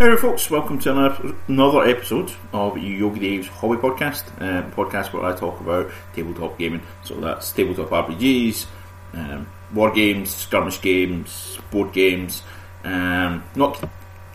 [0.00, 0.50] Hello, folks.
[0.50, 4.24] Welcome to another, episode of Yogi Dave's Hobby Podcast.
[4.40, 6.80] Uh, podcast where I talk about tabletop gaming.
[7.04, 8.64] So that's tabletop RPGs,
[9.12, 12.42] um, war games, skirmish games, board games,
[12.82, 13.78] um, not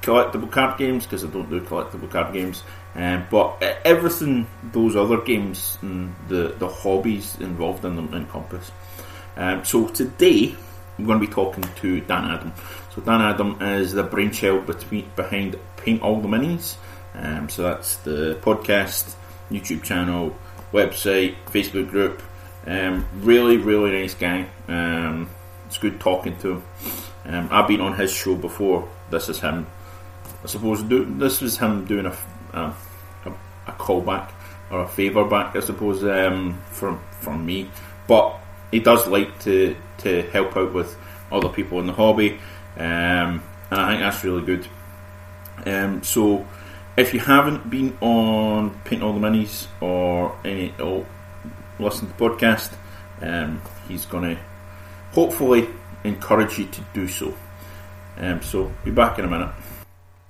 [0.04, 2.62] collectible card games because I don't do collectible card games,
[2.94, 8.72] um, but everything those other games and the, the hobbies involved in them encompass.
[9.36, 10.56] Um, so today
[11.00, 12.54] I'm going to be talking to Dan Adam.
[12.96, 16.78] So Dan Adam is the brainchild between, behind Paint All the Minis.
[17.14, 19.16] Um, so that's the podcast,
[19.52, 20.34] YouTube channel,
[20.72, 22.24] website, Facebook group.
[22.66, 24.48] Um, really, really nice guy.
[24.70, 25.30] Um,
[25.68, 26.64] it's good talking to him.
[27.26, 28.88] Um, I've been on his show before.
[29.10, 29.68] This is him.
[30.44, 32.18] I suppose do, this was him doing a,
[32.54, 32.74] a,
[33.68, 34.32] a callback
[34.72, 37.70] or a favour back, I suppose, um, from from me.
[38.08, 38.40] But
[38.72, 40.98] he does like to to help out with
[41.32, 42.40] other people in the hobby.
[42.78, 44.68] Um, and I think that's really good.
[45.66, 46.46] Um, so,
[46.98, 51.06] if you haven't been on Paint All the Minis or any or
[51.80, 52.74] listen to the podcast,
[53.22, 54.42] um, he's going to
[55.12, 55.70] hopefully
[56.04, 57.34] encourage you to do so.
[58.18, 59.54] Um, so, be back in a minute.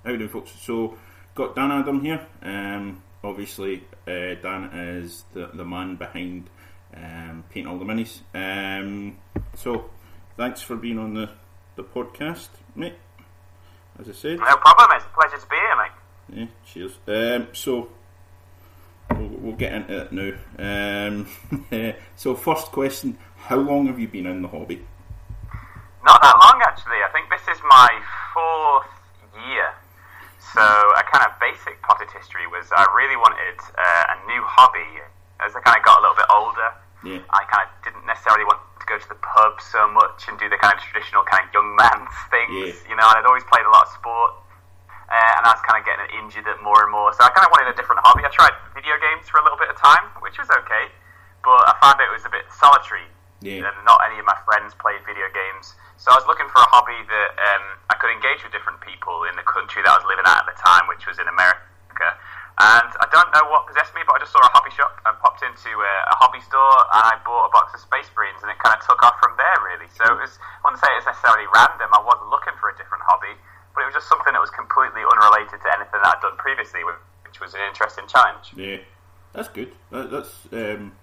[0.04, 0.52] How you doing, folks?
[0.62, 0.98] So,
[1.34, 2.26] got Dan Adam here.
[2.42, 6.50] Um, obviously, uh, Dan is the, the man behind
[6.96, 8.22] um, Paint All the Minis.
[8.34, 9.18] Um,
[9.56, 9.90] so,
[10.38, 11.30] thanks for being on the
[11.76, 12.96] the podcast, mate.
[14.00, 14.40] As I said.
[14.40, 15.92] No problem, it's a pleasure to be here, mate.
[16.34, 16.94] Yeah, cheers.
[17.08, 17.90] Um, so,
[19.12, 20.34] we'll, we'll, get into it now.
[20.60, 24.86] Um, so, first question How long have you been in the hobby?
[26.04, 27.02] Not that long, actually.
[27.04, 27.90] I think this is my
[28.34, 28.92] fourth
[29.48, 29.74] year.
[30.54, 35.02] So, a kind of basic potted history was I really wanted uh, a new hobby
[35.44, 36.72] as I kind of got a little bit older.
[37.06, 37.22] Yeah.
[37.30, 40.50] I kind of didn't necessarily want to go to the pub so much and do
[40.50, 42.90] the kind of traditional kind of young man's things, Yeah.
[42.90, 43.06] you know.
[43.06, 44.32] And I'd always played a lot of sport,
[45.10, 47.14] uh, and I was kind of getting injured at more and more.
[47.14, 48.26] So I kind of wanted a different hobby.
[48.26, 50.90] I tried video games for a little bit of time, which was okay,
[51.46, 53.06] but I found it was a bit solitary.
[53.46, 53.62] Yeah.
[53.70, 55.78] And not any of my friends played video games.
[56.02, 59.30] So I was looking for a hobby that um, I could engage with different people
[59.30, 61.62] in the country that I was living at at the time, which was in America.
[62.56, 65.12] And I don't know what possessed me, but I just saw a hobby shop and
[65.20, 68.48] popped into a, a hobby store and I bought a box of Space Marines and
[68.48, 69.92] it kind of took off from there, really.
[69.92, 71.92] So it was, I wouldn't say it's necessarily random.
[71.92, 73.36] I wasn't looking for a different hobby,
[73.76, 76.88] but it was just something that was completely unrelated to anything that I'd done previously,
[77.28, 78.56] which was an interesting challenge.
[78.56, 78.80] Yeah,
[79.36, 79.76] that's good.
[79.92, 80.96] That, that's um,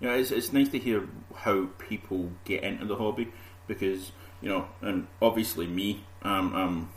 [0.00, 1.04] you know, it's, it's nice to hear
[1.36, 3.28] how people get into the hobby
[3.68, 6.92] because you know, and obviously me, um, um,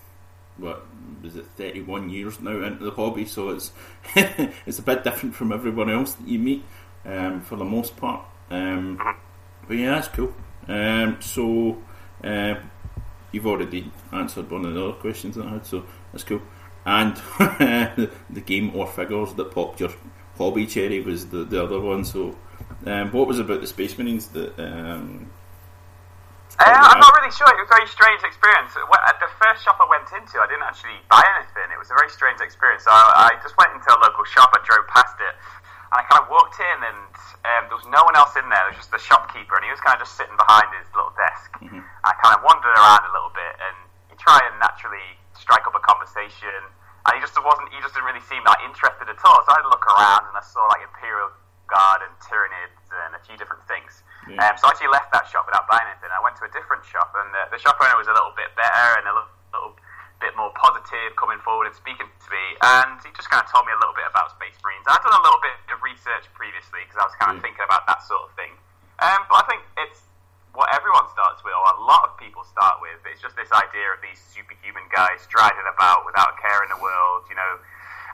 [0.57, 0.85] what
[1.22, 3.72] was it, thirty one years now into the hobby, so it's
[4.16, 6.63] it's a bit different from everyone else that you meet,
[7.06, 8.25] um, for the most part.
[8.50, 8.97] Um,
[9.67, 10.34] but yeah, that's cool.
[10.67, 11.81] Um, so
[12.23, 12.56] uh,
[13.31, 16.41] you've already answered one of the other questions that I had, so that's cool.
[16.85, 19.91] And the game or figures that popped your
[20.38, 22.06] hobby cherry was the, the other one.
[22.06, 22.35] So,
[22.85, 24.57] um, what was about the Space Marines that?
[26.57, 27.45] Uh, I'm not really sure.
[27.53, 28.73] It was a very strange experience.
[28.73, 31.69] At the first shop I went into, I didn't actually buy anything.
[31.69, 32.84] It was a very strange experience.
[32.90, 34.50] I, I just went into a local shop.
[34.57, 35.34] I drove past it,
[35.94, 37.13] and I kind of walked in, and
[37.46, 38.57] um, there was no one else in there.
[38.66, 41.13] There was just the shopkeeper, and he was kind of just sitting behind his little
[41.13, 41.53] desk.
[41.62, 41.85] Mhm.
[42.03, 43.78] I kind of wandered around a little bit, and
[44.09, 45.06] you try and naturally
[45.38, 46.73] strike up a conversation.
[47.06, 47.69] And he just wasn't.
[47.72, 49.40] He just didn't really seem that interested at all.
[49.46, 51.29] So I had a look around, and I saw like Imperial
[51.72, 54.03] Guard and Tyranids and a few different things.
[54.29, 54.43] Yeah.
[54.51, 56.11] Um, so I actually left that shop without buying anything.
[56.11, 58.51] I went to a different shop, and the, the shop owner was a little bit
[58.59, 59.73] better and a little, little
[60.19, 62.45] bit more positive, coming forward and speaking to me.
[62.61, 64.83] And he just kind of told me a little bit about Space Marines.
[64.89, 67.45] I'd done a little bit of research previously because I was kind of Yeah.
[67.47, 68.51] thinking about that sort of thing.
[68.99, 70.01] Um, but I think it's
[70.57, 72.97] what everyone starts with, or a lot of people start with.
[73.05, 76.81] It's just this idea of these superhuman guys striding about without a care in the
[76.81, 77.29] world.
[77.29, 77.53] You know,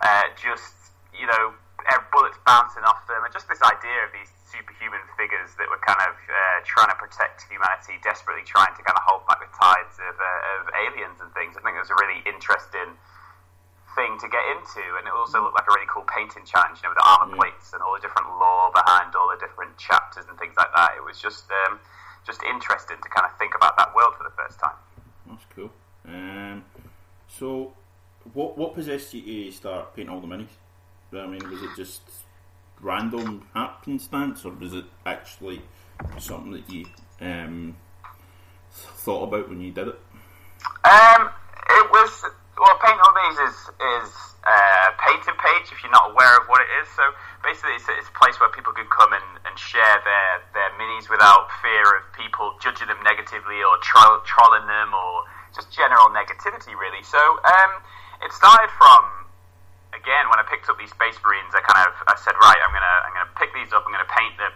[0.04, 0.76] uh, just
[1.16, 1.56] you know,
[1.88, 5.80] eh, bullets bouncing off them, and just this idea of these superhuman figures that were
[5.88, 7.48] kind of uh, trying to protect
[7.84, 11.32] humanity, desperately trying to kind of hold back the tides of, uh, of aliens and
[11.34, 11.56] things.
[11.58, 12.96] I think it was a really interesting
[13.96, 16.90] thing to get into, and it also looked like a really cool painting challenge, you
[16.90, 17.46] know, with the armor Yeah.
[17.46, 20.98] plates and all the different lore behind all the different chapters and things like that.
[20.98, 21.80] It was just um,
[22.26, 24.78] just interesting to kind of think about that world for the first time.
[25.28, 25.72] That's cool.
[26.08, 26.66] Um,
[27.28, 27.74] so,
[28.34, 30.54] what what possessed you to start painting all the minis?
[31.14, 32.02] I mean, was it just
[32.82, 35.62] random happenstance, or was it actually
[36.18, 36.86] something that you
[37.24, 37.76] um,
[38.72, 40.00] thought about when you did it?
[40.84, 42.12] Um, it was
[42.60, 44.10] well, Paint on These is is
[44.44, 45.72] uh, a painting page.
[45.72, 47.04] If you're not aware of what it is, so
[47.44, 51.08] basically it's, it's a place where people can come and, and share their their minis
[51.10, 55.24] without fear of people judging them negatively or tro- trolling them or
[55.56, 57.04] just general negativity, really.
[57.08, 57.72] So um,
[58.26, 59.32] it started from
[59.96, 61.56] again when I picked up these Space Marines.
[61.56, 63.88] I kind of I said, right, I'm gonna I'm gonna pick these up.
[63.88, 64.52] I'm gonna paint them,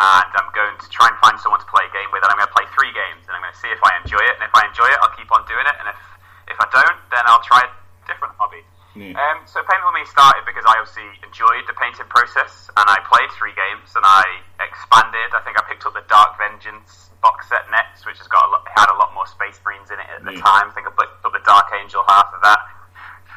[0.00, 2.24] and I'm going to try and find someone to play a game with.
[2.24, 4.20] And I'm going to play three games, and I'm going to see if I enjoy
[4.20, 4.36] it.
[4.36, 5.76] And if I enjoy it, I'll keep on doing it.
[5.80, 5.98] And if
[6.46, 7.70] if I don't, then I'll try a
[8.06, 8.62] different hobby.
[8.94, 9.18] Yeah.
[9.18, 13.02] Um, so Paint with Me started because I obviously enjoyed the painting process, and I
[13.08, 14.22] played three games, and I
[14.62, 15.34] expanded.
[15.34, 18.50] I think I picked up the Dark Vengeance box set next, which has got a
[18.54, 20.44] lot, had a lot more Space Marines in it at the Yeah.
[20.46, 20.70] time.
[20.70, 22.60] I think I picked up the Dark Angel half of that.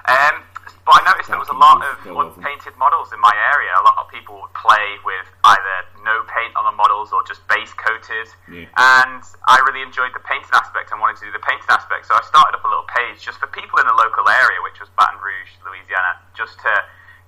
[0.08, 0.44] Um,
[0.88, 2.42] but I noticed there was a lot of Dark Angels, I love them.
[2.42, 3.70] unpainted models in my area.
[3.78, 7.46] A lot of people would play with either no paint on the models or just
[7.46, 8.26] base coated.
[8.50, 8.66] Yeah.
[8.74, 12.10] And I really enjoyed the painting aspect and wanted to do the painting aspect.
[12.10, 14.82] So I started up a little page just for people in the local area, which
[14.82, 16.72] was Baton Rouge, Louisiana, just to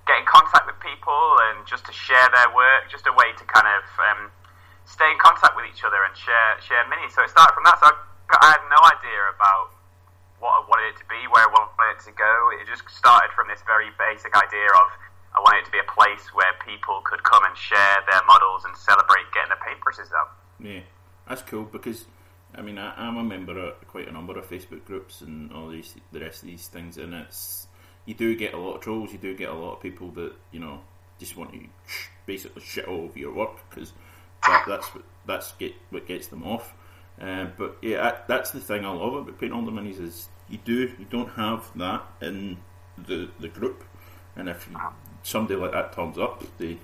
[0.09, 1.21] get in contact with people
[1.51, 4.21] and just to share their work, just a way to kind of um,
[4.89, 7.13] stay in contact with each other and share share minis.
[7.13, 7.77] So it started from that.
[7.77, 7.93] So I,
[8.41, 9.77] I had no idea about
[10.41, 12.33] what I wanted it to be, where I wanted it to go.
[12.57, 14.87] It just started from this very basic idea of
[15.37, 18.65] I wanted it to be a place where people could come and share their models
[18.65, 20.33] and celebrate getting their paintbrushes out.
[20.59, 20.81] Yeah,
[21.29, 22.05] that's cool because
[22.57, 25.69] I mean I, I'm a member of quite a number of Facebook groups and all
[25.69, 27.67] these the rest of these things, and it's
[28.05, 29.11] you do get a lot of trolls.
[29.11, 30.81] You do get a lot of people that you know
[31.19, 31.59] just want to
[32.25, 33.93] basically shit all over your work because
[34.45, 36.73] that, that's what that's get what gets them off.
[37.19, 40.29] Uh, but yeah, that, that's the thing I love about paint all the minis is
[40.49, 42.57] you do you don't have that in
[42.97, 43.83] the the group,
[44.35, 44.77] and if you,
[45.23, 46.77] somebody like that turns up, they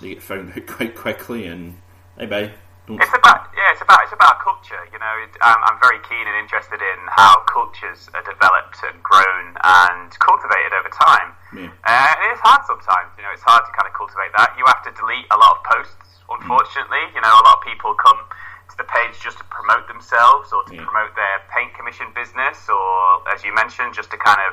[0.00, 1.76] they get found out quite quickly and
[2.16, 2.52] bye bye.
[2.84, 4.76] It's about yeah, it's about it's about culture.
[4.92, 9.00] You know, it, um, I'm very keen and interested in how cultures are developed and
[9.00, 11.32] grown and cultivated over time.
[11.56, 11.72] Yeah.
[11.80, 13.08] Uh, and it's hard sometimes.
[13.16, 14.52] You know, it's hard to kind of cultivate that.
[14.60, 16.20] You have to delete a lot of posts.
[16.28, 18.20] Unfortunately, you know, a lot of people come
[18.68, 20.84] to the page just to promote themselves or to Yeah.
[20.84, 24.52] promote their paint commission business, or as you mentioned, just to kind of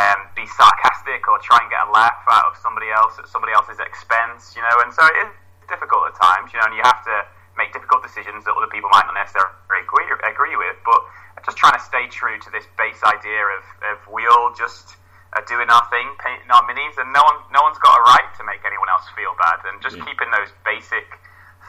[0.00, 3.52] um, be sarcastic or try and get a laugh out of somebody else at somebody
[3.52, 4.56] else's expense.
[4.56, 5.32] You know, and so it is
[5.68, 6.56] difficult at times.
[6.56, 7.16] You know, and you have to
[7.56, 9.52] make difficult decisions that other people might not necessarily
[9.82, 10.76] agree, agree with.
[10.84, 11.00] But
[11.44, 14.96] just trying to stay true to this base idea of, of we all just
[15.32, 18.28] are doing our thing, painting our minis, and no one no one's got a right
[18.38, 19.62] to make anyone else feel bad.
[19.66, 20.04] And just Yeah.
[20.04, 21.06] keeping those basic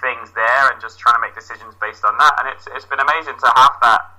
[0.02, 2.34] things there and just trying to make decisions based on that.
[2.42, 4.18] And it's it's been amazing to have that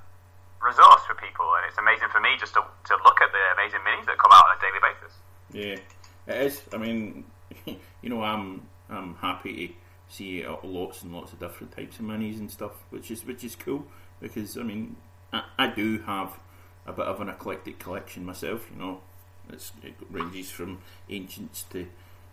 [0.62, 3.80] resource for people, and it's amazing for me just to, to look at the amazing
[3.82, 5.12] minis that come out on a daily basis.
[5.50, 6.62] Yeah, it is.
[6.72, 7.24] I mean,
[7.66, 9.74] you know, I'm I'm happy to
[10.12, 13.56] see lots and lots of different types of minis and stuff, which is which is
[13.56, 13.86] cool
[14.20, 14.96] because I mean,
[15.32, 16.38] I, I do have
[16.86, 18.66] a bit of an eclectic collection myself.
[18.72, 19.00] You know,
[19.50, 20.78] it's, it ranges from
[21.08, 21.86] ancients to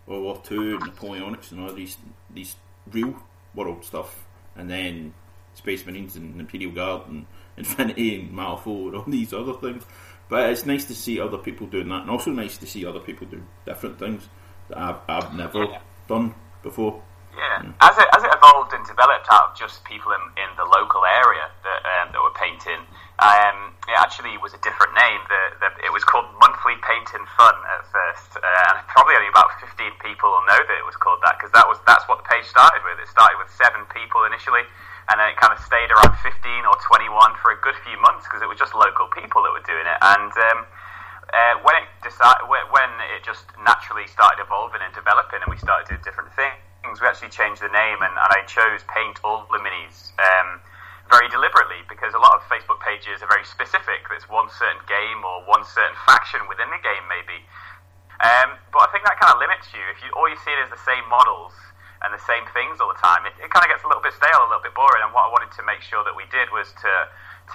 [0.06, 1.96] World War Two, Napoleonics, and all these
[2.28, 2.56] these
[2.92, 3.14] real
[3.54, 4.24] world stuff,
[4.56, 5.14] and then
[5.54, 7.26] Space Marines and Imperial Guard and
[7.56, 9.84] Infinity and Malifaux and all these other things.
[10.28, 13.00] But it's nice to see other people doing that, and also nice to see other
[13.00, 14.28] people do different things
[14.68, 17.02] that I've, I've never done before.
[17.40, 20.68] Yeah, as it as it evolved and developed out of just people in, in the
[20.68, 22.84] local area that um, that were painting,
[23.16, 25.24] um, it actually was a different name.
[25.24, 29.56] The, the, it was called Monthly Painting Fun at first, uh, and probably only about
[29.56, 32.28] fifteen people will know that it was called that because that was that's what the
[32.28, 33.00] page started with.
[33.00, 34.68] It started with seven people initially,
[35.08, 37.96] and then it kind of stayed around fifteen or twenty one for a good few
[38.04, 40.32] months because it was just local people that were doing it, and.
[40.52, 40.68] Um,
[41.30, 45.86] uh, when it decided, when it just naturally started evolving and developing, and we started
[45.86, 49.60] doing different things, we actually changed the name, and, and I chose Paint All the
[49.60, 50.60] Minis um,
[51.12, 54.06] very deliberately because a lot of Facebook pages are very specific.
[54.14, 57.44] It's one certain game or one certain faction within the game, maybe.
[58.20, 59.80] Um, but I think that kind of limits you.
[59.88, 61.56] If you all you see is the same models
[62.04, 64.12] and the same things all the time, it, it kind of gets a little bit
[64.12, 65.00] stale, a little bit boring.
[65.00, 66.92] And what I wanted to make sure that we did was to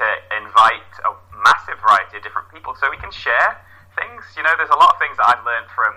[0.01, 0.05] to
[0.35, 1.15] invite a
[1.45, 3.61] massive variety of different people so we can share
[3.95, 4.25] things.
[4.35, 5.95] You know, there's a lot of things that I've learned from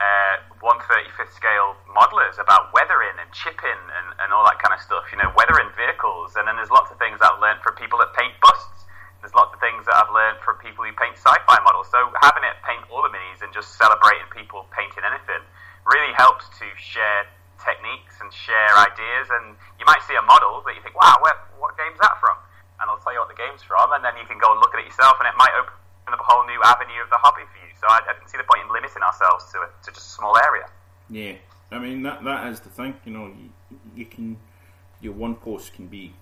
[0.00, 5.04] uh, 135th scale modelers about weathering and chipping and, and all that kind of stuff.
[5.12, 8.16] You know, weathering vehicles, and then there's lots of things I've learned from people that
[8.16, 8.88] paint busts.
[9.20, 11.92] There's lots of things that I've learned from people who paint sci-fi models.
[11.92, 15.44] So having it paint all the minis and just celebrating people painting anything
[15.84, 17.28] really helps to share
[17.60, 19.28] techniques and share ideas.
[19.28, 22.40] And you might see a model that you think, "Wow, where, what game's that from?"
[22.80, 24.72] And I'll tell you what the game's from, and then you can go and look
[24.72, 27.44] at it yourself, and it might open up a whole new avenue of the hobby
[27.52, 27.69] for you.
[27.80, 30.36] So I, I didn't see the point in limiting ourselves to, to just a small
[30.36, 30.66] area.
[31.08, 31.34] Yeah,
[31.70, 32.94] I mean that that is the thing.
[33.04, 34.36] You know, you, you can
[35.00, 36.12] your one post can be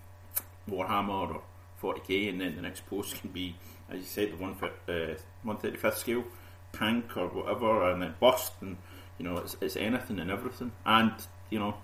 [0.69, 1.41] Warhammer or
[1.81, 3.55] 40k, and then the next post can be,
[3.89, 4.55] as you said, the one
[4.87, 6.23] uh, one thirty fifth scale
[6.71, 8.77] tank or whatever, and then bust, and
[9.17, 11.13] you know it's it's anything and everything, and
[11.49, 11.75] you know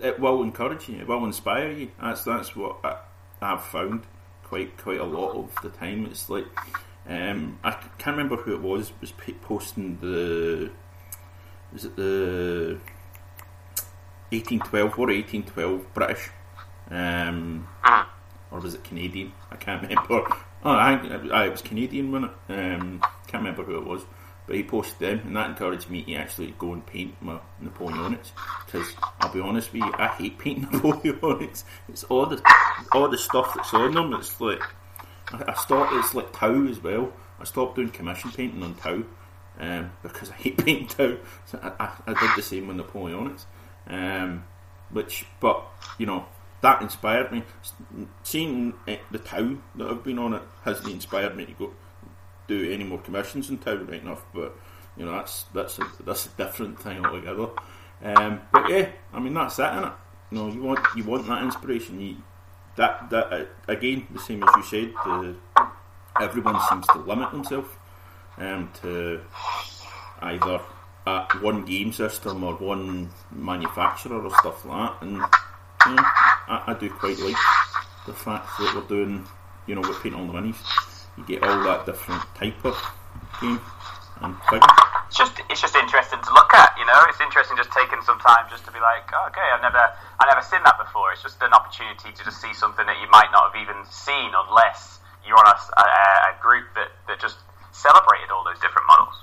[0.00, 1.90] it will encourage you, it will inspire you.
[2.00, 2.96] That's that's what I,
[3.40, 4.06] I've found
[4.42, 6.06] quite quite a lot of the time.
[6.06, 6.46] It's like
[7.08, 10.70] Um, I can't remember who it was was posting the.
[11.74, 12.78] Is it the
[14.30, 16.30] 1812 or 1812 British?
[16.90, 17.68] Um,
[18.50, 19.32] or was it Canadian?
[19.50, 20.26] I can't remember.
[20.66, 20.94] Oh, I,
[21.30, 22.52] I it was Canadian, wasn't it?
[22.54, 24.00] Um, can't remember who it was.
[24.46, 28.32] But he posted them, and that encouraged me to actually go and paint my Napoleonics.
[28.64, 31.64] Because I'll be honest with you, I hate painting Napoleonics.
[31.90, 32.42] It's all the
[32.92, 34.14] all the stuff that's on them.
[34.14, 34.62] It's like
[35.32, 35.92] I, stopped.
[35.94, 37.12] It's like Tau as well.
[37.40, 39.02] I stopped doing commission painting on Tau
[39.58, 41.16] um, because I hate painting Tau.
[41.46, 43.44] So I, I, I, did the same with Napoleonics.
[43.86, 44.44] Um,
[44.90, 45.64] which, but
[45.98, 46.26] you know,
[46.60, 47.42] that inspired me.
[48.22, 51.74] Seeing the Tau that I've been on it hasn't inspired me to go
[52.46, 54.24] do any more commissions in Tau right enough.
[54.34, 54.56] But
[54.96, 57.48] you know, that's that's a, that's a different thing altogether.
[58.02, 59.92] Um, but yeah, I mean that's it, it.
[60.30, 62.00] You know, you want you want that inspiration.
[62.00, 62.16] You,
[62.76, 65.36] that that uh, again, the same as you said, the,
[66.20, 67.68] everyone seems to limit themselves
[68.38, 69.20] um, to
[70.22, 70.60] either
[71.06, 75.02] at one game system or one manufacturer or stuff like that.
[75.02, 76.02] And you know,
[76.48, 77.36] I, I do quite like
[78.06, 79.26] the fact that we're doing,
[79.66, 80.56] you know, we're painting all the minis.
[81.16, 82.76] You get all that different type of
[83.40, 83.60] game
[84.20, 84.66] and figure
[85.14, 86.73] it's just it's just interesting to look at.
[86.94, 89.82] Know, it's interesting just taking some time just to be like, oh, okay, I've never
[90.22, 91.10] I've never seen that before.
[91.10, 94.30] It's just an opportunity to just see something that you might not have even seen
[94.30, 95.86] unless you're on a, a,
[96.30, 97.38] a group that, that just
[97.72, 99.16] celebrated all those different models.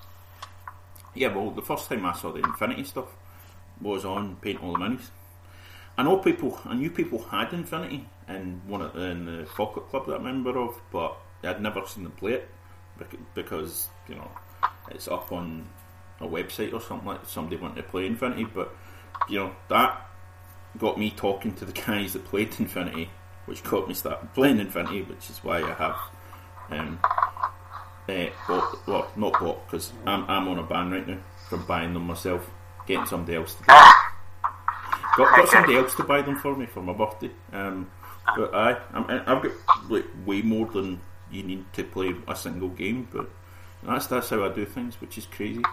[1.15, 3.07] Yeah, well, the first time I saw the Infinity stuff
[3.79, 5.07] was on Paint All the Minis.
[5.97, 10.07] I know people, I knew people had Infinity in one of, in the Pocket Club
[10.07, 12.49] that I'm a member of, but I'd never seen them play it
[13.33, 14.29] because you know
[14.89, 15.67] it's up on
[16.23, 18.45] a website or something like somebody wanted to play Infinity.
[18.45, 18.75] But
[19.29, 20.09] you know that
[20.77, 23.09] got me talking to the guys that played Infinity,
[23.45, 25.97] which got me started playing Infinity, which is why I have
[26.69, 26.99] um,
[28.09, 31.17] uh, bought, well, not bought because I'm, I'm on a ban right now
[31.49, 32.49] from buying them myself,
[32.87, 33.93] getting somebody else to buy.
[35.17, 37.31] Got, got somebody else to buy them for me for my birthday.
[37.51, 37.91] Um,
[38.35, 39.51] but I, i have got
[39.89, 43.07] like, way more than you need to play a single game.
[43.11, 43.29] But
[43.83, 45.63] that's that's how I do things, which is crazy.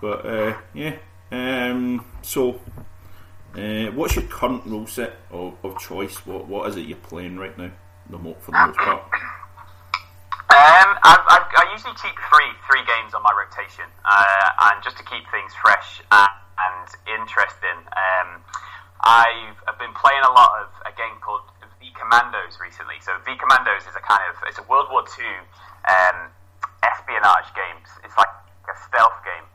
[0.00, 0.96] But uh, yeah,
[1.32, 2.60] um, so
[3.56, 6.24] uh, what's your current rule set of, of choice?
[6.26, 7.70] What what is it you're playing right now?
[8.10, 9.02] The for the most part.
[10.48, 14.96] Um, I, I, I, usually keep three three games on my rotation, uh, and just
[14.96, 16.88] to keep things fresh and, and
[17.20, 17.84] interesting.
[17.92, 18.40] Um,
[19.04, 21.44] I've, I've been playing a lot of a game called
[21.78, 22.96] V Commandos recently.
[23.04, 25.28] So V Commandos is a kind of it's a World War II
[25.84, 26.32] um,
[26.80, 27.78] espionage game.
[28.02, 28.32] It's like
[28.66, 29.46] a stealth game.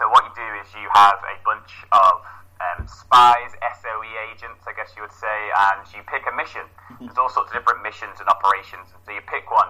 [0.00, 2.24] So what you do is you have a bunch of
[2.56, 3.52] um, spies,
[3.84, 5.38] SOE agents, I guess you would say,
[5.68, 6.64] and you pick a mission.
[6.88, 7.04] Mm-hmm.
[7.04, 9.68] There's all sorts of different missions and operations, and so you pick one,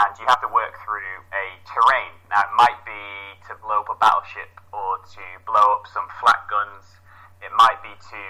[0.00, 2.08] and you have to work through a terrain.
[2.32, 3.04] Now, it might be
[3.48, 6.96] to blow up a battleship or to blow up some flak guns.
[7.44, 8.20] It might be to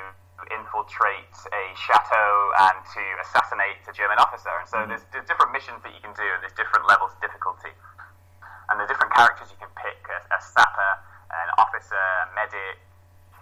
[0.50, 2.30] infiltrate a chateau
[2.74, 4.50] and to assassinate a German officer.
[4.50, 4.90] And so mm-hmm.
[4.90, 7.70] there's, there's different missions that you can do, and there's different levels of difficulty.
[8.66, 10.92] And the different characters you can pick a, a sapper,
[11.30, 12.78] an officer, a medic,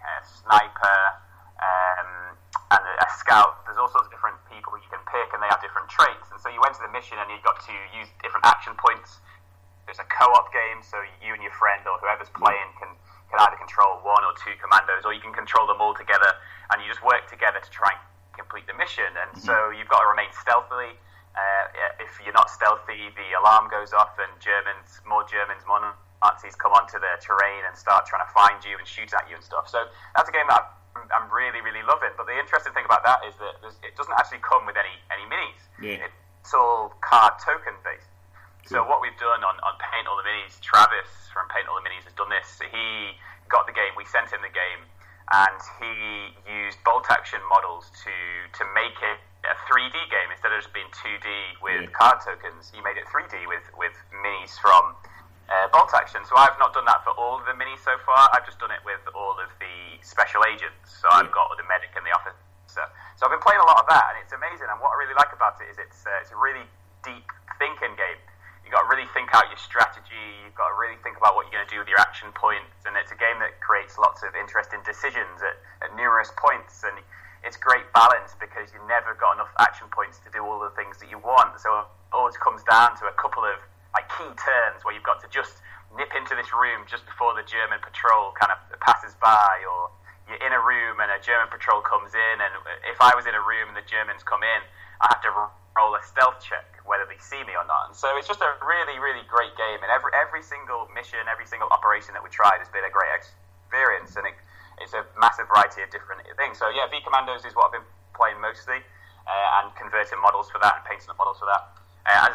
[0.05, 1.01] a sniper,
[1.61, 2.37] um,
[2.71, 3.65] and a, a, scout.
[3.65, 6.29] There's all sorts of different people you can pick, and they have different traits.
[6.33, 9.21] And so you went to the mission, and you got to use different action points.
[9.89, 12.89] It's a co-op game, so you and your friend or whoever's playing can
[13.33, 16.39] can either control one or two commandos, or you can control them all together,
[16.71, 18.01] and you just work together to try and
[18.37, 19.09] complete the mission.
[19.09, 19.49] And mm-hmm.
[19.49, 20.95] so you've got to remain stealthily.
[21.35, 25.83] Uh, if you're not stealthy, the alarm goes off, and Germans, more Germans, more
[26.23, 29.37] Nazis come onto the terrain and start trying to find you and shoot at you
[29.37, 29.69] and stuff.
[29.69, 30.63] So that's a game that
[30.97, 32.15] I'm, I'm really, really loving.
[32.17, 35.27] But the interesting thing about that is that it doesn't actually come with any any
[35.29, 35.63] minis.
[35.81, 36.07] Yeah.
[36.41, 38.09] It's all card token based.
[38.69, 38.81] Cool.
[38.81, 41.85] So what we've done on, on Paint All the Minis, Travis from Paint All the
[41.85, 42.49] Minis has done this.
[42.65, 43.13] He
[43.53, 44.89] got the game, we sent him the game,
[45.33, 48.15] and he used bolt action models to
[48.57, 51.29] to make it a 3D game instead of just being 2D
[51.61, 51.97] with yeah.
[51.97, 52.73] card tokens.
[52.73, 54.97] He made it 3D with with minis from
[55.49, 56.25] uh, bolt action.
[56.25, 58.31] So I've not done that for all of the minis so far.
[58.33, 61.01] I've just done it with all of the special agents.
[61.01, 62.87] So I've got the medic and the officer.
[63.15, 64.67] So I've been playing a lot of that, and it's amazing.
[64.67, 66.67] And what I really like about it is it's uh, it's a really
[67.07, 67.29] deep
[67.61, 68.21] thinking game.
[68.65, 70.25] You've got to really think out your strategy.
[70.41, 72.89] You've got to really think about what you're going to do with your action points.
[72.89, 76.81] And it's a game that creates lots of interesting decisions at, at numerous points.
[76.81, 76.97] And
[77.45, 80.97] it's great balance because you've never got enough action points to do all the things
[81.05, 81.61] that you want.
[81.61, 81.87] So it
[82.17, 83.61] always comes down to a couple of
[83.95, 85.63] like key turns where you've got to just
[85.95, 89.95] nip into this room just before the German patrol kind of passes by, or
[90.27, 92.53] you're in a room and a German patrol comes in, and
[92.91, 94.61] if I was in a room and the Germans come in,
[94.99, 95.31] I have to
[95.79, 97.91] roll a stealth check, whether they see me or not.
[97.91, 99.83] And so it's just a really, really great game.
[99.83, 103.11] And every every single mission, every single operation that we tried has been a great
[103.15, 104.15] experience.
[104.15, 104.35] And it,
[104.83, 106.59] it's a massive variety of different things.
[106.59, 108.83] So yeah, V Commandos is what I've been playing mostly,
[109.27, 111.63] uh, and converting models for that and painting the models for that.
[112.07, 112.35] Uh, as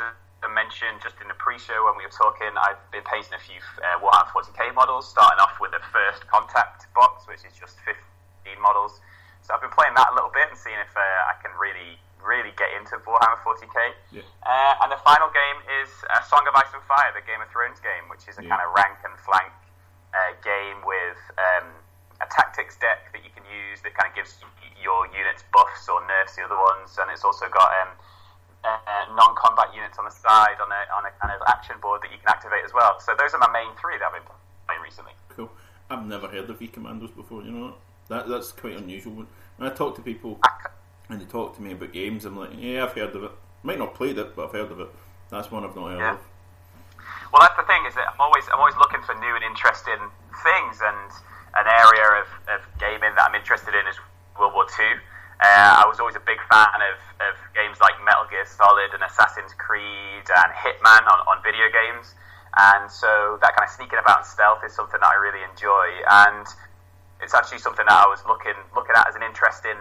[0.69, 4.29] Just in the pre-show when we were talking, I've been painting a few uh, Warhammer
[4.29, 7.97] 40k models, starting off with the first contact box, which is just 15
[8.61, 9.01] models.
[9.41, 11.97] So I've been playing that a little bit and seeing if uh, I can really,
[12.21, 13.97] really get into Warhammer 40k.
[14.13, 14.21] Yeah.
[14.45, 17.49] Uh, and the final game is a Song of Ice and Fire, the Game of
[17.49, 18.53] Thrones game, which is a Yeah.
[18.53, 19.49] kind of rank and flank
[20.13, 21.65] uh, game with um,
[22.21, 24.37] a tactics deck that you can use that kind of gives
[24.77, 27.91] your units buffs or nerfs the other ones, and it's also got um,
[28.85, 32.11] uh, non-combat units on the side on a on a kind of action board that
[32.11, 32.99] you can activate as well.
[32.99, 34.29] So those are my main three that I've been
[34.67, 35.11] playing recently.
[35.29, 35.49] Cool.
[35.89, 37.41] I've never heard of V Commandos before.
[37.43, 37.73] You know
[38.07, 39.13] that that's quite unusual.
[39.13, 40.39] When, when I talk to people
[41.09, 43.31] and they talk to me about games, I'm like, yeah, I've heard of it.
[43.63, 44.89] Might not played it, but I've heard of it.
[45.29, 46.13] That's one I've not heard Yeah.
[46.13, 46.19] of.
[47.31, 49.99] Well, that's the thing is that I'm always I'm always looking for new and interesting
[50.43, 51.11] things, and
[51.57, 53.95] an area of, of gaming that I'm interested in is
[54.39, 54.97] World War Two.
[55.39, 58.99] Uh, I was always a big fan of, of games like Metal Gear Solid and
[59.07, 62.11] Assassin's Creed and Hitman on, on video games,
[62.59, 65.87] and so that kind of sneaking about and stealth is something that I really enjoy,
[66.11, 66.43] and
[67.23, 69.79] it's actually something that I was looking looking at as an interesting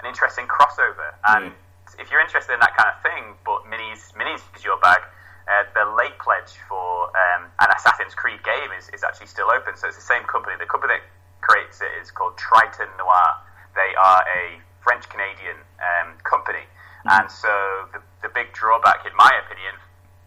[0.00, 1.14] an interesting crossover.
[1.22, 1.54] And
[1.98, 5.06] if you're interested in that kind of thing, but minis minis is your bag,
[5.46, 9.78] uh, the late pledge for um, an Assassin's Creed game is, is actually still open.
[9.78, 10.58] So it's the same company.
[10.58, 11.06] The company that
[11.40, 13.38] creates it is called Triton Noir.
[13.74, 16.62] They are a French Canadian um, company,
[17.10, 17.50] and so
[17.92, 19.74] the, the big drawback, in my opinion,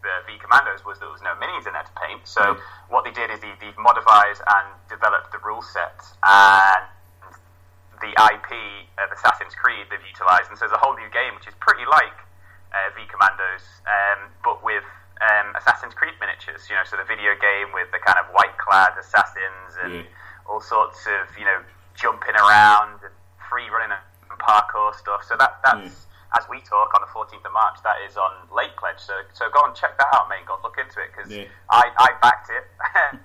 [0.04, 2.20] for V Commandos was there was no minis in there to paint.
[2.28, 2.60] So Mm.
[2.92, 6.84] what they did is they, they modified and developed the rule set and
[8.00, 8.48] the IP
[8.96, 11.84] of Assassin's Creed they've utilised, and so there's a whole new game which is pretty
[11.84, 12.16] like
[12.72, 14.84] uh, V Commandos, um, but with
[15.20, 16.64] um, Assassin's Creed miniatures.
[16.72, 20.48] You know, so the video game with the kind of white-clad assassins and Yeah.
[20.48, 21.60] all sorts of you know
[21.92, 23.12] jumping around and
[23.52, 23.92] free running
[24.40, 25.22] parkour stuff.
[25.28, 26.38] So that that's hmm.
[26.40, 27.78] as we talk on the 14th of March.
[27.84, 28.98] That is on Late Pledge.
[28.98, 30.48] So so go and check that out, mate.
[30.48, 31.46] Go look into it because Yeah.
[31.68, 32.64] I I backed it.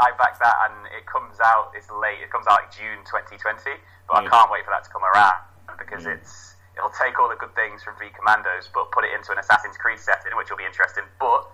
[0.00, 1.72] I backed that, and it comes out.
[1.76, 2.20] It's late.
[2.24, 3.76] It comes out like June 2020,
[4.08, 5.44] but I can't wait for that to come around
[5.78, 6.16] because Yeah.
[6.16, 9.38] it's it'll take all the good things from V Commandos, but put it into an
[9.38, 11.04] Assassin's Creed setting, which will be interesting.
[11.20, 11.44] But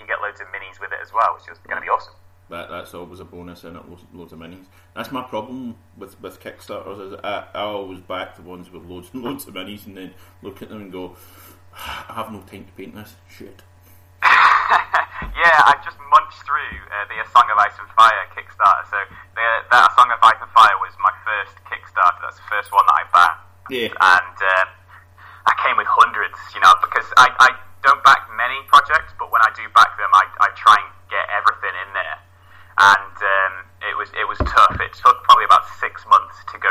[0.00, 2.14] you get loads of minis with it as well, which is going to be awesome.
[2.50, 3.88] That that's always a bonus and it.
[3.88, 4.66] Loads, loads of minis.
[4.94, 7.12] That's my problem with with Kickstarters.
[7.12, 10.14] Is I, I always back the ones with loads and loads of minis, and then
[10.42, 11.16] look at them and go,
[11.74, 13.62] I have no time to paint this shit.
[14.24, 18.84] yeah, I just munched through uh, the A Song of Ice and Fire Kickstarter.
[18.90, 18.98] So
[19.36, 22.18] the, that A Song of Ice and Fire was my first Kickstarter.
[22.24, 23.44] That's the first one that I backed.
[23.70, 23.92] Yeah.
[23.92, 24.64] And uh,
[25.46, 27.50] I came with hundreds, you know, because I, I
[27.84, 31.24] don't back many projects, but when I do back them, I, I try and get
[31.30, 32.18] everything in there.
[32.78, 34.78] And um, it was it was tough.
[34.80, 36.70] It took probably about six months to go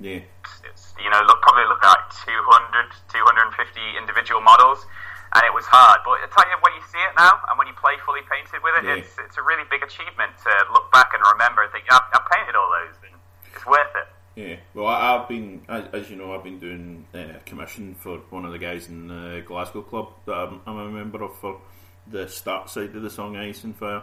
[0.00, 0.22] Yeah.
[0.66, 4.86] it's, you know, look, probably look at like 200, 250 individual models,
[5.34, 6.00] and it was hard.
[6.04, 8.62] But I tell you, when you see it now, and when you play fully painted
[8.62, 9.02] with it, Yeah.
[9.02, 12.26] it's it's a really big achievement to look back and remember and think, I've, I've
[12.30, 13.14] painted all those, and
[13.54, 14.08] it's worth it.
[14.34, 17.94] Yeah, well, I, I've been, as, as you know, I've been doing uh, a commission
[17.94, 21.36] for one of the guys in the Glasgow club that I'm, I'm a member of
[21.38, 21.60] for
[22.06, 24.02] the Stark side of the song Ice and Fire,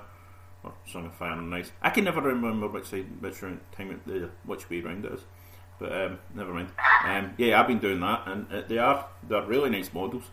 [0.63, 1.71] or Song of Fire and Ice.
[1.81, 5.21] I can never remember which side, which time, the, which way round it is,
[5.79, 6.71] but um, never mind.
[7.05, 10.25] Um, yeah, I've been doing that, and uh, they are they're really nice models.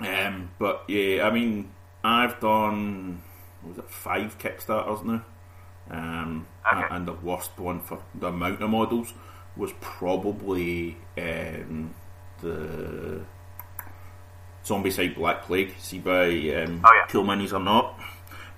[0.00, 1.70] Um, but yeah, I mean,
[2.02, 3.22] I've done
[3.62, 5.24] what was it five Kickstarters now.
[5.90, 6.86] Um, Okay.
[6.90, 9.12] and the worst one for the amount of models
[9.56, 11.92] was probably um,
[12.40, 13.22] the
[14.64, 15.74] Zombicide Black Plague.
[15.78, 17.06] See by um, Oh, yeah.
[17.08, 17.98] Cool Minis or not.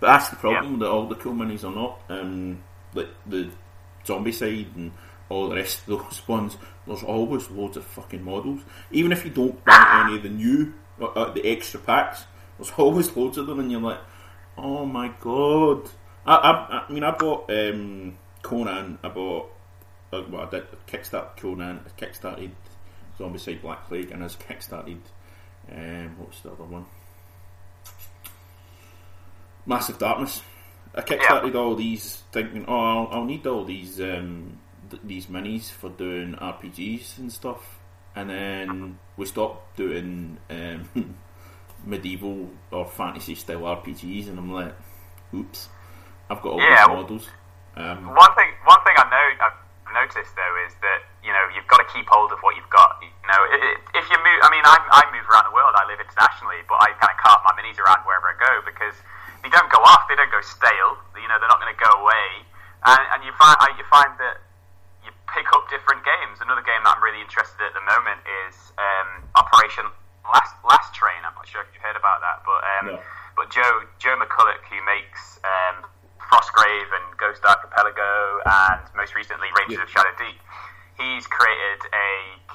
[0.03, 2.01] But that's the problem that all the Cool Minis are not.
[2.09, 3.49] Um, like the
[4.05, 4.91] Zombicide and
[5.29, 6.57] all the rest of those ones,
[6.89, 8.63] there's always loads of fucking models.
[8.91, 12.25] Even if you don't buy any of the new, uh, uh, the extra packs,
[12.59, 14.01] there's always loads of them, and you're like,
[14.59, 15.89] oh my god.
[16.27, 18.99] I, I, I mean, I bought um, Conan.
[19.05, 19.53] I bought.
[20.13, 21.79] Uh, well, I did kickstart Conan.
[21.87, 22.51] I kickstarted
[23.21, 24.99] Zombicide Black Plague, and I kickstarted.
[25.71, 26.87] Um, what was the other one?
[29.67, 30.43] Massive Darkness.
[30.95, 34.59] I kickstarted all these, thinking, oh, I'll, I'll need all these um,
[34.91, 37.79] th- these minis for doing RPGs and stuff,
[38.15, 41.17] and then we stopped doing um,
[41.85, 44.75] medieval or fantasy style RPGs, and I'm like,
[45.35, 45.69] oops,
[46.29, 47.29] I've got all Yeah, these models.
[47.75, 49.59] Um, One thing, one thing I know I've
[49.97, 53.01] noticed though is that you know you've got to keep hold of what you've got.
[53.01, 53.43] You know,
[53.97, 55.73] if you move, I mean, I, I move around the world.
[55.73, 58.93] I live internationally, but I kind of cart my minis around wherever I go because
[59.43, 60.07] they don't go off.
[60.09, 60.99] They don't go stale.
[61.19, 62.47] You know, they're not going to go away.
[62.87, 64.43] And, and you find you find that
[65.07, 66.43] you pick up different games.
[66.43, 69.87] Another game that I'm really interested in at the moment is um, Operation
[70.27, 71.23] Last Last Train.
[71.23, 72.95] I'm not sure if you've heard about that, but um, no.
[73.39, 75.87] but Joe Joe McCullough, who makes um,
[76.19, 79.87] Frostgrave and Ghost Archipelago, and most recently Rangers yeah.
[79.87, 80.39] of Shadow Deep
[80.99, 82.11] he's created a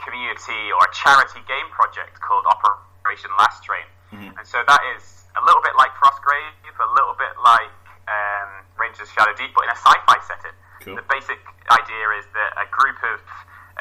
[0.06, 3.88] community or a charity game project called Operation Last Train.
[4.14, 4.38] Mm-hmm.
[4.38, 7.74] And so that is a little bit like Frostgrave, a little bit like
[8.06, 10.56] um, Rangers Shadow Deep, but in a sci-fi setting.
[10.86, 10.96] Cool.
[10.96, 11.42] The basic
[11.74, 13.20] idea is that a group of,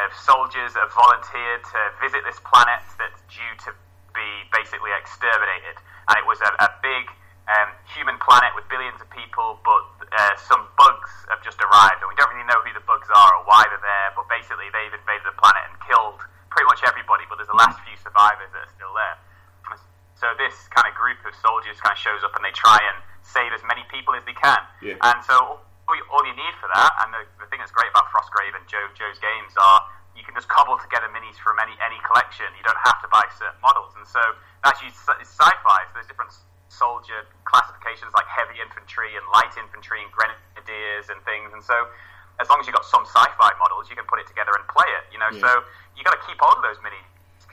[0.00, 3.70] of soldiers have volunteered to visit this planet that's due to
[4.16, 5.76] be basically exterminated.
[6.08, 7.04] And it was a, a big
[7.52, 12.08] um, human planet with billions of people, but uh, some bugs have just arrived, and
[12.08, 14.08] we don't really know who the bugs are or why they're there.
[14.16, 16.18] But basically, they've invaded the planet and killed
[16.50, 17.28] pretty much everybody.
[17.28, 19.16] But there's the last few survivors that are still there.
[20.16, 22.96] So this kind of group of soldiers kind of shows up, and they try and
[23.20, 24.60] save as many people as they can.
[24.80, 24.96] Yeah.
[25.04, 28.56] And so all you need for that, and the, the thing that's great about Frostgrave
[28.58, 29.84] and Joe, Joe's games are
[30.16, 32.48] you can just cobble together minis from any any collection.
[32.56, 34.20] You don't have to buy certain models, and so
[34.64, 35.78] that's used sci-fi.
[35.86, 36.32] So there's different
[36.72, 41.52] soldier classifications like heavy infantry and light infantry and grenadiers and things.
[41.52, 41.76] And so,
[42.40, 44.88] as long as you've got some sci-fi models, you can put it together and play
[44.96, 45.04] it.
[45.12, 45.44] You know, yeah.
[45.44, 45.50] so
[45.94, 47.04] you got to keep hold of those minis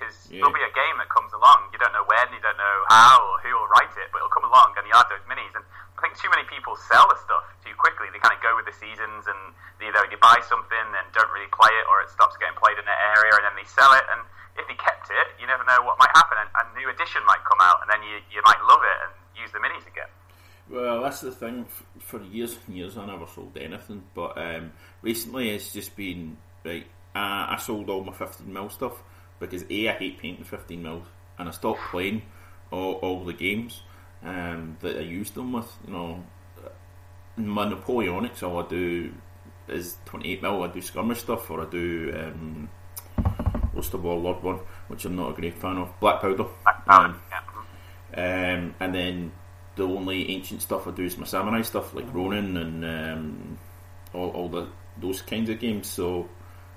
[0.03, 0.43] because yeah.
[0.43, 1.71] there'll be a game that comes along.
[1.71, 4.35] You don't know when, you don't know how or who will write it, but it'll
[4.35, 5.55] come along and you add those minis.
[5.55, 8.11] And I think too many people sell the stuff too quickly.
[8.11, 11.49] They kind of go with the seasons and either you buy something and don't really
[11.55, 14.03] play it, or it stops getting played in that area, and then they sell it
[14.11, 16.37] and if they kept it, you never know what might happen.
[16.37, 19.11] And a new edition might come out, and then you, you might love it and
[19.33, 20.11] use the minis again.
[20.69, 21.65] Well, that's the thing.
[21.99, 24.03] For years and years, I never sold anything.
[24.13, 26.85] But um, recently, it's just been like
[27.15, 28.93] I, I sold all my 15 mil stuff
[29.49, 32.23] because a I hate painting 15 mils, and I stopped playing
[32.71, 33.84] all, all the games
[34.23, 35.71] um, that I used them with.
[35.88, 36.23] You know,
[37.38, 39.13] my Napoleonics, all I do
[39.67, 40.63] is 28 mil.
[40.63, 42.69] I do skirmish stuff, or I do um,
[43.73, 45.99] most of all Lord one, which I'm not a great fan of.
[45.99, 46.45] Black powder.
[46.88, 47.21] Um.
[48.15, 49.32] Um, and then
[49.75, 53.58] the only ancient stuff I do is my samurai stuff, like Ronin and um,
[54.13, 55.88] all, all the those kinds of games.
[55.88, 56.29] So,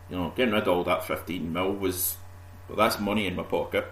[0.09, 2.17] you know, getting rid of all that 15 mil was
[2.69, 3.87] well, that's money in my pocket.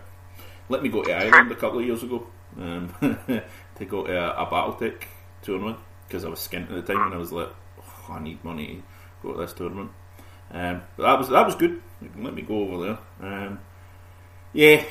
[0.68, 2.26] Let me go to Ireland a couple of years ago
[2.58, 2.94] um,
[3.76, 5.04] to go to a, a BattleTech
[5.42, 8.42] tournament because I was skint at the time and I was like, oh, I need
[8.44, 8.82] money
[9.22, 9.90] to go to this tournament.
[10.50, 11.82] Um, but that was that was good.
[12.18, 12.98] Let me go over there.
[13.20, 13.60] Um,
[14.52, 14.84] yeah,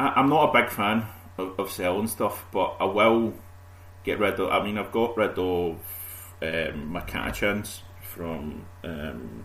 [0.00, 1.06] I, am not a big fan
[1.38, 3.34] of, of, selling stuff, but I will
[4.02, 4.50] get rid of.
[4.50, 5.78] I mean, I've got rid of
[6.42, 9.44] um, my Catachans from um,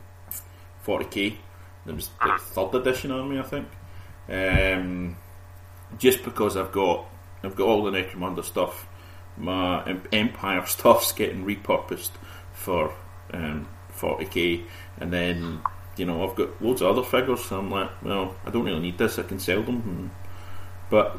[0.85, 1.35] 40k.
[1.85, 3.67] There was the third edition on me, I think.
[4.29, 5.17] Um,
[5.97, 7.05] just because I've got
[7.43, 8.87] I've got all the Necromunda stuff.
[9.37, 12.11] My Empire stuff's getting repurposed
[12.53, 12.93] for
[13.33, 14.65] um, 40k,
[14.99, 15.61] and then
[15.97, 17.43] you know I've got loads of other figures.
[17.45, 19.17] So I'm like, well, I don't really need this.
[19.17, 20.11] I can sell them,
[20.89, 21.17] but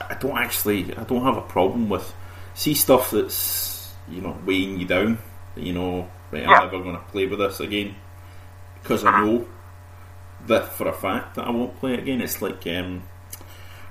[0.00, 0.96] I don't actually.
[0.96, 2.14] I don't have a problem with
[2.54, 5.18] see stuff that's you know weighing you down.
[5.56, 7.94] You know, right, I'm never going to play with this again
[8.82, 9.46] because I know
[10.46, 12.20] that for a fact that I won't play it again.
[12.20, 13.02] It's like um,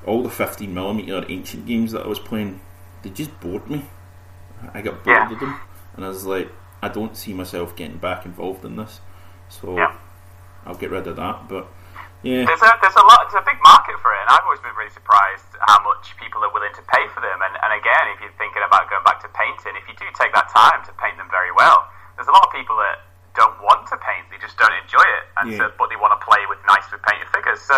[0.06, 2.62] all the 15 millimeter ancient games that I was playing.
[3.02, 3.86] They just bored me.
[4.74, 5.32] I got bored yeah.
[5.32, 5.56] of them,
[5.96, 9.00] and I was like, I don't see myself getting back involved in this.
[9.48, 9.96] So yeah.
[10.66, 11.48] I'll get rid of that.
[11.48, 11.68] But
[12.24, 13.32] yeah, there's a there's a lot.
[13.32, 16.44] There's a big market for it, and I've always been really surprised how much people
[16.44, 17.40] are willing to pay for them.
[17.40, 20.36] And, and again, if you're thinking about going back to painting, if you do take
[20.36, 23.86] that time to paint them very well, there's a lot of people that don't want
[23.89, 25.58] to paint; they just don't enjoy it, and yeah.
[25.58, 27.62] so, but they want to play with nicely painted figures.
[27.62, 27.78] So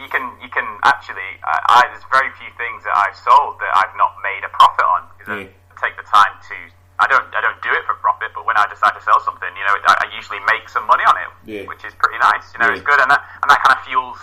[0.00, 3.72] you can you can actually, I, I, there's very few things that I've sold that
[3.78, 5.50] I've not made a profit on because yeah.
[5.50, 6.56] I take the time to
[6.98, 9.50] I don't I don't do it for profit, but when I decide to sell something,
[9.50, 11.64] you know, I, I usually make some money on it, yeah.
[11.66, 12.46] which is pretty nice.
[12.54, 14.18] You know, it's good, and that and that kind of fuels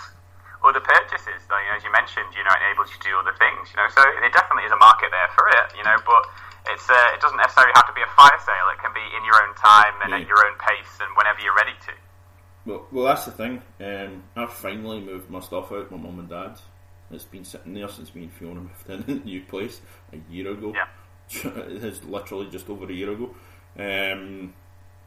[0.64, 1.42] other purchases.
[1.44, 3.68] you know, as you mentioned, you know, it enables you to do other things.
[3.74, 5.76] You know, so there definitely is a market there for it.
[5.76, 6.22] You know, but
[6.66, 8.68] it's uh, it doesn't necessarily have to be a fire sale.
[8.72, 10.18] It can be in your own time and yeah.
[10.18, 11.92] at your own pace and whenever you're ready to.
[12.64, 13.62] Well, well, that's the thing.
[13.80, 15.90] Um, I've finally moved my stuff out.
[15.90, 16.62] My mum and dad's.
[17.10, 19.80] It's been sitting there since me and Fiona moved in the new place
[20.12, 20.72] a year ago.
[20.74, 20.86] Yeah.
[21.44, 23.34] is literally just over a year ago.
[23.78, 24.52] Um,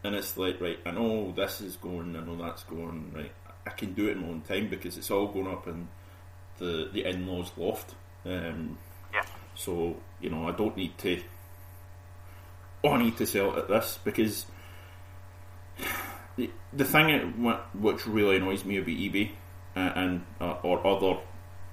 [0.03, 3.31] and it's like, right, I know this is going, I know that's going, right.
[3.65, 5.87] I can do it in my own time because it's all going up in
[6.59, 7.95] the the in laws loft.
[8.25, 8.77] Um,
[9.13, 9.25] yeah.
[9.55, 11.21] So you know, I don't need to.
[12.85, 14.45] Oh, I need to sell it at this because
[16.35, 17.09] the the thing
[17.73, 19.31] which really annoys me about eBay
[19.75, 21.19] and, and uh, or other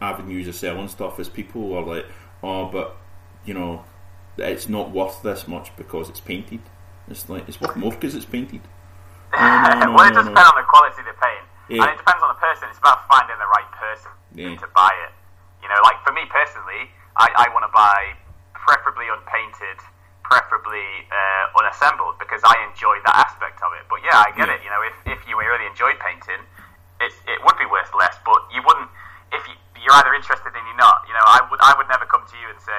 [0.01, 2.07] avenues of selling stuff is people are like,
[2.42, 2.96] oh, but
[3.44, 3.85] you know,
[4.38, 6.61] it's not worth this much because it's painted.
[7.09, 8.61] It's like it's worth more because it's painted.
[9.35, 11.81] Oh, no, no, well, it does depend on the quality of the paint, yeah.
[11.81, 12.68] and it depends on the person.
[12.68, 14.53] It's about finding the right person yeah.
[14.61, 15.12] to buy it.
[15.64, 18.12] You know, like for me personally, I, I want to buy
[18.53, 19.81] preferably unpainted,
[20.22, 23.85] preferably uh, unassembled because I enjoy that aspect of it.
[23.90, 24.56] But yeah, I get yeah.
[24.56, 24.61] it.
[24.64, 26.42] You know, if, if you really enjoyed painting,
[27.02, 28.16] it's, it would be worth less.
[28.24, 28.88] But you wouldn't
[29.32, 31.02] if you, you're either interested and you're not.
[31.08, 32.78] You know, I would I would never come to you and say,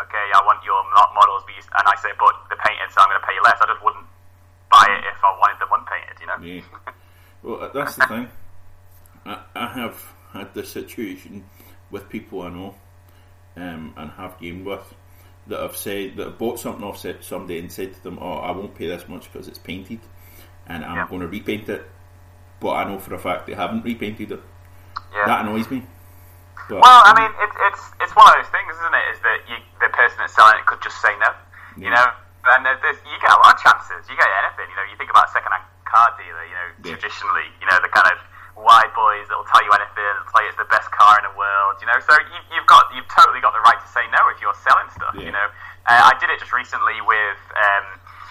[0.00, 3.26] okay, I want your models, and I say, but the painted, so I'm going to
[3.26, 3.60] pay you less.
[3.60, 4.08] I just wouldn't
[4.72, 6.16] buy it if I wanted them unpainted.
[6.18, 6.38] You know.
[6.42, 6.64] Yeah.
[7.42, 8.28] Well, that's the thing.
[9.24, 9.96] I, I have
[10.32, 11.44] had this situation
[11.90, 12.74] with people I know
[13.56, 14.94] um, and have gamed with
[15.50, 18.50] that have said that have bought something off somebody and said to them, "Oh, I
[18.52, 20.00] won't pay this much because it's painted,
[20.66, 21.08] and I'm yeah.
[21.08, 21.84] going to repaint it."
[22.60, 24.40] But I know for a fact they haven't repainted it.
[25.12, 25.26] Yeah.
[25.26, 25.82] That annoys me.
[26.68, 29.06] But, well, I um, mean, it, it's it's one of those things, isn't it?
[29.10, 31.34] Is that you, the person that's selling it could just say no,
[31.76, 31.84] yeah.
[31.84, 32.08] you know?
[32.40, 34.08] And there's, you get a lot of chances.
[34.08, 34.64] You get anything.
[34.72, 36.40] You know, you think about a second-hand car dealer.
[36.46, 38.16] You know, traditionally, you know, the kind of
[38.60, 41.80] wide boys that'll tell you anything, tell you it's the best car in the world.
[41.80, 44.38] You know, so you, have got you've totally got the right to say no if
[44.38, 45.16] you're selling stuff.
[45.16, 45.28] Yeah.
[45.28, 45.48] You know,
[45.88, 47.86] uh, I did it just recently with um,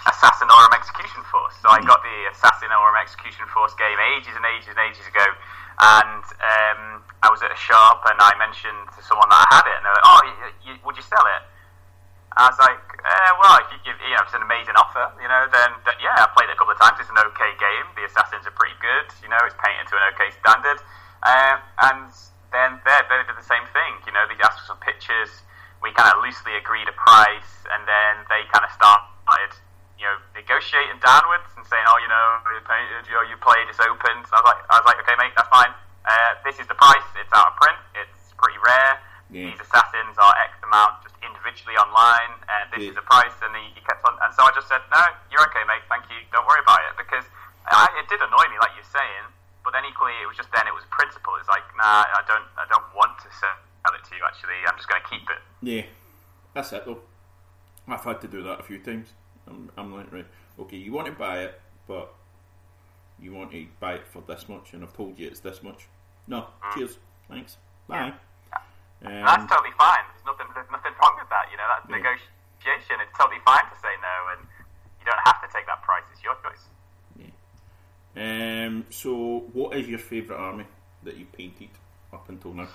[0.08, 1.58] Assassinorum Execution Force.
[1.62, 1.70] So.
[1.70, 5.28] I got the Assassinorum Execution Force game ages and ages and ages ago,
[5.82, 6.82] and um,
[7.26, 9.84] I was at a shop and I mentioned to someone that I had it, and
[9.86, 10.34] they're like, "Oh, you,
[10.66, 11.44] you, would you sell it?"
[12.38, 12.80] I was like,
[13.20, 16.16] eh, "Well, if you you know, it's an amazing offer, you know, then, then yeah,
[16.16, 16.98] I played it a couple of times.
[17.00, 17.86] It's an okay game.
[18.00, 19.12] The assassins are pretty good.
[19.22, 20.80] You know, it's painted to an okay standard."
[21.24, 22.08] Um, and
[22.56, 24.00] then they they did the same thing.
[24.08, 25.30] You know, they asked for some pictures.
[25.84, 29.52] We kind of loosely agreed a price, and then they kind of started,
[29.96, 33.68] you know, negotiating downwards and saying, "Oh, you know, you painted, you know, you played,
[33.72, 35.72] it's open." So I was like, "I was like, okay, mate, that's fine.
[36.04, 37.04] Uh, this is the price.
[37.20, 37.80] It's out of print.
[37.96, 39.00] It's pretty rare.
[39.30, 39.52] Yeah.
[39.52, 42.92] These assassins are X amount just individually online, and this yeah.
[42.92, 45.46] is the price." And he, he kept on, and so I just said, "No, you're
[45.54, 45.86] okay, mate.
[45.88, 46.18] Thank you.
[46.34, 47.26] Don't worry about it." Because
[47.70, 49.30] I, it did annoy me, like you're saying
[49.70, 51.34] but then equally, it was just then it was principle.
[51.40, 53.54] It's like, nah, I don't, I don't want to sell
[53.94, 54.24] it to you.
[54.26, 55.42] Actually, I'm just going to keep it.
[55.62, 55.86] Yeah,
[56.54, 57.06] that's it though.
[57.88, 59.10] I've had to do that a few times.
[59.48, 60.26] I'm, I'm like, right,
[60.60, 62.14] okay, you want to buy it, but
[63.20, 65.88] you want to buy it for this much, and I've told you it's this much.
[66.28, 66.74] No, mm.
[66.74, 66.98] cheers,
[67.30, 67.58] thanks,
[67.88, 68.14] bye.
[69.02, 69.06] Yeah.
[69.06, 70.02] Um, that's totally fine.
[70.14, 71.46] There's nothing, there's nothing wrong with that.
[71.52, 71.98] You know, that's yeah.
[71.98, 72.34] negotiation.
[73.20, 74.48] It's totally fine to say no, and
[75.02, 76.04] you don't have to take that price.
[76.14, 76.64] It's your choice.
[77.20, 77.36] Yeah.
[78.16, 80.64] Um, so, what is your favourite army
[81.04, 81.68] that you painted
[82.14, 82.70] up until now?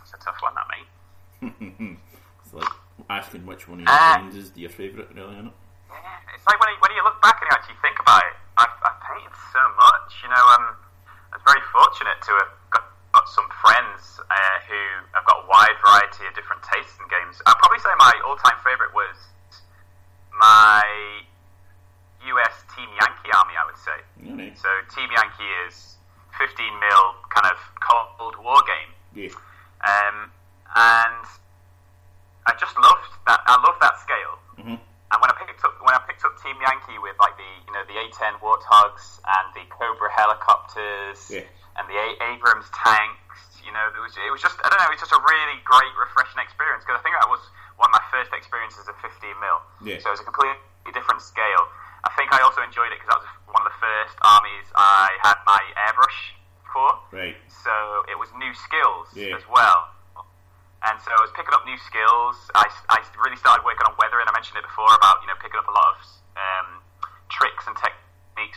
[0.00, 1.98] It's a tough one, that mate.
[2.40, 2.72] it's like
[3.10, 5.52] asking which one of your uh, friends is your favourite, really, isn't it?
[5.90, 8.36] Yeah, it's like when you, when you look back and you actually think about it.
[8.56, 10.44] I've, I've painted so much, you know.
[10.56, 10.72] Um,
[11.04, 14.82] I was very fortunate to have got, got some friends uh, who
[15.14, 17.40] have got a wide variety of different tastes in games.
[17.46, 19.16] I'd probably say my all-time favourite was
[20.34, 20.82] my
[22.26, 23.98] US Team Yankee army, I would say.
[24.22, 24.54] Mm-hmm.
[24.54, 25.96] So Team Yankee is
[26.38, 28.92] 15 mil kind of Cold War game.
[29.14, 29.34] Yeah.
[29.82, 30.30] Um,
[30.74, 31.26] and
[32.46, 33.40] I just loved that.
[33.46, 34.36] I love that scale.
[34.58, 34.78] Mm-hmm.
[35.12, 37.72] And when I picked up when I picked up Team Yankee with like the you
[37.76, 41.44] know the A10 Warthogs and the Cobra helicopters yeah.
[41.76, 44.90] and the a- Abrams tanks, you know, it was it was just I don't know,
[44.90, 47.42] it was just a really great, refreshing experience because I think that was
[47.78, 49.58] one of my first experiences of 15 mil.
[49.82, 49.98] Yeah.
[50.02, 50.58] So it was a completely
[50.92, 51.64] different scale.
[52.02, 55.14] I think I also enjoyed it because that was one of the first armies I
[55.22, 56.18] had my airbrush
[56.74, 56.88] for.
[57.14, 57.38] Right.
[57.46, 57.74] So
[58.10, 59.38] it was new skills yeah.
[59.38, 59.94] as well.
[60.82, 62.34] And so I was picking up new skills.
[62.58, 64.26] I, I really started working on weathering.
[64.26, 65.98] I mentioned it before about you know picking up a lot of
[66.34, 66.68] um,
[67.30, 68.01] tricks and techniques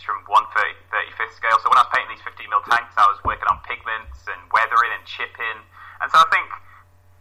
[0.02, 1.58] from 135th scale.
[1.62, 4.42] So when I was painting these 15 mil tanks, I was working on pigments and
[4.50, 5.62] weathering and chipping.
[6.02, 6.50] And so I think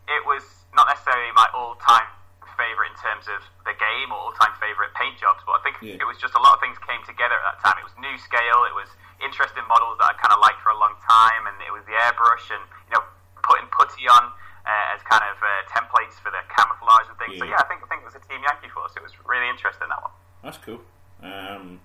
[0.09, 2.09] it was not necessarily my all-time
[2.57, 5.99] favourite in terms of the game or all-time favourite paint jobs, but I think yeah.
[5.99, 7.77] it was just a lot of things came together at that time.
[7.83, 10.79] It was new scale, it was interesting models that I kind of liked for a
[10.79, 13.05] long time, and it was the airbrush and you know
[13.43, 14.31] putting putty on
[14.65, 17.37] uh, as kind of uh, templates for the camouflage and things.
[17.37, 17.43] Yeah.
[17.43, 18.95] So yeah, I think I think it was a Team Yankee force.
[18.97, 20.15] It was really interesting that one.
[20.43, 20.81] That's cool.
[21.23, 21.81] Um,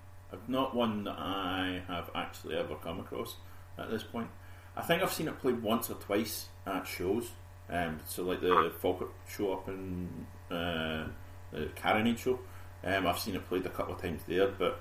[0.47, 3.35] not one that I have actually ever come across
[3.77, 4.29] at this point.
[4.75, 7.29] I think I've seen it played once or twice at shows.
[7.69, 11.07] Um, so like the Falkirk show up in uh,
[11.51, 12.39] the Carronade show.
[12.83, 14.79] Um, I've seen it played a couple of times there, but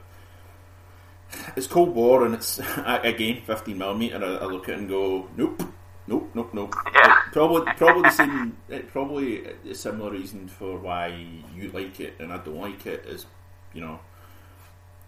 [1.56, 4.24] it's Cold War and it's again 15 millimeter.
[4.24, 5.62] I, I, look at it and go, nope,
[6.06, 6.74] nope, nope, nope.
[6.94, 7.16] Yeah.
[7.32, 8.56] Probably, probably the same.
[8.92, 11.08] Probably a similar reason for why
[11.54, 13.26] you like it and I don't like it is,
[13.74, 14.00] you know,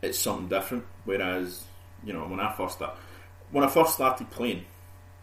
[0.03, 0.85] it's something different.
[1.05, 1.65] Whereas
[2.05, 2.97] you know, when I first start,
[3.51, 4.65] when I first started playing,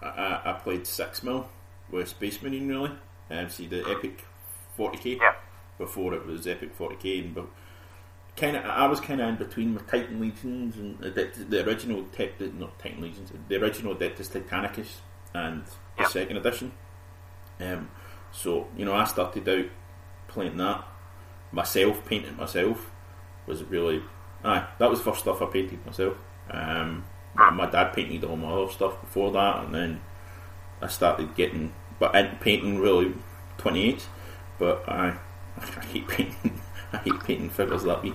[0.02, 1.48] I, I, I played six mil
[1.92, 2.92] with Space Marine really,
[3.30, 4.24] and see the Epic
[4.78, 5.34] 40k Yeah.
[5.78, 7.48] before it was Epic 40k, and but
[8.36, 12.04] kind of I was kind of in between with Titan Legions and the, the original
[12.12, 14.98] Tech, not Titan Legions, the original Adeptus Titanicus
[15.34, 15.64] and
[15.98, 16.08] the Yeah.
[16.08, 16.72] second edition.
[17.60, 17.90] Um,
[18.32, 19.66] so you know, I started out
[20.28, 20.84] playing that
[21.52, 22.92] myself, painting myself
[23.48, 24.04] was really
[24.44, 24.68] aye.
[24.80, 26.16] That was the first stuff I painted myself.
[26.50, 27.04] Um,
[27.36, 30.02] my, dad painted all my other stuff before that, and then
[30.82, 33.14] I started getting but painting really
[33.58, 34.08] twenty eight.
[34.60, 35.18] But I
[35.58, 36.62] I hate painting.
[36.94, 38.14] I hate painting figures that way.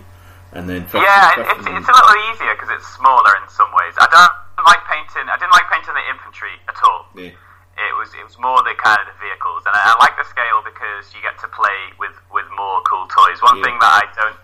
[0.53, 3.97] And then Yeah, it's, it's a little easier because it's smaller in some ways.
[3.97, 5.25] I don't like painting.
[5.29, 7.09] I didn't like painting the infantry at all.
[7.17, 10.13] yeah, It was it was more the kind of the vehicles, and I, I like
[10.21, 13.41] the scale because you get to play with with more cool toys.
[13.41, 13.65] One Yeah.
[13.71, 14.37] thing that I don't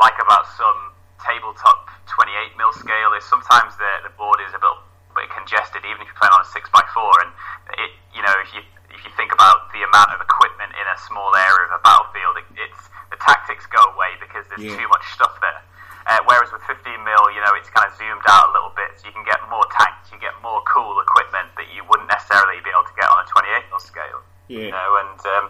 [0.00, 0.89] like about some
[1.24, 4.76] tabletop 28 mil scale is sometimes the the board is a bit
[5.14, 7.30] bit congested, even if you're playing on a six x four, and
[7.78, 8.62] it you know if you
[8.94, 12.38] if you think about the amount of equipment in a small area of a battlefield,
[12.42, 14.76] it, it's the tactics go away because there's Yeah.
[14.78, 15.62] too much stuff there.
[16.10, 18.90] Uh, whereas with 15 mil, you know, it's kind of zoomed out a little bit,
[18.98, 22.58] so you can get more tanks, you get more cool equipment that you wouldn't necessarily
[22.66, 24.20] be able to get on a 28 mil scale.
[24.50, 24.70] Yeah.
[24.70, 25.44] You know, and um,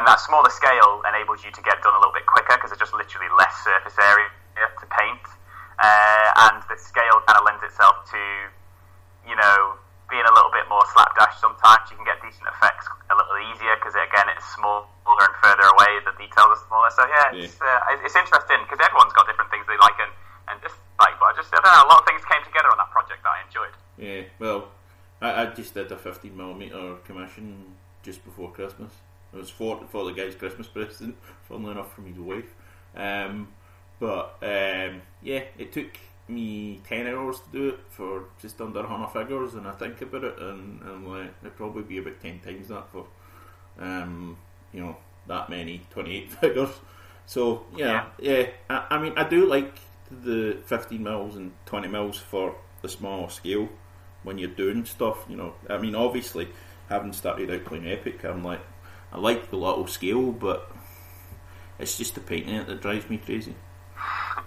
[0.00, 2.80] and that smaller scale enables you to get done a little bit quicker because there's
[2.80, 4.28] just literally less surface area
[4.80, 5.24] to paint,
[5.80, 8.22] uh, and the scale kind of lends itself to,
[9.24, 11.38] you know, being a little bit more slapdash.
[11.38, 15.64] Sometimes you can get decent effects a little easier because again, it's smaller and further
[15.70, 16.02] away.
[16.02, 16.90] The details are smaller.
[16.90, 20.12] So yeah, it's uh, it's interesting because everyone's got different things they like and
[20.50, 21.16] and dislike.
[21.22, 23.22] But I just I don't know, a lot of things came together on that project
[23.22, 23.74] that I enjoyed.
[23.96, 24.26] yeah.
[24.42, 24.74] Well,
[25.22, 28.92] I, I just did a 15 millimeter commission just before Christmas.
[29.32, 31.16] It was for for the guy's Christmas present,
[31.48, 32.50] funnily enough, from his wife.
[32.98, 33.54] Um,
[34.00, 39.08] but um, yeah, it took me 10 hours to do it for just under 100
[39.08, 42.68] figures, and I think about it, and, and like, it'd probably be about 10 times
[42.68, 43.06] that for
[43.78, 44.36] um,
[44.72, 46.70] you know that many 28 figures.
[47.26, 48.46] So yeah, yeah.
[48.68, 49.78] I, I mean, I do like
[50.10, 53.68] the 15 mils and 20 mils for the small scale
[54.22, 55.24] when you're doing stuff.
[55.28, 56.48] You know, I mean, obviously,
[56.88, 58.60] having started out playing Epic, I'm like,
[59.12, 60.70] I like the little scale, but
[61.78, 63.54] it's just the painting that drives me crazy.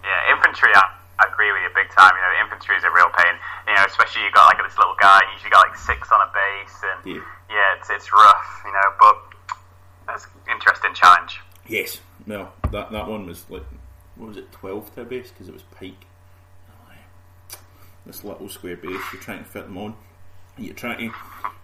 [0.03, 0.69] Yeah, infantry.
[0.75, 0.83] I,
[1.19, 2.11] I agree with you big time.
[2.15, 3.35] You know, infantry is a real pain.
[3.67, 5.19] You know, especially you got like this little guy.
[5.21, 7.23] And You usually got like six on a base, and Yeah.
[7.49, 8.61] yeah, it's it's rough.
[8.65, 9.15] You know, but
[10.07, 11.39] that's an interesting challenge.
[11.67, 11.99] Yes.
[12.25, 13.63] No, that that one was like,
[14.15, 16.05] what was it, 12 to a base because it was pike.
[18.05, 19.95] This little square base, you're trying to fit them on.
[20.57, 21.15] You're trying to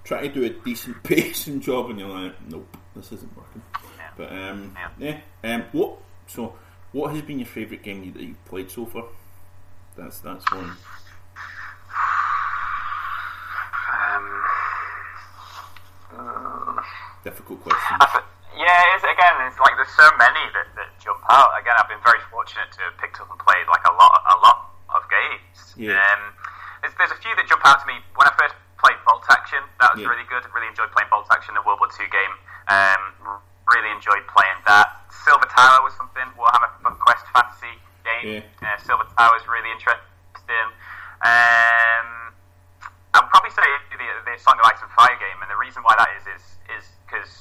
[0.06, 3.62] try to do a decent pacing job, and you're like, nope, this isn't working.
[3.98, 4.10] Yeah.
[4.16, 5.20] But um, Yeah.
[5.44, 5.56] yeah.
[5.56, 5.98] Um, what?
[6.28, 6.56] So,
[6.92, 9.06] what has been your favourite game that you've played so far?
[9.98, 10.76] That's that's one.
[13.90, 14.26] Um,
[17.24, 17.98] Difficult question.
[18.00, 18.26] Th-
[18.58, 21.52] yeah, it's, again, it's like there's so many that, that jump out.
[21.60, 24.38] Again, I've been very fortunate to have picked up and played like a lot, a
[24.42, 25.76] lot of games.
[25.78, 26.00] Yeah.
[26.00, 26.34] Um,
[26.82, 28.00] there's, there's a few that jump out to me.
[28.16, 30.10] When I first played Bolt Action, that was Yeah.
[30.12, 30.44] really good.
[30.56, 32.34] Really enjoyed playing Bolt Action, the World War II game.
[32.72, 33.40] Um,
[33.76, 34.88] really enjoyed playing that.
[35.26, 36.24] Silver Tower was something.
[36.38, 38.42] Warhammer Quest Fantasy game.
[38.42, 38.66] Yeah.
[38.66, 40.68] Uh, Silver Tower was really interesting.
[41.20, 42.08] Um,
[43.14, 45.94] I'd probably say the, the Song of Ice and Fire game, and the reason why
[46.00, 46.44] that is is
[46.80, 47.32] is because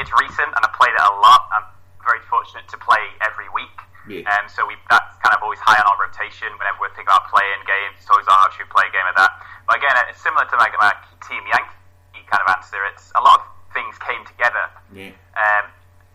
[0.00, 1.46] it's recent and I played it a lot.
[1.54, 1.66] I'm
[2.02, 3.76] very fortunate to play every week,
[4.08, 4.24] Yeah.
[4.34, 7.28] um, so we that's kind of always high on our rotation whenever we're thinking about
[7.30, 8.00] playing games.
[8.00, 9.30] It's always on, should play a game of that?
[9.68, 10.90] But again, it's similar to my, my
[11.28, 12.80] Team Yankee kind of answer.
[12.90, 15.12] It's a lot of things came together Yeah.
[15.38, 15.64] um,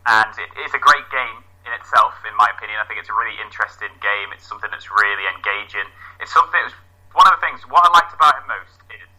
[0.05, 2.77] and it is a great game in itself, in my opinion.
[2.77, 4.29] I think it's a really interesting game.
[4.37, 5.89] It's something that's really engaging.
[6.21, 6.61] It's something.
[6.61, 6.77] It was
[7.17, 7.65] one of the things.
[7.65, 9.09] What I liked about it most is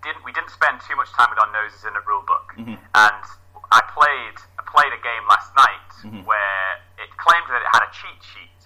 [0.00, 0.24] didn't.
[0.24, 2.54] We didn't spend too much time with our noses in the rule book.
[2.56, 2.80] Mhm.
[2.96, 3.22] And
[3.70, 4.40] I played.
[4.56, 6.24] I played a game last night Mhm.
[6.24, 8.60] where it claimed that it had a cheat sheet,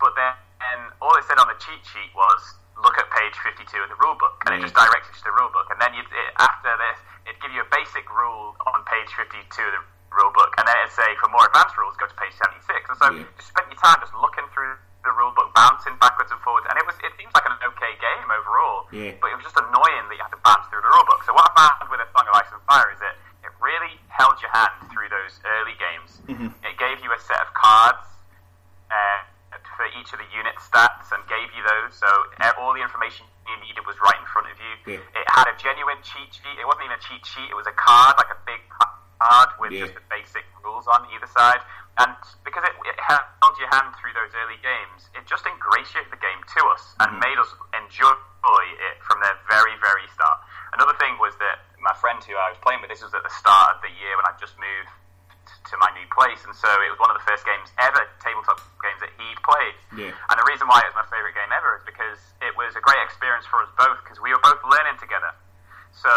[0.00, 0.32] but then
[0.72, 3.98] and all it said on the cheat sheet was look at page 52 of the
[4.02, 5.70] rule book, and it just directs you to the rule book.
[5.70, 9.38] And then you'd, it, after this, it'd give you a basic rule on page 52
[9.38, 9.82] of the
[10.12, 12.68] rule book, and then it'd say for more advanced rules, go to page 76.
[12.90, 13.24] And so Yeah.
[13.24, 16.78] you spent your time just looking through the rule book, bouncing backwards and forwards, and
[16.78, 18.86] it was it seems like an okay game overall.
[18.94, 19.14] Yeah.
[19.18, 21.22] But it was just annoying that you had to bounce through the rule book.
[21.26, 23.98] So what I found with a Song of Ice and Fire is that it really
[24.14, 26.22] held your hand through those early games.
[26.30, 26.54] Mhm.
[26.62, 28.06] It gave you a set of cards
[28.92, 29.18] uh,
[29.76, 31.94] for each of the unit stats and gave you those.
[31.96, 32.08] So
[32.58, 34.96] all the information you needed was right in front of you.
[34.96, 35.18] Yeah.
[35.18, 36.56] It had a genuine cheat sheet.
[36.58, 37.48] It wasn't even a cheat sheet.
[37.50, 39.86] It was a card, like a big card with Yeah.
[39.86, 41.60] just the basic rules on either side.
[42.00, 46.16] And because it, it held your hand through those early games, it just ingratiated the
[46.16, 47.20] game to us and Mhm.
[47.20, 48.16] made us enjoy
[48.80, 50.40] it from the very, very start.
[50.72, 53.30] Another thing was that my friend who I was playing with, this was at the
[53.30, 54.88] start of the year when I just moved
[55.72, 58.60] to my new place, and so it was one of the first games ever, tabletop
[58.84, 59.76] games that he'd played.
[59.96, 60.12] Yeah.
[60.28, 62.82] And the reason why it was my favourite game ever is because it was a
[62.84, 65.32] great experience for us both, because we were both learning together.
[65.96, 66.12] So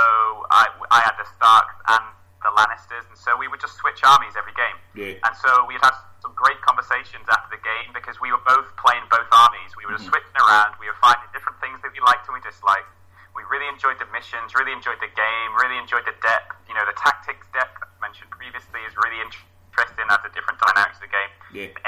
[0.52, 2.04] I, I had the Stark and
[2.44, 4.78] the Lannisters, and so we would just switch armies every game.
[4.94, 5.24] Yeah.
[5.24, 9.08] And so we'd have some great conversations after the game because we were both playing
[9.08, 9.72] both armies.
[9.80, 10.20] We were just mm-hmm.
[10.20, 10.76] switching around.
[10.84, 12.92] We were finding different things that we liked and we disliked.
[13.36, 16.56] We really enjoyed the missions, really enjoyed the game, really enjoyed the depth.
[16.72, 17.84] You know, the tactics depth
[18.16, 20.08] mentioned previously is really interesting.
[20.08, 21.32] Adds a different dynamic to the game.
[21.52, 21.68] Yeah.
[21.76, 21.84] The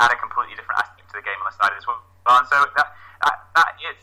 [0.00, 2.00] add a completely different aspect to the game on the side as well.
[2.24, 2.88] And so that
[3.20, 4.00] that, that is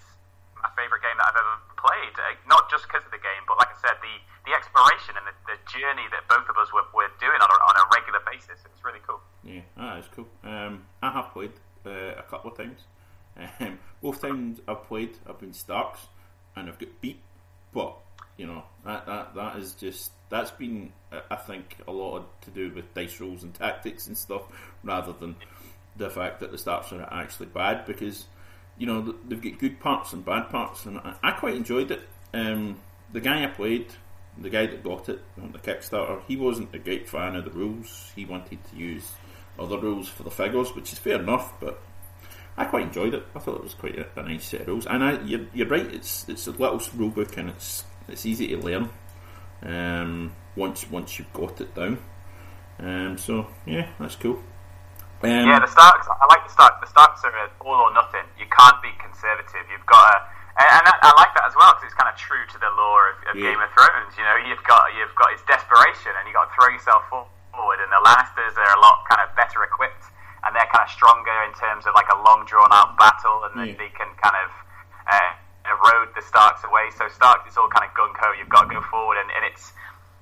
[0.61, 2.13] my favourite game that I've ever played.
[2.13, 4.13] Uh, not just because of the game, but like I said, the,
[4.45, 7.57] the exploration and the, the journey that both of us were, were doing on a,
[7.57, 8.61] on a regular basis.
[8.61, 9.17] It was really cool.
[9.41, 10.29] Yeah, that is cool.
[10.45, 12.85] Um, I have played uh, a couple of times.
[13.61, 16.01] Um, both times I've played, I've been Starks,
[16.55, 17.21] and I've got beat.
[17.71, 17.95] But
[18.41, 20.91] you know that that that is just that's been
[21.29, 24.41] I think a lot to do with dice rolls and tactics and stuff,
[24.83, 25.35] rather than
[25.95, 28.25] the fact that the Starks are actually bad because
[28.79, 32.01] you know they've got good parts and bad parts, and I, I quite enjoyed it.
[32.33, 32.79] Um,
[33.13, 33.93] the guy I played,
[34.39, 37.51] the guy that got it on the Kickstarter, he wasn't a great fan of the
[37.51, 38.11] rules.
[38.15, 39.11] He wanted to use
[39.59, 41.79] other rules for the figures, which is fair enough, but
[42.57, 43.23] I quite enjoyed it.
[43.35, 45.67] I thought it was quite a, a nice set of rules, and I, you're, you're
[45.67, 45.85] right.
[45.93, 48.89] It's it's a little rule book, and it's it's easy to learn
[49.63, 51.99] um, once once you've got it down.
[52.79, 54.41] Um, so yeah, that's cool.
[55.23, 56.07] Um, Yeah, the Starks.
[56.09, 56.81] I like the Starks.
[56.81, 58.25] The Starks are all or nothing.
[58.39, 59.69] You can't be conservative.
[59.69, 60.17] You've got to,
[60.57, 62.73] and, and I, I like that as well because it's kind of true to the
[62.73, 63.53] lore of, of Yeah.
[63.53, 64.17] Game of Thrones.
[64.17, 67.05] You know, you've got you've got it's desperation, and you have got to throw yourself
[67.13, 67.77] forward.
[67.85, 70.09] And the Lannisters are a lot kind of better equipped,
[70.41, 73.53] and they're kind of stronger in terms of like a long drawn out battle, and
[73.61, 73.77] Yeah.
[73.77, 74.49] they, they can kind of
[75.05, 75.31] uh,
[75.71, 76.91] erode the Starks away.
[76.97, 78.31] So Starks, it's all kind of gung ho.
[78.37, 79.71] You've got to go forward, and, and it's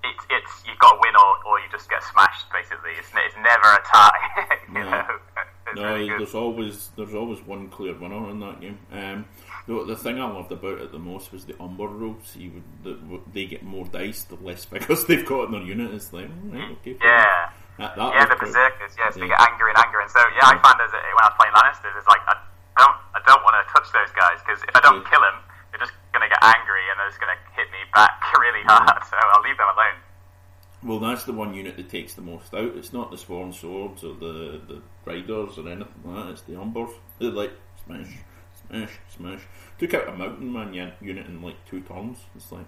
[0.03, 2.45] it's it's you've got to win or, or you just get smashed.
[2.53, 4.21] Basically, it's it's never a tie.
[4.69, 4.89] you No.
[4.89, 5.05] know,
[5.75, 8.79] No, really there's always there's always one clear winner in that game.
[8.91, 9.25] Um,
[9.67, 12.35] the, the thing I loved about it the most was the umber rules.
[12.35, 15.93] You would, the, they get more dice the less because they've got in their unit.
[15.93, 16.97] It's like mm, right, okay.
[17.03, 17.49] Yeah.
[17.77, 18.91] That, that Yeah, the berserkers.
[18.97, 19.27] Yes, they Yeah.
[19.37, 21.53] get angry and angry, and so yeah, I find as a, when I was playing
[21.53, 22.35] Lannisters, it's like I
[22.79, 25.41] don't, I don't want to touch those guys because if I don't kill them,
[25.71, 28.63] they're just going to get angry and they're just going to hit me back really
[28.65, 29.03] hard.
[29.09, 29.97] So I'll leave them alone.
[30.81, 32.75] Well, that's the one unit that takes the most out.
[32.77, 36.31] It's not the Sworn Swords or the, the Riders or anything like that.
[36.31, 36.91] It's the Umbers.
[37.19, 37.51] They're like
[37.85, 38.07] smash,
[38.67, 39.41] smash, smash.
[39.77, 42.19] Took out a Mountain Man unit in like two turns.
[42.35, 42.65] It's like,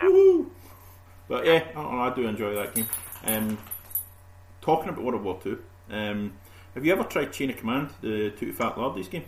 [0.00, 0.08] Yeah.
[0.08, 0.50] woohoo!
[1.28, 1.80] But yeah, I,
[2.10, 2.86] I do enjoy that game.
[3.24, 3.58] Um,
[4.60, 6.34] talking about World War Two, um,
[6.74, 9.24] have you ever tried Chain of Command, the Too Fat Lardies game?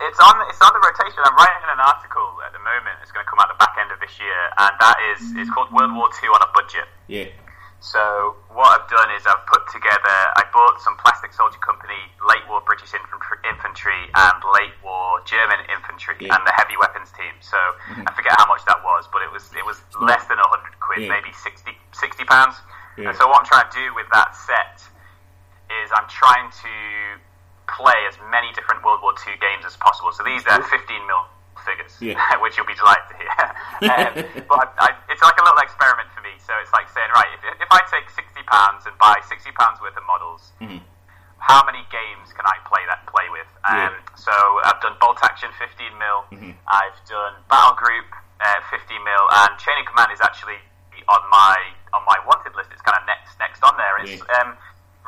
[0.00, 1.22] It's on, it's on the rotation.
[1.22, 2.98] I'm writing an article at the moment.
[3.02, 5.50] It's going to come out the back end of this year, and that is it's
[5.50, 6.90] called World War Two on a budget.
[7.06, 7.30] Yeah,
[7.78, 10.16] So what I've done is I've put together.
[10.34, 16.16] I bought some Plastic Soldier Company late war British infantry, and late war German infantry
[16.20, 16.34] Yeah.
[16.34, 17.34] and the heavy weapons team.
[17.40, 17.56] So
[17.94, 18.08] mm-hmm.
[18.08, 21.06] I forget how much that was, but it was it was less than hundred quid,
[21.06, 21.14] Yeah.
[21.14, 22.58] maybe 60, 60 pounds.
[22.98, 23.08] Yeah.
[23.10, 24.82] And so what I'm trying to do with that set
[25.70, 26.74] is I'm trying to
[27.68, 30.12] play as many different World War II games as possible.
[30.12, 30.74] So these are 15
[31.06, 31.24] mil
[31.64, 32.18] figures, Yeah.
[32.44, 33.30] which you'll be delighted to hear.
[33.88, 34.12] um,
[34.48, 36.36] but I, it's like a little experiment for me.
[36.44, 39.80] So it's like saying, right, if, if I take 60 pounds and buy 60 pounds
[39.80, 40.84] worth of models, Mhm.
[41.40, 43.48] how many games can I play that play with?
[43.64, 43.88] Yeah.
[43.92, 44.32] Um, So
[44.64, 46.18] I've done Bolt Action 15 mil.
[46.36, 46.52] Mhm.
[46.68, 48.06] I've done Battle Group
[48.44, 50.60] uh, 15 mil, and Chain of Command is actually
[51.08, 51.56] on my
[51.96, 52.70] on my wanted list.
[52.72, 53.96] It's kind of next next on there.
[54.04, 54.36] It's Yeah.
[54.40, 54.56] um,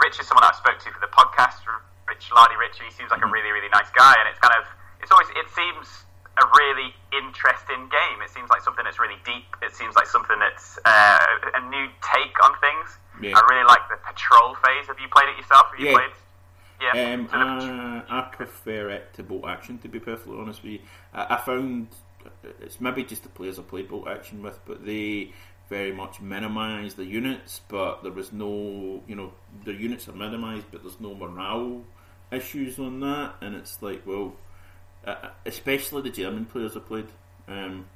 [0.01, 1.61] Rich is someone I spoke to for the podcast.
[2.09, 4.65] Rich Lardy Rich, he seems like a really really nice guy, and it's kind of
[5.03, 5.87] it's always it seems
[6.39, 8.21] a really interesting game.
[8.23, 9.49] It seems like something that's really deep.
[9.63, 11.19] It seems like something that's uh,
[11.55, 12.99] a new take on things.
[13.23, 13.39] Yeah.
[13.39, 14.87] I really like the patrol phase.
[14.89, 15.71] Have you played it yourself?
[15.71, 15.97] Have you Yeah.
[15.97, 16.11] played?
[16.83, 17.15] Yeah.
[17.15, 19.79] Um, So I, I prefer it to bolt action.
[19.79, 20.81] To be perfectly honest with you,
[21.15, 21.89] I, I found
[22.61, 25.33] it's maybe just the players I played bolt action with, but they
[25.71, 27.63] very much minimise the units.
[27.69, 29.33] But there was no, you know,
[29.65, 31.83] the units are minimised, but there's no morale
[32.33, 33.35] issues on that.
[33.41, 34.35] And it's like, well,
[35.07, 37.09] uh, especially the German players I played,
[37.49, 37.87] um,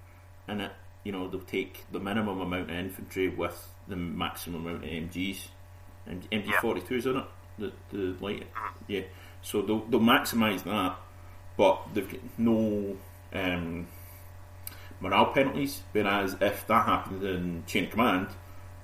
[0.47, 0.73] and it,
[1.05, 5.49] you know, they'll take the minimum amount of infantry with the maximum amount of MGs.
[6.07, 7.25] M- MG forty two is in it.
[7.59, 8.47] The the light,
[8.87, 9.03] yeah.
[9.43, 10.97] So they'll they'll maximise that,
[11.57, 12.97] but they've got no
[13.33, 13.89] um,
[15.01, 15.83] morale penalties.
[15.93, 18.29] Whereas if that happened in Chain of Command,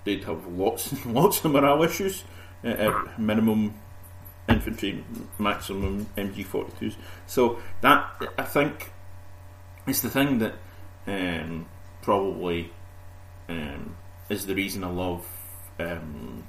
[0.04, 2.24] they'd have lots and lots of morale issues.
[2.64, 3.74] Uh, uh, minimum
[4.48, 5.04] infantry,
[5.38, 6.96] maximum MG forty twos.
[7.26, 8.92] So that I think
[9.86, 10.54] is the thing that
[11.06, 11.66] um,
[12.02, 12.72] probably
[13.48, 13.96] um,
[14.28, 15.26] is the reason I love.
[15.78, 16.44] Um,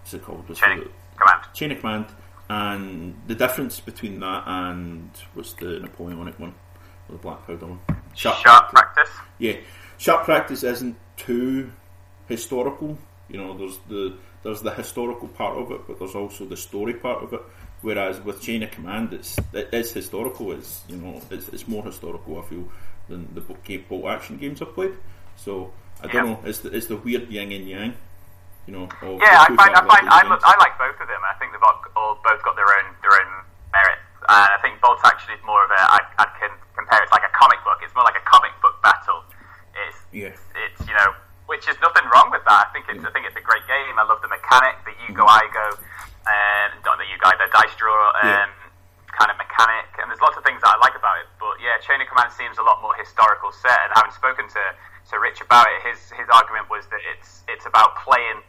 [0.00, 0.48] what's it called?
[0.48, 1.44] What's Chain the- Command.
[1.54, 2.06] Chain of Command,
[2.48, 6.54] and the difference between that and what's the Napoleonic one,
[7.08, 7.80] or the Black Powder one?
[8.14, 9.08] Sharp practice.
[9.38, 9.56] Yeah,
[9.98, 11.70] sharp practice isn't too
[12.28, 12.98] historical.
[13.28, 16.94] You know, there's the there's the historical part of it, but there's also the story
[16.94, 17.42] part of it.
[17.82, 20.52] Whereas with Chain of Command, it's it is historical.
[20.52, 22.38] It's you know it's, it's more historical.
[22.38, 22.68] I feel
[23.08, 24.92] than the bolt bolt action games I've played.
[25.36, 25.72] So
[26.02, 26.40] I don't know.
[26.44, 27.94] It's the, it's the weird yin and yang.
[28.66, 28.88] You know.
[29.02, 30.40] Yeah, I find I find I, look.
[30.44, 31.20] I like both of them.
[31.24, 33.30] I think they've all, all both got their own their own
[33.72, 34.04] merits.
[34.28, 37.12] And I think Bolt Action is more of a I, I can compare it to
[37.12, 37.80] like a comic book.
[37.82, 39.24] It's more like a comic book battle.
[39.88, 40.36] It's Yeah.
[40.54, 41.10] it's you know
[41.50, 42.70] which is nothing wrong with that.
[42.70, 43.98] I think it's I think it's a great game.
[43.98, 45.66] I love the mechanic, the you go I go,
[46.30, 48.46] um, not the you guy, the dice draw um, Yeah.
[49.18, 51.26] kind of mechanic, and there's lots of things that I like about it.
[51.42, 53.76] But yeah, Chain of Command seems a lot more historical set.
[53.84, 54.62] And having spoken to
[55.10, 58.46] to Rich about it, his his argument was that it's it's about playing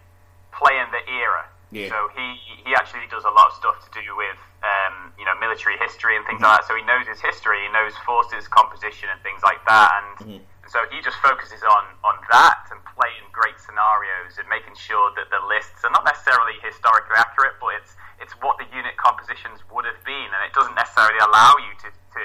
[0.53, 1.49] playing the era.
[1.73, 1.89] Yeah.
[1.89, 5.33] So he he actually does a lot of stuff to do with um, you know
[5.41, 6.53] military history and things Mm-hmm.
[6.53, 6.69] like that.
[6.69, 10.43] So he knows his history, he knows forces composition and things like that, and Mm-hmm.
[10.71, 15.27] So he just focuses on on that and playing great scenarios and making sure that
[15.29, 17.93] the lists are not necessarily historically accurate, but it's
[18.23, 21.89] it's what the unit compositions would have been, and it doesn't necessarily allow you to
[21.91, 22.23] to,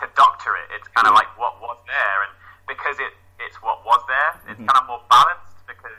[0.00, 0.72] to doctor it.
[0.80, 2.32] It's kind of like what was there, and
[2.66, 3.12] because it
[3.44, 4.66] it's what was there, it's Mm-hmm.
[4.72, 5.98] kind of more balanced because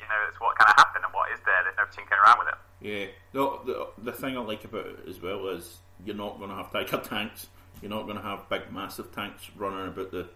[0.00, 1.60] you know it's what kind of happened and what is there.
[1.64, 2.58] There's no tinkering around with it.
[2.80, 3.76] Yeah, the, the
[4.10, 6.98] the thing I like about it as well is you're not going to have Tiger
[7.02, 7.48] tanks.
[7.82, 10.28] You're not going to have big, massive tanks running about the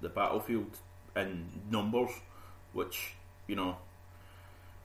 [0.00, 0.78] the battlefield
[1.16, 2.10] in numbers,
[2.72, 3.14] which
[3.46, 3.76] you know.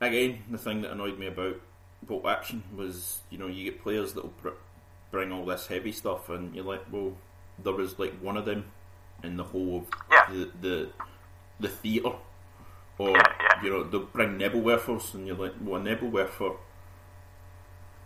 [0.01, 1.55] Again, the thing that annoyed me about
[2.03, 4.49] Bolt Action was you know you get players that'll br-
[5.11, 7.13] bring all this heavy stuff, and you're like, well,
[7.63, 8.65] there was like one of them
[9.23, 10.25] in the whole of Yeah.
[10.33, 10.89] the the
[11.59, 12.15] the theatre.
[12.97, 13.63] Or Yeah, yeah.
[13.63, 16.57] you know they'll bring Nebelwerfers, and you're like, well, a Nebelwerfer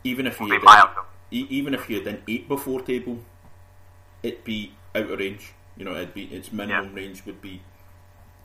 [0.04, 0.90] even if you had an,
[1.32, 3.20] even if you had an eight before table,
[4.24, 5.54] it'd be out of range.
[5.80, 7.62] You know, it'd be its minimum range would be,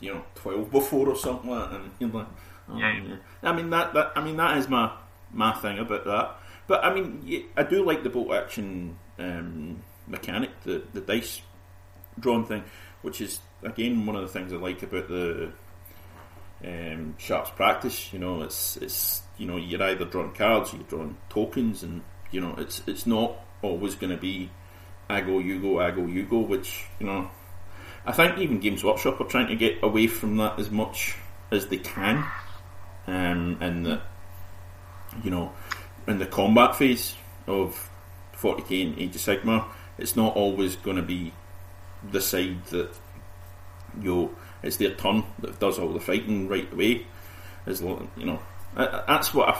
[0.01, 1.81] you know, twelve before or something like that.
[1.81, 2.29] And you're like,
[2.71, 3.03] oh, Yeah.
[3.03, 3.17] yeah.
[3.43, 4.91] I mean that, that I mean that is my
[5.33, 6.37] my thing about that.
[6.67, 11.43] But I mean, I do like the bolt action um, mechanic, the the dice
[12.19, 12.65] drawn thing,
[13.03, 15.51] which is again one of the things I like about the
[16.65, 18.13] um, sharps practice.
[18.13, 22.03] You know, it's it's you know you're either drawing cards, or you're drawing tokens, and
[22.31, 23.33] you know it's it's not
[23.63, 24.51] always going to be
[25.15, 26.41] I go, you go, I go, you go.
[26.41, 27.31] Which you know,
[28.05, 31.17] I think even Games Workshop are trying to get away from that as much
[31.51, 32.25] as they can,
[33.07, 34.03] um, and that
[35.23, 35.53] you know,
[36.07, 37.15] in the combat phase
[37.47, 37.91] of
[38.37, 39.67] 40k and Age of Sigmar,
[39.99, 41.33] it's not always going to be
[42.11, 42.91] the side that
[44.01, 44.31] you know,
[44.63, 47.07] it's their turn that does all the fighting right away.
[47.67, 48.41] As lo- you know,
[48.75, 49.53] that's what I.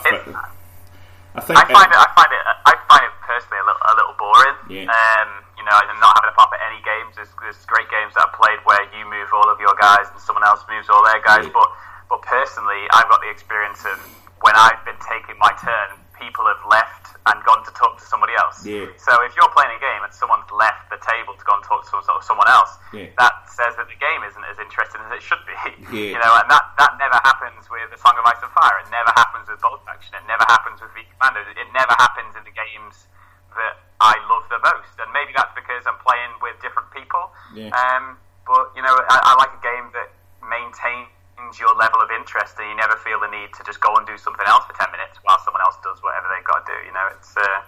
[1.35, 1.59] I think.
[1.59, 1.97] I find it.
[1.97, 2.43] I find it.
[2.65, 4.55] I find it personally a little, a little boring.
[4.69, 4.91] Yeah.
[4.91, 7.17] Um, you know, and not having a pop at any games.
[7.17, 10.21] There's, there's great games that I've played where you move all of your guys and
[10.21, 11.49] someone else moves all their guys.
[11.49, 11.65] But
[12.05, 13.97] but personally, I've got the experience of
[14.45, 18.37] when I've been taking my turn, people have left and gone to talk to somebody
[18.37, 18.61] else.
[18.61, 18.85] Yeah.
[19.01, 21.81] So if you're playing a game and someone's left the table to go and talk
[21.89, 23.09] to someone else, Yeah.
[23.17, 25.57] that says that the game isn't as interesting as it should be.
[25.89, 26.13] Yeah.
[26.13, 28.77] You know, and that, that never happens with the Song of Ice and Fire.
[28.85, 30.13] It never happens with Bolt Action.
[30.13, 31.41] It never happens with V Commando.
[31.57, 33.09] It never happens in the games
[33.57, 34.93] that I love the most.
[34.99, 37.31] And maybe that's because I'm playing with different people.
[37.55, 37.71] Yeah.
[37.71, 40.09] Um, but you know, I, I like a game that
[40.45, 44.05] maintains your level of interest, and you never feel the need to just go and
[44.05, 46.77] do something else for ten minutes while someone else does whatever they've got to do.
[46.85, 47.61] You know, it's uh,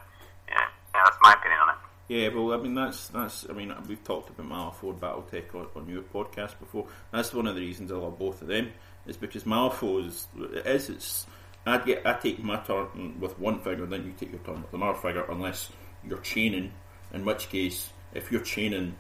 [0.50, 1.80] yeah, yeah, that's my opinion on it.
[2.08, 3.46] Yeah, well, I mean that's that's.
[3.50, 6.88] I mean we've talked about Malifaux and BattleTech on, on your podcast before.
[7.12, 8.72] That's one of the reasons I love both of them.
[9.06, 11.26] Is because Malifaux is it is it's.
[11.66, 14.74] I get I take my turn with one figure, then you take your turn with
[14.74, 15.70] another figure, unless
[16.08, 16.72] you're chaining.
[17.14, 18.95] In which case, if you're chaining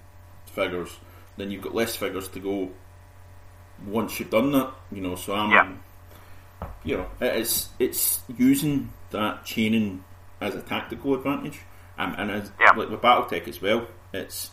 [0.45, 0.89] figures,
[1.37, 2.71] then you've got less figures to go.
[3.85, 5.15] Once you've done that, you know.
[5.15, 6.67] So I'm, Yeah.
[6.83, 10.03] you know, it's it's using that chaining
[10.41, 11.59] as a tactical advantage,
[11.97, 12.71] um, and as Yeah.
[12.71, 13.85] like with BattleTech as well.
[14.13, 14.51] It's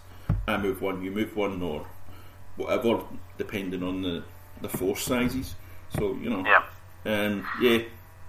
[0.48, 1.86] I move one, you move one, or
[2.56, 3.02] whatever,
[3.38, 4.24] depending on the
[4.60, 5.54] the force sizes.
[5.96, 6.62] So you know, Yeah.
[7.06, 7.78] um, yeah,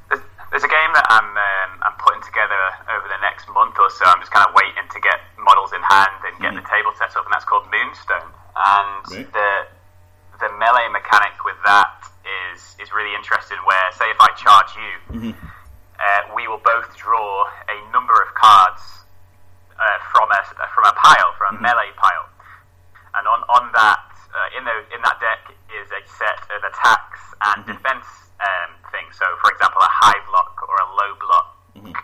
[0.09, 0.21] There's,
[0.51, 1.38] there's a game that I'm putting
[2.26, 2.59] together
[2.89, 4.03] over the next month or so.
[4.05, 7.13] I'm just kind of waiting to get models in hand and get the table set
[7.15, 8.30] up, and that's called Moonstone.
[8.55, 9.30] And Right.
[9.32, 9.51] the
[10.41, 11.95] the melee mechanic with that
[12.51, 13.57] is is really interesting.
[13.63, 14.91] Where say if I charge you,
[15.99, 18.82] uh, we will both draw a number of cards
[19.80, 20.41] uh, from a
[20.73, 22.28] from a pile, from a melee pile.
[23.15, 23.28] those
[24.57, 27.71] in the in that deck is a set of attacks and mm-hmm.
[27.71, 28.07] defense
[28.39, 29.15] um, things.
[29.15, 31.95] So, for example, a high block or a low block, mm-hmm.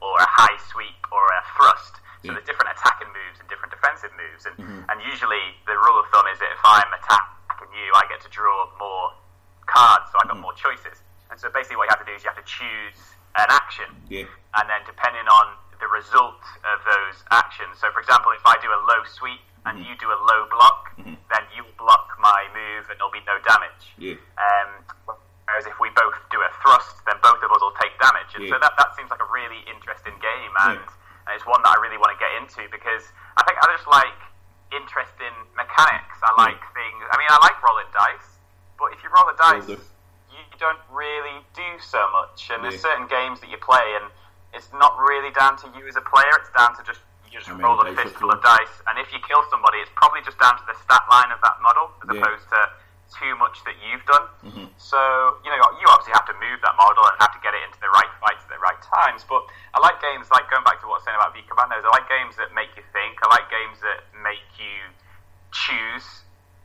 [0.00, 2.00] Or a high sweep or a thrust.
[2.20, 2.36] So yeah.
[2.36, 4.88] there's different attacking moves and different defensive moves, and mm-hmm.
[4.92, 8.30] and usually the rule of thumb is that if I'm attacking you, I get to
[8.32, 9.16] draw more
[9.64, 10.44] cards, so I've got mm-hmm.
[10.44, 11.00] more choices.
[11.32, 12.98] And so basically, what you have to do is you have to choose
[13.40, 14.28] an action, yeah.
[14.60, 17.80] and then depending on the result of those actions.
[17.80, 19.88] So, for example, if I do a low sweep and mm-hmm.
[19.88, 21.16] you do a low block, mm-hmm.
[21.32, 23.96] then you block my move and there'll be no damage.
[23.96, 24.20] Yeah.
[24.36, 24.84] Um,
[25.48, 28.30] whereas if we both do a thrust, then both of us will take damage.
[28.36, 29.64] And so that, that seems like a really
[31.40, 33.08] it's one that I really want to get into because
[33.40, 34.20] I think I just like
[34.76, 36.20] interesting mechanics.
[36.20, 36.76] I like yeah.
[36.76, 37.00] things.
[37.08, 38.28] I mean, I like rolling dice,
[38.76, 39.80] but if you roll the dice,
[40.28, 42.52] you don't really do so much.
[42.52, 44.12] And there's certain games that you play, and
[44.52, 46.28] it's not really down to you as a player.
[46.44, 49.40] It's down to just you just roll a fistful of dice, and if you kill
[49.48, 52.60] somebody, it's probably just down to the stat line of that model as opposed to
[53.10, 54.26] too much that you've done.
[54.46, 54.66] Mm-hmm.
[54.78, 54.98] So,
[55.42, 57.78] you know, you obviously have to move that model and have to get it into
[57.82, 59.26] the right fights at the right times.
[59.26, 59.42] But
[59.74, 60.80] I like games like going back
[61.34, 61.84] to what I was saying about V Commandos.
[61.86, 63.18] I like games that make you think.
[63.22, 64.90] I like games that make you
[65.52, 66.06] choose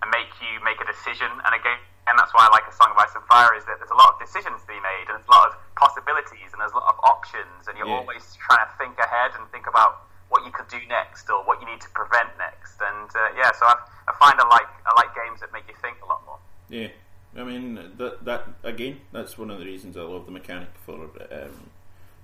[0.01, 1.29] and make you make a decision.
[1.45, 3.81] And again, and that's why I like A Song of Ice and Fire is that
[3.81, 6.61] there's a lot of decisions to be made and there's a lot of possibilities and
[6.61, 8.01] there's a lot of options and you're yeah.
[8.05, 11.61] always trying to think ahead and think about what you could do next or what
[11.61, 12.77] you need to prevent next.
[12.77, 15.77] And uh, yeah, so I, I find I like I like games that make you
[15.81, 16.37] think a lot more.
[16.69, 16.93] Yeah,
[17.33, 21.09] I mean that that again, that's one of the reasons I love the mechanic for
[21.33, 21.73] um,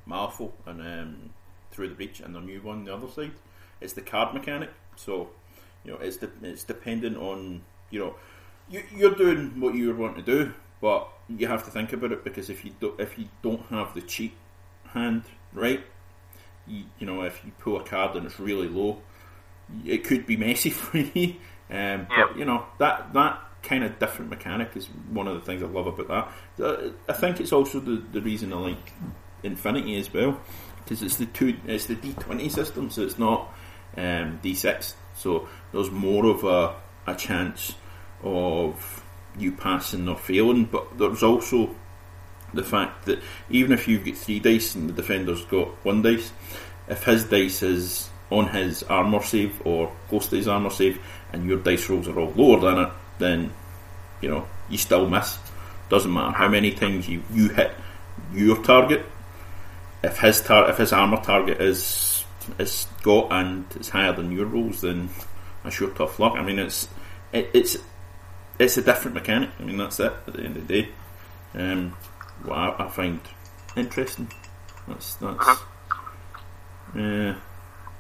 [0.08, 1.34] Malifaux and um,
[1.72, 3.32] Through the Breach and the new one, the other side.
[3.80, 5.30] It's the card mechanic, so
[5.84, 8.16] you know it's de- it's dependent on you know
[8.70, 12.24] you, you're doing what you want to do, but you have to think about it
[12.24, 14.34] because if you don't if you don't have the cheat
[14.94, 15.84] hand right,
[16.68, 19.02] you, you know if you pull a card and it's really low,
[19.86, 21.36] it could be messy for you.
[21.70, 25.62] Um, But you know that that kind of different mechanic is one of the things
[25.64, 26.94] I love about that.
[27.08, 28.94] I think it's also the, the reason I like
[29.44, 30.40] Infinity as well
[30.92, 33.50] because it's the two it's the D twenty system, so it's not
[33.96, 34.94] um, D six.
[35.16, 36.76] So there's more of a,
[37.10, 37.76] a chance
[38.24, 39.02] of
[39.38, 41.74] you passing or failing, but there's also
[42.54, 43.20] the fact that
[43.50, 46.34] even if you've got three dice and the defender's got one dice,
[46.90, 51.00] if his dice is on his armour save or close to his armour save
[51.32, 53.54] and your dice rolls are all lower than it, then
[54.20, 55.40] you know you still miss.
[55.88, 57.72] Doesn't matter how many times you, you hit
[58.34, 59.06] your target.
[60.04, 62.26] If his tar- if his armour target is
[62.58, 65.10] is got and it's higher than your rolls, then
[65.64, 66.34] that's your tough luck.
[66.36, 66.88] I mean, it's
[67.32, 67.78] it, it's
[68.60, 69.50] it's a different mechanic.
[69.60, 70.90] I mean, that's it at the end of the day.
[71.54, 71.92] Um,
[72.44, 73.20] what I, I find
[73.76, 74.32] interesting.
[74.88, 75.62] That's that's.
[76.98, 77.36] Uh,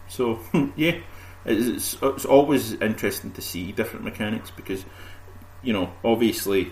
[0.08, 0.40] so
[0.76, 0.98] yeah,
[1.46, 4.86] it's, it's always interesting to see different mechanics because
[5.62, 6.72] you know obviously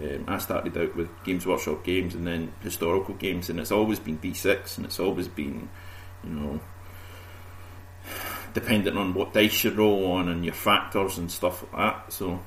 [0.00, 3.98] um, I started out with Games Workshop games and then historical games, and it's always
[3.98, 5.68] been D6, and it's always been,
[6.22, 6.60] you know,
[8.52, 12.12] dependent on what dice you roll on and your factors and stuff like that.
[12.12, 12.40] So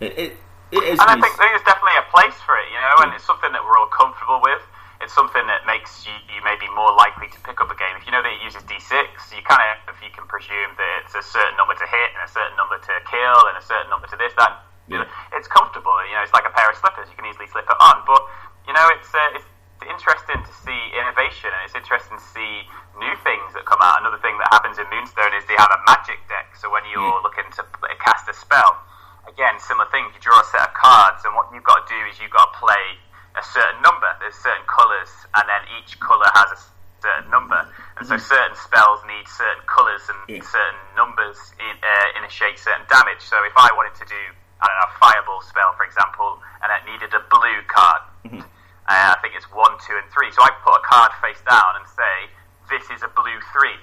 [0.00, 0.32] it, it,
[0.72, 0.98] it is.
[1.00, 1.20] And nice.
[1.20, 3.78] I think there's definitely a place for it, you know, and it's something that we're
[3.78, 4.60] all comfortable with.
[5.00, 7.92] It's something that makes you, you maybe more likely to pick up a game.
[7.96, 9.04] If you know that it uses D6,
[9.36, 12.24] you kind of, if you can presume that it's a certain number to hit and
[12.24, 15.04] a certain number to kill and a certain number to this, that, yeah.
[15.36, 15.92] it's comfortable.
[16.08, 17.08] You know, it's like a pair of slippers.
[17.08, 18.04] You can easily slip it on.
[18.04, 18.22] But
[18.68, 19.48] you know, it's uh, it's
[19.84, 22.64] interesting to see innovation and it's interesting to see
[22.96, 24.00] new things that come out.
[24.00, 26.56] Another thing that happens in Moonstone is they have a magic deck.
[26.56, 27.26] So when you're yeah.
[27.26, 27.62] looking to
[28.00, 28.80] cast a spell,
[29.28, 30.08] again, similar thing.
[30.12, 32.52] You draw a set of cards, and what you've got to do is you've got
[32.52, 33.00] to play
[33.34, 34.08] a certain number.
[34.20, 36.58] There's certain colours, and then each colour has a
[37.02, 37.60] certain number.
[37.98, 38.24] And so mm-hmm.
[38.24, 40.40] certain spells need certain colours and yeah.
[40.40, 43.20] certain numbers in, uh, initiate certain damage.
[43.20, 44.22] So if I wanted to do
[44.64, 48.40] I don't know, a fireball spell, for example, and it needed a blue card, mm-hmm.
[48.40, 50.32] uh, I think it's one, two, and three.
[50.32, 52.32] So I put a card face down and say,
[52.72, 53.76] this is a blue three.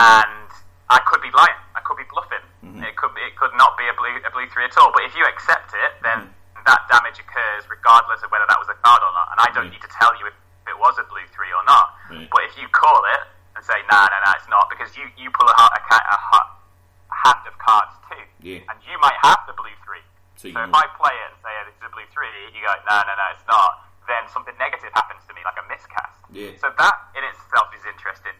[0.00, 0.48] And
[0.92, 1.56] I could be lying.
[1.72, 2.44] I could be bluffing.
[2.60, 2.84] Mm-hmm.
[2.84, 4.92] It could it could not be a blue a blue three at all.
[4.92, 6.64] But if you accept it, then mm-hmm.
[6.68, 9.32] that damage occurs regardless of whether that was a card or not.
[9.32, 9.80] And I don't mm-hmm.
[9.80, 10.36] need to tell you if
[10.68, 11.96] it was a blue three or not.
[12.28, 13.24] But if you call it
[13.56, 16.40] and say nah, nah, nah, it's not because you you pull a, a, a, a
[17.08, 18.60] hand of cards too, yeah.
[18.68, 20.04] and you might have the blue three.
[20.36, 22.60] So, so if I play it and say oh, this is a blue three, you
[22.64, 23.88] go no, no, no, it's not.
[24.04, 26.20] Then something negative happens to me, like a miscast.
[26.34, 26.58] Yeah.
[26.58, 28.34] So that in itself is interesting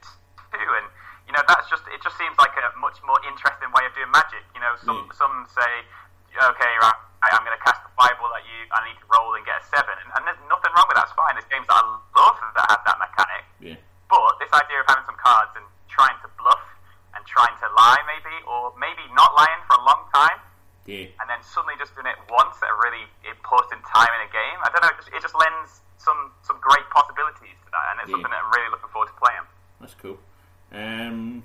[0.52, 0.90] too, and
[1.26, 2.02] you know, that's just it.
[2.02, 4.42] Just seems like a much more interesting way of doing magic.
[4.52, 5.14] You know, some mm.
[5.14, 5.86] some say,
[6.34, 6.98] okay, right,
[7.30, 8.58] I'm going to cast the fireball at you.
[8.74, 11.06] I need to roll and get a seven, and, and there's nothing wrong with that.
[11.06, 11.38] It's fine.
[11.38, 11.84] There's games that I
[12.18, 13.42] love that have that mechanic.
[13.62, 13.78] Yeah.
[14.10, 16.64] But this idea of having some cards and trying to bluff
[17.14, 20.42] and trying to lie, maybe, or maybe not lying for a long time,
[20.84, 21.06] yeah.
[21.22, 24.30] and then then suddenly just doing it once at a really important time in a
[24.30, 24.58] game.
[24.62, 24.92] I don't know.
[24.94, 28.20] It just, it just lends some some great possibilities to that, and it's Yeah.
[28.20, 29.46] something that I'm really looking forward to playing.
[29.80, 30.18] That's cool.
[30.72, 31.42] Um,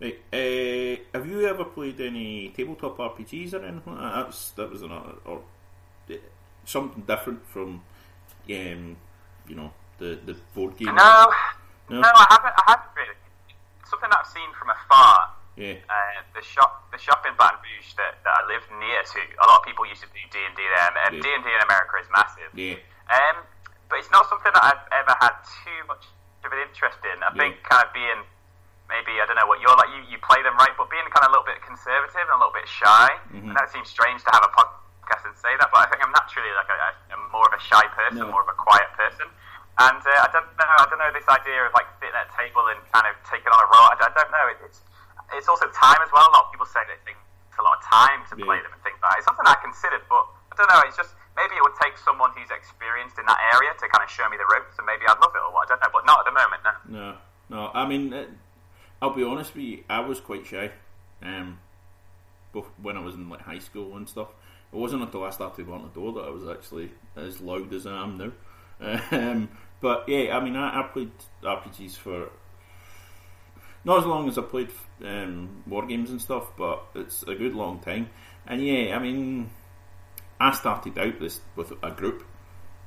[0.00, 4.24] right, uh, have you ever played any tabletop RPGs or anything like that?
[4.24, 5.42] That's, that was another, or
[6.64, 7.82] something different from,
[8.50, 8.96] um,
[9.48, 10.94] you know, the, the board game.
[10.94, 11.32] No,
[11.90, 12.00] No?
[12.00, 12.54] no, I haven't.
[12.56, 13.16] I haven't really.
[13.88, 15.30] Something that I've seen from afar.
[15.52, 19.20] Yeah, Uh, the shop, the shop in Baton Rouge that, that I live near to.
[19.20, 20.88] A lot of people used to do D and D there.
[21.12, 22.48] and D and D in America is massive.
[22.56, 22.80] yeah,
[23.12, 23.44] Um,
[23.92, 26.08] but it's not something that I've ever had too much
[26.40, 27.20] of an interest in.
[27.20, 27.36] I Yeah.
[27.36, 28.24] think kind of being
[28.88, 29.92] maybe I don't know what you're like.
[29.92, 32.40] You, you play them right, but being kind of a little bit conservative and a
[32.40, 33.08] little bit shy.
[33.36, 33.52] Mm-hmm.
[33.52, 36.12] And that seems strange to have a podcast and say that, but I think I'm
[36.16, 38.32] naturally like a, a, a more of a shy person, No.
[38.32, 39.28] more of a quiet person.
[39.80, 40.64] And uh, I don't know.
[40.80, 43.48] I don't know this idea of like sitting at a table and kind of taking
[43.52, 43.88] on a role.
[43.92, 44.46] I don't, I don't know.
[44.52, 44.80] It, it's
[45.32, 46.28] it's also time as well.
[46.28, 48.44] A lot of people say that it takes a lot of time to Yeah.
[48.44, 49.16] play them and things like that.
[49.16, 50.84] It's something I considered, but I don't know.
[50.84, 54.12] It's just maybe it would take someone who's experienced in that area to kind of
[54.12, 55.72] show me the ropes, and maybe I'd love it or what.
[55.72, 56.60] I don't know, but not at the moment.
[56.68, 56.72] No.
[56.92, 57.08] no,
[57.48, 57.71] no.
[57.82, 58.28] I mean, it,
[59.00, 59.84] I'll be honest with you.
[59.88, 60.70] I was quite shy,
[61.22, 61.58] um,
[62.52, 64.28] both when I was in like high school and stuff.
[64.72, 67.86] It wasn't until I started wanting to do that I was actually as loud as
[67.86, 68.32] I am now.
[69.12, 69.48] Um,
[69.80, 71.12] but yeah, I mean, I, I played
[71.42, 72.30] RPGs for
[73.84, 74.70] not as long as I played
[75.04, 78.10] um, war games and stuff, but it's a good long time.
[78.46, 79.50] And yeah, I mean,
[80.40, 82.24] I started out this with a group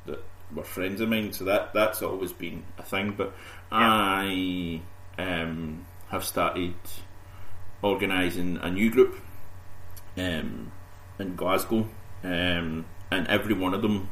[0.06, 0.24] that
[0.54, 3.14] were friends of mine, so that that's always been a thing.
[3.18, 3.34] But
[3.72, 4.82] I
[5.18, 6.76] um, have started
[7.82, 9.16] organising a new group
[10.18, 10.72] um,
[11.20, 11.88] in Glasgow,
[12.24, 14.10] um, and every one of them,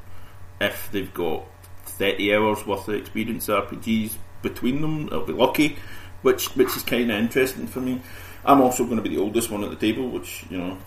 [0.60, 1.46] if they've got
[1.86, 5.78] thirty hours worth of experience RPGs between them, they'll be lucky,
[6.22, 8.02] which which is kind of interesting for me.
[8.46, 10.78] I'm also going to be the oldest one at the table, which you know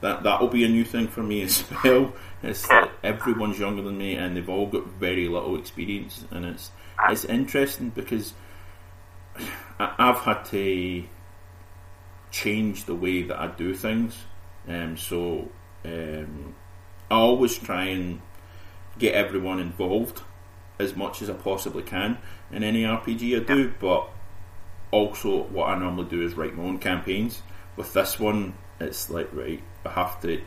[0.00, 2.12] that that'll be a new thing for me as well.
[2.42, 6.70] It's that everyone's younger than me, and they've all got very little experience, and it's
[7.10, 8.34] it's interesting because
[9.78, 11.04] I've had to
[12.30, 14.16] change the way that I do things.
[14.68, 15.48] Um, so
[15.84, 16.54] um,
[17.10, 18.20] I always try and
[18.98, 20.22] get everyone involved
[20.78, 22.18] as much as I possibly can
[22.50, 24.08] in any RPG I do, but
[24.90, 27.42] also what I normally do is write my own campaigns.
[27.76, 30.40] With this one, it's like right, I have to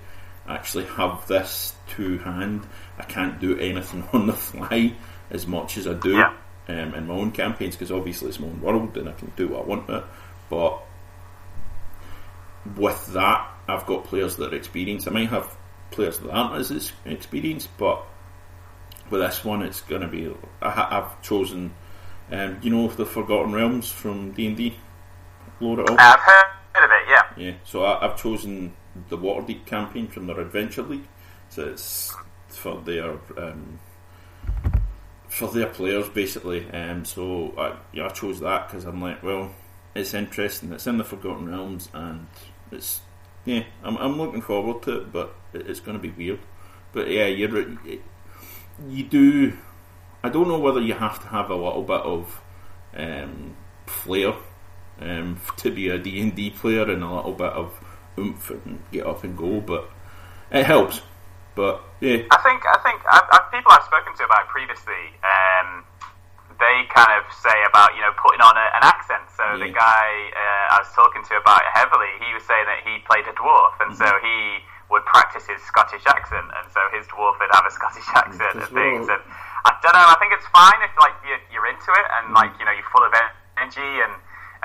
[0.48, 2.66] actually have this to hand.
[2.98, 4.94] I can't do anything on the fly
[5.30, 6.34] as much as I do Yeah.
[6.70, 9.50] um, in my own campaigns because obviously it's my own world and I can do
[9.50, 10.04] what I want with it.
[10.50, 10.80] But
[12.76, 15.08] with that, I've got players that are experienced.
[15.08, 15.56] I might have
[15.92, 18.04] players that aren't as ex- experienced, but
[19.10, 20.34] with this one, it's going to be.
[20.62, 21.74] I, I've chosen,
[22.32, 24.78] um, you know, the Forgotten Realms from D and D.
[25.60, 25.98] Load it up.
[26.00, 27.10] I've heard of it.
[27.10, 27.24] Yeah.
[27.38, 28.74] Yeah, so I, I've chosen
[29.10, 31.08] the Waterdeep campaign from their Adventure League.
[31.50, 32.14] So it's
[32.50, 33.80] for their um,
[35.30, 36.70] for their players basically.
[36.72, 39.52] Um, so I, yeah, I chose that because I'm like, well,
[39.96, 40.72] it's interesting.
[40.72, 42.28] It's in the Forgotten Realms, and
[42.72, 43.02] it's
[43.46, 46.40] yeah, I'm, I'm looking forward to it, but it, it's going to be weird.
[46.92, 47.78] But yeah, you're
[48.88, 49.58] you do.
[50.24, 52.42] I don't know whether you have to have a little bit of
[52.96, 53.56] um,
[53.86, 54.34] flair
[55.00, 57.80] um, to be a D and D player and a little bit of
[58.18, 59.90] oomph and get up and go, but
[60.52, 61.02] it helps.
[61.58, 65.82] But yeah, I think I think I've, I've, people I've spoken to about previously, um,
[66.62, 69.26] they kind of say about you know putting on a, an accent.
[69.34, 70.06] So the guy
[70.38, 73.34] uh, I was talking to about it heavily, he was saying that he played a
[73.34, 74.22] dwarf, and so Mm-hmm.
[74.22, 74.62] he
[74.94, 78.70] would practice his Scottish accent, and so his dwarf would have a Scottish accent and
[78.72, 79.10] things.
[79.10, 79.20] And
[79.66, 80.08] I don't know.
[80.08, 82.38] I think it's fine if like you're, you're into it and Mm-hmm.
[82.38, 83.12] like you know you're full of
[83.58, 84.14] energy and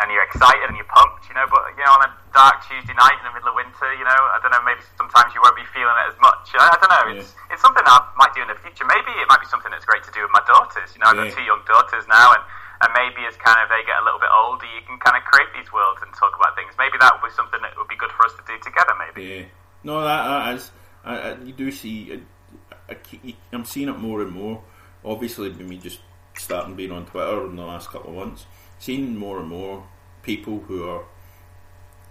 [0.01, 1.45] and you're excited and you're pumped, you know.
[1.51, 4.21] But you know, on a dark Tuesday night in the middle of winter, you know,
[4.33, 4.63] I don't know.
[4.65, 6.49] Maybe sometimes you won't be feeling it as much.
[6.57, 7.07] I, I don't know.
[7.21, 8.85] It's it's something I might do in the future.
[8.89, 10.93] Maybe it might be something that's great to do with my daughters.
[10.97, 11.37] You know, I've got Yeah.
[11.37, 12.43] two young daughters now, and
[12.83, 15.23] and maybe as kind of they get a little bit older, you can kind of
[15.29, 16.75] create these worlds and talk about things.
[16.81, 18.91] Maybe that would be something that would be good for us to do together.
[18.99, 19.23] Maybe.
[19.23, 19.45] yeah.
[19.87, 20.71] No, that, that is.
[21.05, 22.11] I, I, you do see.
[22.11, 24.63] Uh, I, I, I'm seeing it more and more.
[25.05, 26.01] Obviously, with me just
[26.37, 28.47] starting being on Twitter in the last couple of months,
[28.83, 29.87] seeing more and more
[30.25, 31.05] people who are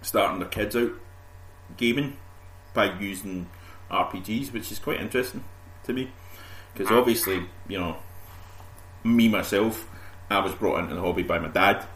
[0.00, 0.90] starting their kids out
[1.76, 2.16] gaming
[2.72, 3.46] by using
[3.90, 5.44] RPGs, which is quite interesting
[5.84, 6.10] to me.
[6.72, 7.96] Because obviously, you know,
[9.04, 9.86] me myself,
[10.30, 11.86] I was brought into the hobby by my dad,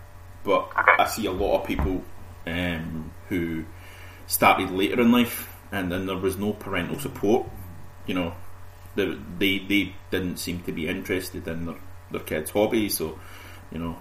[0.44, 2.04] but I see a lot of people
[2.46, 3.64] um, who
[4.26, 7.48] started later in life, and then there was no parental support.
[8.06, 8.34] You know,
[8.94, 11.76] they they, they didn't seem to be interested in their,
[12.10, 13.18] their kids' hobbies, so
[13.72, 13.96] you know,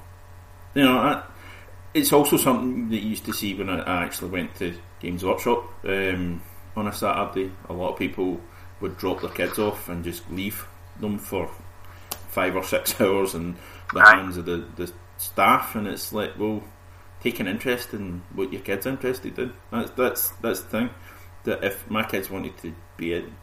[0.76, 1.24] you know, I,
[1.94, 5.24] it's also something that you used to see when I, I actually went to Games
[5.24, 5.74] Workshop.
[5.84, 6.42] Um,
[6.76, 7.52] on a Saturday.
[7.70, 8.40] A lot of people
[8.82, 10.68] would drop their kids off and just leave
[11.00, 11.50] them for
[12.30, 13.56] five or six hours in
[13.94, 16.64] the hands of the, the staff, and it's like, well,
[17.22, 19.54] take an interest in what your kid's interested in.
[19.72, 20.90] That's that's that's the thing.
[21.44, 23.36] That if my kids wanted to be in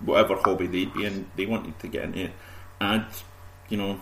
[0.00, 2.32] whatever hobby they'd be in, they wanted to get into it,
[2.80, 3.06] I'd
[3.68, 4.00] you know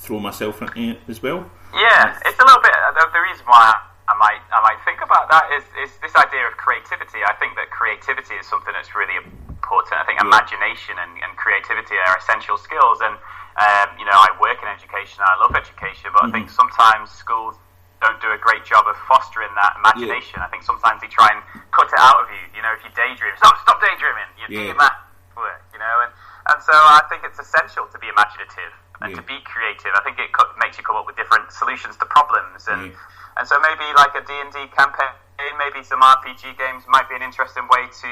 [0.00, 1.44] throw myself into it as well.
[1.76, 2.72] Yeah, it's a little bit.
[2.96, 3.76] The, the reason why
[4.08, 7.20] I might I might think about that is, is this idea of creativity.
[7.22, 10.00] I think that creativity is something that's really important.
[10.00, 10.26] I think Yeah.
[10.26, 12.98] imagination and, and creativity are essential skills.
[13.04, 13.14] And
[13.60, 15.20] um, you know, I work in education.
[15.22, 17.54] I love education, but I think sometimes schools
[18.00, 20.40] don't do a great job of fostering that imagination.
[20.40, 22.40] I think sometimes they try and cut it out of you.
[22.56, 24.30] You know, if you daydream, stop, stop daydreaming.
[24.40, 24.72] You do Yeah.
[24.72, 24.96] your math
[25.36, 25.60] work.
[25.76, 26.10] You know, and
[26.50, 29.16] and so I think it's essential to be imaginative and Yeah.
[29.16, 29.92] to be creative.
[29.94, 32.98] I think it co- makes you come up with different solutions to problems, and Yeah.
[33.38, 35.12] and so maybe like a D and D campaign,
[35.58, 38.08] maybe some RPG games might be an interesting way to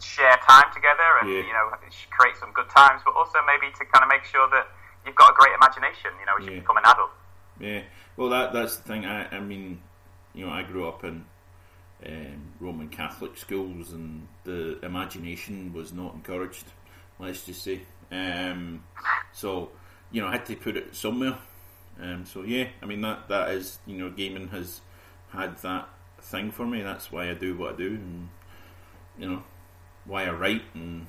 [0.00, 1.40] share time together and Yeah.
[1.40, 1.70] you know
[2.10, 4.68] create some good times, but also maybe to kind of make sure that
[5.04, 6.12] you've got a great imagination.
[6.18, 6.52] You know, as Yeah.
[6.52, 7.10] you become an adult.
[7.58, 7.82] Yeah,
[8.16, 9.04] well, that that's the thing.
[9.04, 9.82] I, I mean,
[10.32, 11.26] you know, I grew up in
[12.06, 16.64] um, Roman Catholic schools, and the imagination was not encouraged.
[17.18, 18.82] Let's just say, um,
[19.32, 19.70] so
[20.12, 21.38] you know, I had to put it somewhere.
[22.00, 24.80] Um, so yeah, I mean that that is you know, gaming has
[25.32, 25.88] had that
[26.22, 26.82] thing for me.
[26.82, 28.28] That's why I do what I do, and
[29.18, 29.42] you know,
[30.04, 31.06] why I write and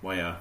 [0.00, 0.36] why I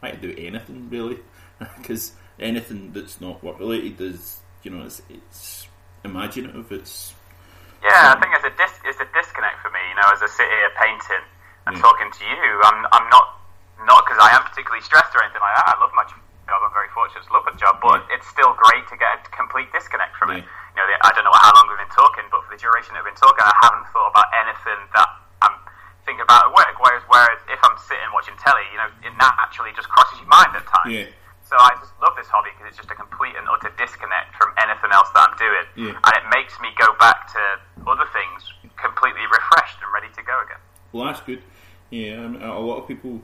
[0.00, 1.18] why I do anything really,
[1.78, 5.68] because anything that's not work related is you know it's it's
[6.04, 6.70] imaginative.
[6.72, 7.14] It's
[7.82, 9.78] Yeah, I think it's a dis- there's a disconnect for me.
[9.90, 11.24] You know, as I sit here painting
[11.66, 11.82] and Yeah.
[11.82, 13.38] talking to you, I'm I'm not
[13.86, 15.76] not because I am particularly stressed or anything like that.
[15.76, 16.02] I love my
[16.48, 16.64] job.
[16.64, 19.68] I'm very fortunate to love my job, but it's still great to get a complete
[19.76, 20.40] disconnect from it.
[20.42, 22.96] You know, the- I don't know how long we've been talking, but for the duration
[22.96, 25.08] that we've been talking, I haven't thought about anything that
[25.44, 25.54] I'm
[26.08, 26.72] thinking about at work.
[26.80, 30.56] Whereas, whereas if I'm sitting watching telly, you know, it naturally just crosses your mind
[30.56, 30.88] at times.
[30.88, 31.06] Yeah.
[31.44, 34.52] So I just love this hobby because it's just a complete and utter disconnect from
[34.60, 36.00] anything else that I'm doing, Yeah.
[36.04, 37.40] and it makes me go back to
[37.88, 40.58] other things completely refreshed and ready to go again.
[40.92, 41.42] well, that's good.
[41.90, 43.20] Yeah, I mean, a lot of people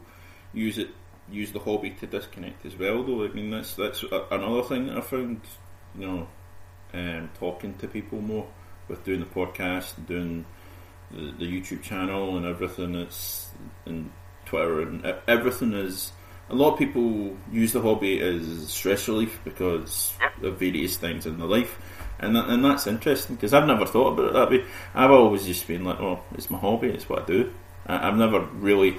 [0.52, 0.88] use it
[1.30, 3.02] use the hobby to disconnect as well.
[3.02, 5.40] Though I mean, that's that's a, another thing that I found.
[5.96, 6.28] You know,
[6.92, 8.46] um, talking to people more
[8.88, 10.46] with doing the podcast, and doing
[11.10, 12.94] the, the YouTube channel, and everything.
[12.94, 13.50] It's
[13.86, 14.10] and
[14.46, 16.12] Twitter and everything is.
[16.50, 20.12] A lot of people use the hobby as stress relief because
[20.42, 21.78] of various things in their life,
[22.18, 24.64] and that, and that's interesting because I've never thought about it that way.
[24.94, 26.88] I've always just been like, "Oh, it's my hobby.
[26.88, 27.54] It's what I do."
[27.86, 28.98] I, I've never really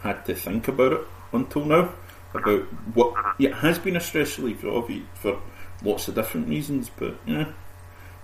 [0.00, 1.00] had to think about it
[1.32, 1.90] until now
[2.34, 2.62] about
[2.94, 5.40] what it has been a stress relief hobby for
[5.82, 7.52] lots of different reasons, but yeah,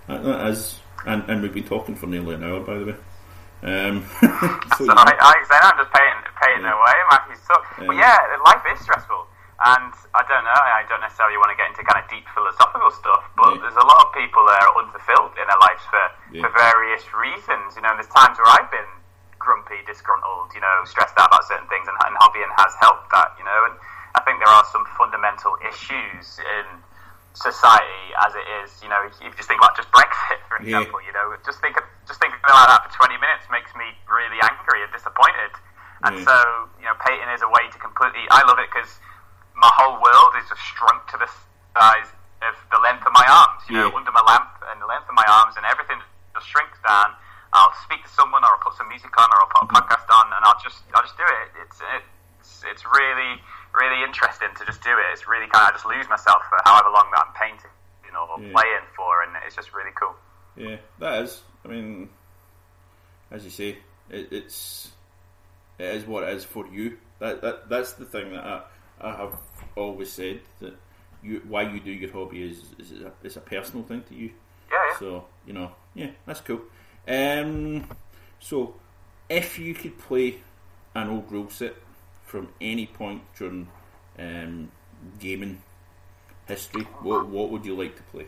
[0.07, 2.95] that, that is, and, and we've been talking for nearly an hour, by the way.
[3.63, 4.03] Um,
[4.77, 6.75] so, So I, I, I'm just paying paying Yeah.
[6.75, 6.95] away.
[7.11, 7.55] Actually so,
[7.87, 8.19] but Yeah.
[8.19, 9.23] yeah, life is stressful,
[9.65, 10.51] and I don't know.
[10.51, 13.61] I don't necessarily want to get into kind of deep philosophical stuff, but Yeah.
[13.63, 16.03] there's a lot of people that are unfulfilled in their lives for
[16.35, 16.41] Yeah.
[16.43, 17.75] for various reasons.
[17.79, 18.91] You know, there's times where I've been
[19.43, 23.35] grumpy, disgruntled, you know, stressed out about certain things, and, and hobbying has helped that.
[23.35, 23.75] You know, and
[24.15, 26.65] I think there are some fundamental issues in
[27.35, 28.71] society as it is.
[28.79, 30.79] You know, if you just think about just Brexit, for Yeah.
[30.79, 31.03] example.
[31.03, 34.39] You know, just think of, just thinking about that for 20 minutes makes me really
[34.39, 35.51] angry and disappointed.
[36.07, 36.25] And Yeah.
[36.25, 36.35] so,
[36.79, 38.23] you know, painting is a way to completely.
[38.31, 38.99] I love it because
[39.55, 41.29] my whole world is just shrunk to the
[41.75, 42.09] size
[42.41, 43.63] of the length of my arms.
[43.69, 45.99] You know, under my lamp and the length of my arms, and everything
[46.35, 47.15] just shrinks down.
[47.53, 50.09] I'll speak to someone, or I'll put some music on, or I'll put a podcast
[50.09, 51.47] on, and I'll just, I'll just do it.
[51.61, 51.77] It's,
[52.41, 53.37] it's, it's really,
[53.77, 55.05] really interesting to just do it.
[55.13, 57.71] It's really kind of, I just lose myself for however long that I'm painting,
[58.05, 58.51] you know, or Yeah.
[58.57, 60.15] playing for, and it's just really cool.
[60.57, 61.41] Yeah, that is.
[61.65, 62.09] I mean,
[63.31, 63.77] as you say,
[64.09, 64.91] it, it's
[65.79, 66.97] it is what it is for you.
[67.19, 68.61] That that that's the thing that I,
[69.01, 69.39] I have
[69.75, 70.75] always said that
[71.23, 74.31] you why you do your hobby is is a, it's a personal thing to you.
[74.71, 74.99] Yeah, yeah.
[74.99, 76.61] So you know, yeah, that's cool.
[77.07, 77.87] Um,
[78.39, 78.75] so
[79.29, 80.39] if you could play
[80.95, 81.75] an old rule set
[82.25, 83.67] from any point during
[84.17, 84.71] um,
[85.19, 85.61] gaming
[86.47, 88.27] history, what what would you like to play?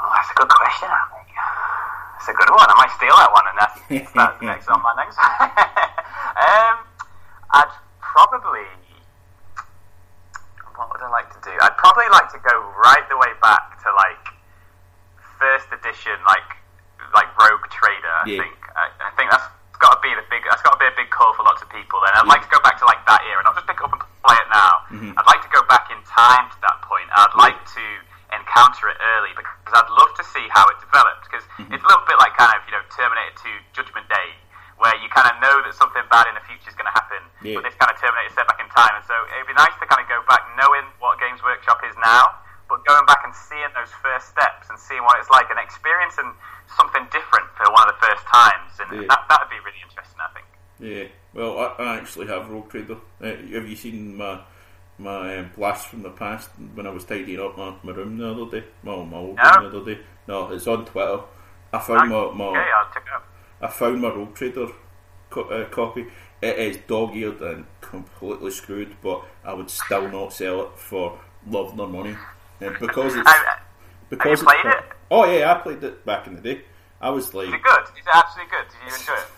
[0.00, 0.88] Oh, that's a good question.
[0.88, 1.28] I think.
[2.14, 2.66] That's a good one.
[2.66, 5.18] I might steal that one, and that's, that's next on my next.
[6.38, 6.76] um,
[7.50, 8.66] I'd probably.
[10.74, 11.54] What would I like to do?
[11.60, 14.34] I'd probably like to go right the way back to like
[15.38, 16.61] first edition, like
[17.14, 18.14] like Rogue Trader.
[18.22, 18.40] I Yeah.
[18.46, 18.56] think.
[18.72, 19.44] I, I think that's
[19.82, 20.42] got to be the big.
[20.48, 21.98] That's got to be a big call for lots of people.
[22.06, 23.92] And I'd like to go back to like that era, not just pick it up
[23.92, 24.72] and play it now.
[24.94, 25.10] Mhm.
[25.18, 27.08] I'd like to go back in time to that point.
[27.12, 27.84] I'd like to
[28.32, 31.28] encounter it early because I'd love to see how it developed.
[31.28, 34.28] Because it's a little bit like kind of you know Terminator 2 Judgment Day,
[34.80, 37.20] where you kind of know that something bad in the future is going to happen.
[37.44, 37.60] Yeah.
[37.60, 39.86] But this kind of terminated set back in time, and so it'd be nice to
[39.90, 42.32] kind of go back knowing what Games Workshop is now,
[42.72, 46.32] but going back and seeing those first steps and seeing what it's like and experiencing
[46.76, 49.08] something different for one of the first times, and Yeah.
[49.12, 50.48] that that would be really interesting, I think.
[50.80, 51.06] Yeah,
[51.36, 52.96] well, I, I actually have Rogue Trader.
[53.20, 54.40] Uh, have you seen my
[54.98, 58.30] my um, blast from the past when I was tidying up my, my room the
[58.30, 58.66] other day?
[58.84, 59.42] Well, my old No.
[59.60, 60.00] room the other day.
[60.28, 61.20] No, it's on Twitter.
[61.72, 63.24] I found my, my Okay, I'll check it out.
[63.60, 64.68] I found my Rogue Trader
[65.30, 66.06] co- uh, copy.
[66.40, 71.18] It is dog eared and completely screwed, but I would still not sell it for
[71.46, 72.16] love nor money.
[72.62, 73.58] And because it's I-
[74.08, 74.84] because you played it's, it?
[75.10, 76.62] Oh yeah, I played it back in the day.
[77.00, 77.82] I was like, Is it good?
[77.82, 78.66] Is it absolutely good?
[78.68, 79.28] Did you enjoy it?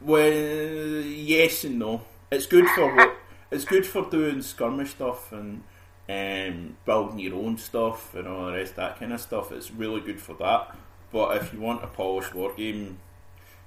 [0.00, 2.02] Well, yes and no.
[2.30, 3.16] It's good for what
[3.50, 5.62] it's good for doing skirmish stuff and
[6.08, 9.52] um, building your own stuff and all the rest that kind of stuff.
[9.52, 10.76] It's really good for that.
[11.12, 12.98] But if you want a polished war game,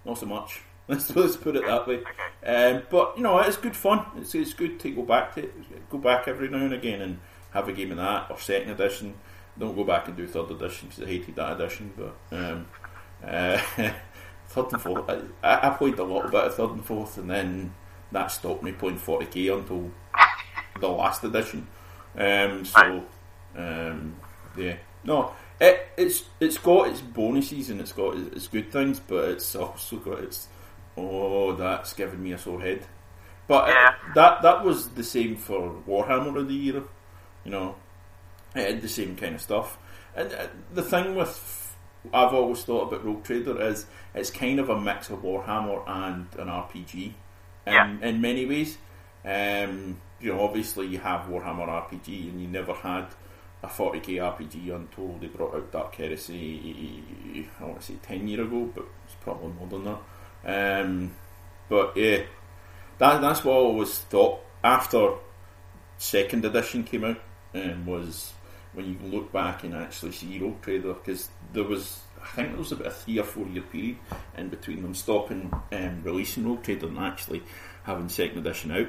[0.06, 0.62] not so much.
[0.90, 2.02] Let's, let's put it that way.
[2.46, 4.06] Um, but you know, it's good fun.
[4.16, 5.52] It's, it's good to go back to
[5.90, 7.20] go back every now and again and
[7.58, 9.16] have a game of that or second edition.
[9.60, 11.92] Don't go back and do third edition because I hated that edition.
[11.98, 12.68] But um,
[13.24, 13.58] uh,
[14.50, 15.10] third and fourth,
[15.44, 17.74] I, I played a little bit of third and fourth, and then
[18.12, 19.92] that stopped me playing 40k until
[20.80, 21.68] the last edition.
[22.18, 23.04] Um, so
[23.56, 24.16] um,
[24.56, 29.00] yeah, no, it, it's it's got its bonuses and it's got its, its good things,
[29.00, 30.48] but it's also got its
[30.96, 32.86] oh that's giving me a sore head.
[33.48, 33.76] But it-
[34.16, 36.84] that that was the same for Warhammer of the year,
[37.48, 37.76] you know,
[38.54, 39.78] it had the same kind of stuff.
[40.16, 41.76] And uh, the thing with
[42.14, 46.28] I've always thought about Rogue Trader is it's kind of a mix of Warhammer and
[46.38, 46.94] an RPG
[47.66, 47.98] in, Yeah.
[48.02, 48.78] in many ways.
[49.26, 53.08] Um, you know, obviously you have Warhammer RPG, and you never had
[53.64, 57.48] a 40k RPG until they brought out Dark Heresy.
[57.60, 60.82] I want to say ten year ago, but it's probably more than that.
[60.84, 61.12] Um,
[61.70, 62.24] but yeah,
[62.98, 65.14] that that's what I always thought after
[65.98, 67.18] second edition came out
[67.54, 68.34] um, was
[68.74, 72.58] when you look back and actually see Rogue Trader because there was I think there
[72.58, 73.98] was about a three or four year period
[74.38, 77.44] in between them stopping um, releasing Rogue Trader and actually
[77.84, 78.88] having second edition out.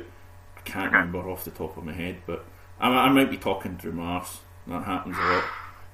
[0.56, 2.44] I can't remember off the top of my head, but
[2.80, 4.40] I, I might be talking through my arse.
[4.66, 5.44] That happens a lot.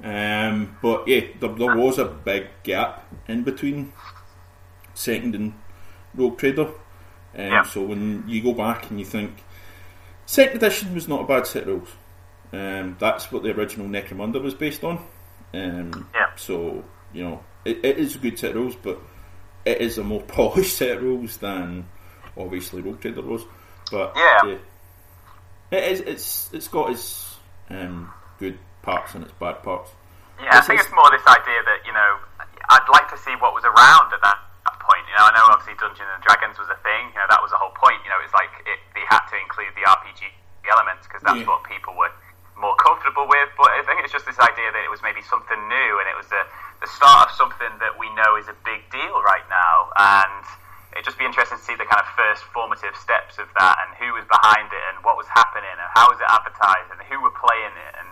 [0.02, 3.92] Um, but yeah, there, there was a big gap in between
[4.94, 5.54] second and
[6.14, 6.66] Rogue Trader.
[6.66, 6.72] Um,
[7.34, 7.62] Yeah.
[7.62, 9.44] So when you go back and you think
[10.26, 11.88] second edition was not a bad set of rules.
[12.54, 14.98] Um, that's what the original Necromunda was based on.
[15.52, 16.30] Um, Yeah.
[16.36, 18.98] So you know it, it is a good set of rules, but
[19.64, 21.88] it is a more polished set of rules than
[22.36, 23.42] obviously Rogue Trader was.
[23.90, 24.56] But Yeah.
[25.70, 26.00] it is.
[26.00, 27.36] It's it's got its
[27.70, 29.90] um, good parts and its bad parts.
[30.42, 32.18] Yeah, I think is- it's more this idea that you know
[32.70, 35.04] I'd like to see what was around at that, that point.
[35.08, 37.08] You know, I know obviously Dungeons and Dragons was a thing.
[37.14, 37.98] You know, that was the whole point.
[38.04, 40.22] You know, it's like it, they had to include the RPG
[40.72, 41.48] elements because that's Yeah.
[41.48, 42.10] what people were
[42.56, 43.50] more comfortable with.
[43.58, 46.16] But I think it's just this idea that it was maybe something new and it
[46.16, 46.42] was the
[46.82, 49.88] the start of something that we know is a big deal right now.
[49.96, 50.44] And
[50.92, 53.96] it'd just be interesting to see the kind of first formative steps of that and
[53.96, 57.18] who was behind it and what was happening and how was it advertised and who
[57.24, 58.10] were playing it and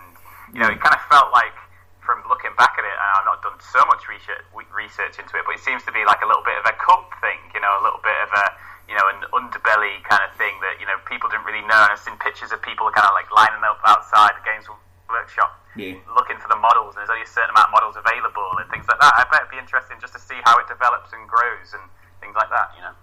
[0.53, 1.57] you know, it kind of felt like
[2.05, 5.47] from looking back at it, and I've not done so much research, research into it,
[5.49, 7.73] but it seems to be like a little bit of a cult thing, you know,
[7.79, 8.45] a little bit of a,
[8.87, 11.79] you know, an underbelly kind of thing that, you know, people didn't really know.
[11.87, 14.65] And I've seen pictures of people kind of like lining up outside the Games
[15.09, 15.95] Workshop Yeah.
[16.15, 18.85] looking for the models, and there's only a certain amount of models available and things
[18.87, 19.13] like that.
[19.17, 21.83] I bet it'd be interesting just to see how it develops and grows and
[22.19, 22.93] things like that, you know.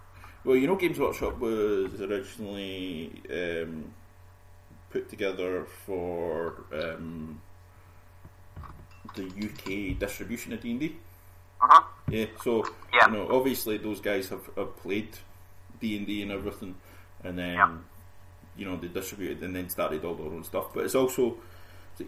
[0.43, 3.93] Well, you know, Games Workshop was originally um,
[4.89, 7.39] put together for um,
[9.15, 10.95] the UK distribution of D and D.
[11.61, 11.83] Uh-huh.
[12.09, 13.07] Yeah, so Yeah.
[13.07, 15.17] you know, obviously those guys have, have played
[15.81, 16.75] D and D and everything,
[17.23, 17.77] and then Yeah.
[18.55, 20.73] you know they distributed and then started all their own stuff.
[20.73, 21.37] But it's also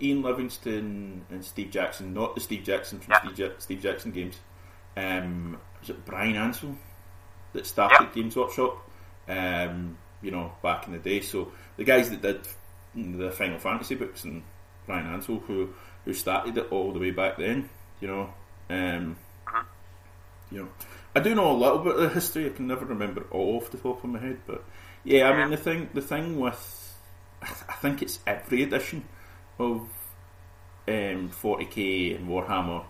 [0.02, 3.20] Ian Livingstone and Steve Jackson, not the Steve Jackson from Yeah.
[3.20, 4.40] Steve, ja- Steve Jackson games.
[4.98, 6.76] Um, was it Bryan Ansell
[7.54, 8.10] that started Yeah.
[8.16, 8.90] Games Workshop?
[9.28, 11.20] Um, you know, back in the day.
[11.22, 12.48] So the guys that did
[12.96, 14.44] the Final Fantasy books and
[14.88, 15.74] Bryan Ansell who
[16.06, 17.70] who started it all the way back then.
[18.02, 18.34] You know.
[18.70, 19.18] Um,
[20.52, 20.70] you know,
[21.16, 22.48] I do know a little bit of the history.
[22.48, 24.64] I can never remember it all off the top of my head, but
[25.04, 26.96] yeah, I mean the thing, the thing with,
[27.42, 29.06] I think it's every edition
[29.60, 29.82] of
[30.88, 32.86] um, 40k and Warhammer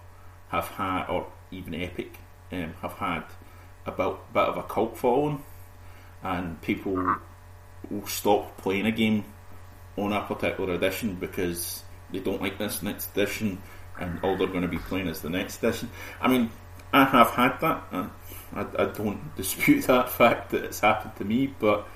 [0.49, 2.17] have had, or even Epic,
[2.51, 3.24] um, have had
[3.86, 5.43] a bit, bit of a cult following,
[6.21, 7.17] and people
[7.89, 9.26] will stop playing a game
[9.97, 13.61] on a particular edition because they don't like this next edition,
[13.99, 15.89] and all they're going to be playing is the next edition.
[16.21, 16.49] I mean,
[16.94, 17.84] I have had that.
[18.56, 21.88] I, I don't dispute that fact that it's happened to me, but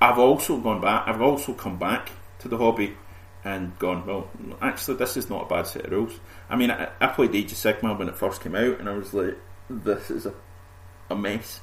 [0.00, 1.08] I've also gone back.
[1.08, 2.10] I've also come back
[2.40, 2.96] to the hobby
[3.44, 4.06] and gone.
[4.06, 6.20] Well, actually, this is not a bad set of rules.
[6.48, 8.92] I mean, I, I played Age of Sigmar when it first came out, and I
[8.92, 10.34] was like, "This is a
[11.08, 11.60] a mess."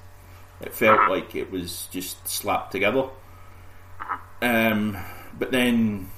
[0.60, 3.10] It felt like it was just slapped together.
[4.42, 4.98] Um,
[5.38, 6.10] but then,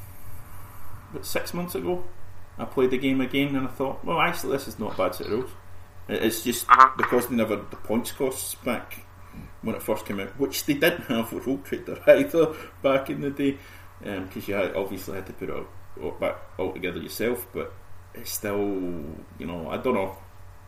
[1.12, 2.06] but six months ago,
[2.58, 5.16] I played the game again, and I thought, well, actually, this is not a bad
[5.16, 5.52] set of rules.
[6.10, 6.66] It's just
[6.98, 9.06] because they never the points costs back
[9.62, 13.22] when it first came out, which they didn't have with Rogue Trader either back in
[13.22, 13.58] the day,
[14.00, 15.68] because um, you had, obviously had to put it
[16.02, 17.46] all, back all together yourself.
[17.54, 17.74] But
[18.16, 18.58] it's still,
[19.38, 20.18] you know, I don't know.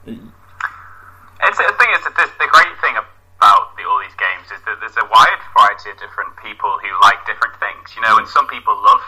[0.05, 4.77] It's the thing is that the great thing about the, all these games is that
[4.77, 8.45] there's a wide variety of different people who like different things, you know, and some
[8.47, 9.01] people love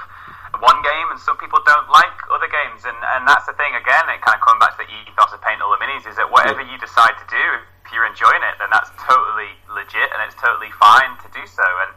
[0.64, 2.88] one game and some people don't like other games.
[2.88, 5.44] And, and that's the thing again it kind of coming back to the ethos of
[5.44, 7.46] paint all the minis is that whatever you decide to do
[7.84, 11.68] if you're enjoying it then that's totally legit and it's totally fine to do so.
[11.84, 11.92] And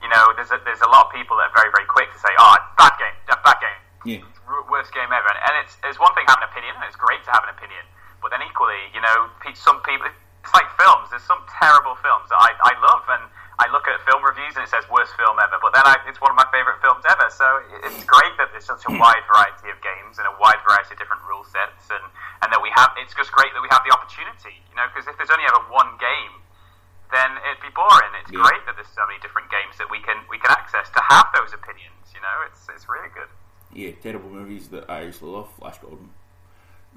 [0.00, 2.18] you know there's a, there's a lot of people that are very very quick to
[2.18, 3.80] say oh bad game bad game.
[4.02, 4.24] Yeah.
[4.72, 5.30] worst game ever.
[5.30, 7.84] And it's it's one thing having an opinion and it's great to have an opinion
[8.24, 12.40] but then equally you know some people it's like films there's some terrible films that
[12.40, 13.24] I, I love and
[13.62, 16.18] I look at film reviews and it says worst film ever, but then I, it's
[16.18, 17.30] one of my favourite films ever.
[17.30, 17.46] So
[17.86, 20.98] it's great that there's such a wide variety of games and a wide variety of
[20.98, 22.02] different rule sets, and,
[22.42, 22.90] and that we have.
[22.98, 25.62] It's just great that we have the opportunity, you know, because if there's only ever
[25.70, 26.42] one game,
[27.14, 28.10] then it'd be boring.
[28.18, 28.42] It's yeah.
[28.42, 31.30] great that there's so many different games that we can we can access to have
[31.38, 32.10] those opinions.
[32.10, 33.30] You know, it's it's really good.
[33.70, 35.54] Yeah, terrible movies that I actually love.
[35.54, 36.10] Flash Gordon.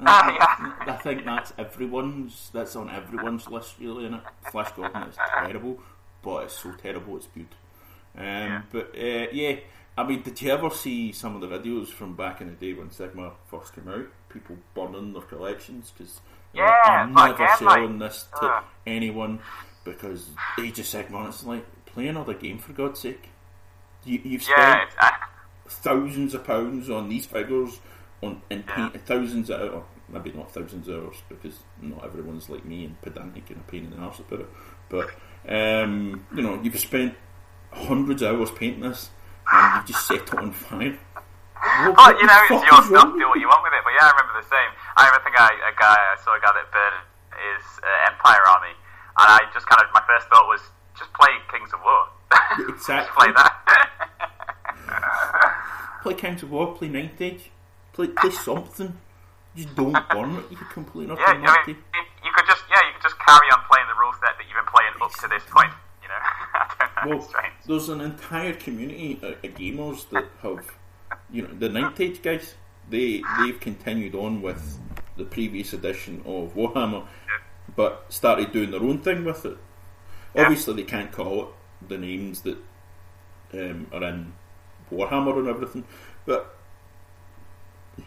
[0.01, 0.74] Uh, yeah.
[0.82, 2.49] I think that's everyone's.
[2.57, 4.09] That's on everyone's list, really.
[4.09, 5.78] In it, Flash Gordon is terrible
[6.26, 7.47] but it's so terrible it's good.
[8.17, 8.61] Um, yeah.
[8.71, 9.57] But uh, yeah,
[9.97, 12.73] I mean, did you ever see some of the videos from back in the day
[12.73, 14.07] when Sigmar first came out?
[14.28, 16.19] People burning their collections because
[16.53, 19.39] yeah, I'm never selling like, this to uh, anyone
[19.84, 21.28] because Age of Sigmar.
[21.28, 23.30] It's like play another game for God's sake.
[24.03, 25.11] You, you've spent yeah, uh,
[25.67, 27.80] thousands of pounds on these figures
[28.21, 32.65] on and paint thousands of or maybe not thousands of hours because not everyone's like
[32.65, 34.49] me and pedantic and a pain in the arse about it,
[34.89, 35.09] but
[35.48, 37.16] um, you know, you've spent
[37.72, 39.10] hundreds of hours painting this,
[39.52, 40.98] and you've just set it on fire.
[41.56, 43.10] What, well, you know, it's your stuff.
[43.14, 43.82] Do what you want with it.
[43.84, 44.70] But yeah, I remember the same.
[44.98, 47.02] I remember think I, a guy I saw a guy that burned
[47.34, 48.74] his uh, Empire army,
[49.18, 50.62] and I just kind of my first thought was
[50.98, 52.08] just play Kings of War.
[52.70, 53.12] Exactly.
[53.18, 53.54] play that.
[56.04, 56.76] play Kings of War.
[56.76, 57.50] Play Ninth Age.
[57.93, 58.98] Play play something.
[59.56, 60.45] Just don't burn it.
[60.51, 61.20] You can complete enough.
[61.20, 61.78] Yeah, I mean,
[62.24, 64.56] you could just yeah, you could just carry on playing the rule set that you've
[64.56, 65.74] been playing up to this point.
[66.01, 70.66] You know, well, there's an entire community of, of gamers that have,
[71.32, 72.56] you know, the Ninth Age guys.
[72.89, 74.80] They they've continued on with
[75.18, 77.38] the previous edition of Warhammer, yeah.
[77.76, 79.58] but started doing their own thing with it.
[80.36, 80.43] Yeah.
[80.43, 81.47] Obviously, they can't call it
[81.88, 82.58] the names that
[83.53, 84.34] um, are in
[84.91, 85.84] Warhammer and everything,
[86.26, 86.58] but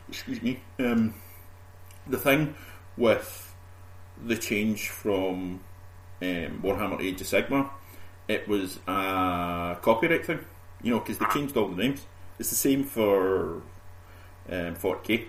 [0.08, 0.60] excuse me.
[0.78, 1.14] Um,
[2.08, 2.54] the thing
[2.96, 3.54] with
[4.24, 5.60] the change from
[6.20, 7.70] um, Warhammer Age of Sigmar,
[8.26, 10.40] it was a copyright thing,
[10.82, 12.06] you know, because they changed all the names.
[12.38, 13.62] It's the same for
[14.50, 15.26] um, 40k.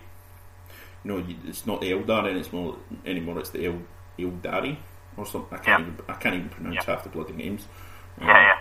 [1.04, 2.76] You know, it's not the Eldar it's more
[3.06, 3.40] anymore.
[3.40, 3.82] It's the El
[4.18, 4.78] Eldari
[5.16, 5.58] or something.
[5.58, 5.94] I can't yeah.
[5.94, 6.86] even I can't even pronounce yeah.
[6.86, 7.68] half the bloody names.
[8.20, 8.58] Um, yeah, yeah.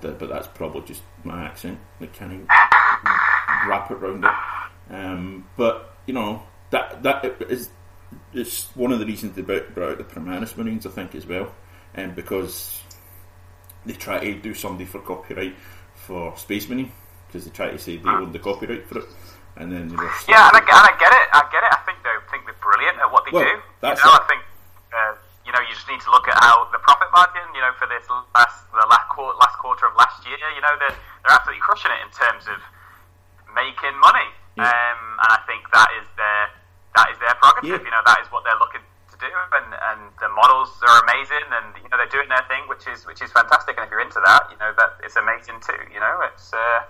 [0.00, 1.78] The, but that's probably just my accent.
[2.00, 2.46] I can't even
[3.66, 4.94] wrap it around it.
[4.94, 7.70] Um, but you know that that is
[8.32, 11.52] it's one of the reasons they brought, out the Primaris Marines, I think, as well,
[11.94, 12.82] and um, because
[13.84, 15.56] they try to do somebody for copyright
[15.94, 16.92] for Space Marine
[17.26, 19.08] because they try to say they own the copyright for it,
[19.56, 19.90] and then
[20.28, 21.72] yeah, and I, and I, get it, I get it.
[21.72, 23.56] I think they think they're brilliant at what they well, do.
[23.80, 24.16] That's you know.
[24.16, 24.42] I think
[24.92, 25.12] uh,
[25.44, 27.88] you know you just need to look at how the profit margin, you know, for
[27.88, 28.04] this
[28.36, 31.92] last the last quarter, last quarter of last year, you know, they're they're absolutely crushing
[31.92, 32.60] it in terms of
[33.56, 34.28] making money.
[34.56, 34.68] Yeah.
[34.68, 36.57] Um, and I think that is their
[36.96, 37.82] that is their prerogative.
[37.82, 37.84] Yeah.
[37.84, 41.46] You know, that is what they're looking to do, and, and the models are amazing,
[41.50, 43.76] and you know they're doing their thing, which is which is fantastic.
[43.76, 45.78] And if you're into that, you know that it's amazing too.
[45.90, 46.80] You know, it's uh,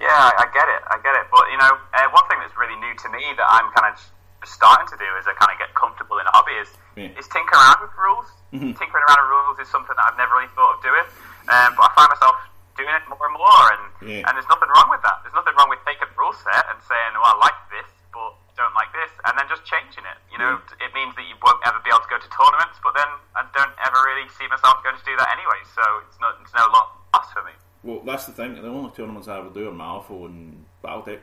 [0.00, 1.26] yeah, I get it, I get it.
[1.30, 3.98] But you know, uh, one thing that's really new to me that I'm kind of
[4.46, 7.10] starting to do as I kind of get comfortable in a hobby is yeah.
[7.18, 8.28] is tinker around with rules.
[8.48, 8.80] Mm-hmm.
[8.80, 11.04] Tinkering around with rules is something that I've never really thought of doing,
[11.52, 12.36] um, but I find myself
[12.80, 14.24] doing it more and more, and yeah.
[14.24, 15.20] and there's nothing wrong with that.
[15.20, 18.32] There's nothing wrong with taking a rule set and saying, "Well, I like this, but
[18.58, 20.18] don't like this," and then just changing it.
[20.28, 20.86] You know, yeah.
[20.86, 23.46] it means that you won't ever be able to go to tournaments, but then I
[23.54, 25.62] don't ever really see myself going to do that anyway.
[25.72, 27.54] So it's not it's no loss for me.
[27.82, 28.54] Well, that's the thing.
[28.58, 31.22] The only tournaments I ever do are Malifaux and Battletech,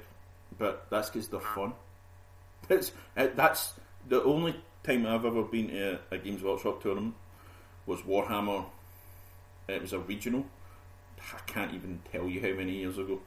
[0.58, 1.56] but that's because they're mm.
[1.56, 1.74] fun.
[2.68, 3.74] It's, it, that's
[4.10, 7.14] the only time I've ever been to a, a Games Workshop tournament
[7.86, 8.66] was Warhammer.
[9.68, 10.46] It was a regional.
[11.20, 13.20] I can't even tell you how many years ago.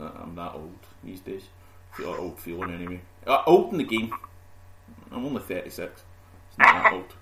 [0.00, 1.44] I'm that old these days.
[1.92, 3.00] Feel old feeling anyway.
[3.26, 4.12] Uh, old in the game.
[5.10, 6.02] I'm only 36.
[6.48, 7.14] It's not that old.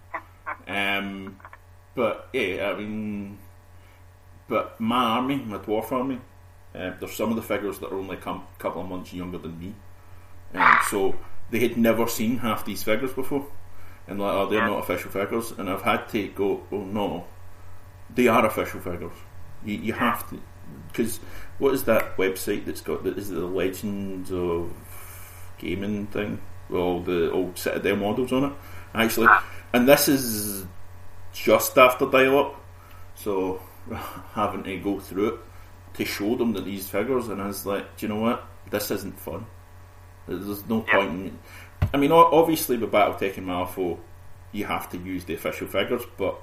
[0.69, 1.39] Um,
[1.95, 3.39] but yeah, I mean,
[4.49, 6.21] but my army, my dwarf army,
[6.75, 9.59] uh, there's some of the figures that are only a couple of months younger than
[9.59, 9.75] me.
[10.55, 11.15] Um, so
[11.51, 13.47] they had never seen half these figures before.
[14.07, 15.53] And like, oh, they're not official figures.
[15.53, 17.27] And I've had to go, oh no,
[18.15, 19.17] they are official figures.
[19.65, 20.41] You, you have to,
[20.89, 21.19] because
[21.59, 24.73] what is that website that's got the, is it the Legends of
[25.59, 26.41] Gaming thing?
[26.73, 28.53] All the old Citadel models on it,
[28.95, 29.28] actually.
[29.73, 30.66] And this is
[31.33, 32.65] just after dial up,
[33.15, 33.61] so
[34.33, 35.41] having to go through it
[35.95, 38.47] to show them that these figures, and I was like, do you know what?
[38.70, 39.47] This isn't fun.
[40.27, 41.39] There's no point in.
[41.95, 43.99] I mean, obviously, with Battletech and Malifaux,
[44.53, 46.39] you have to use the official figures, but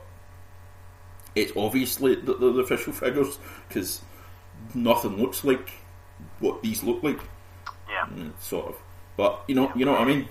[1.35, 3.37] it's obviously the, the, the official figures
[3.67, 4.01] because
[4.73, 5.71] nothing looks like
[6.39, 7.19] what these look like.
[7.89, 8.75] Yeah, mm, sort of.
[9.17, 10.27] But you know, you know what I mean.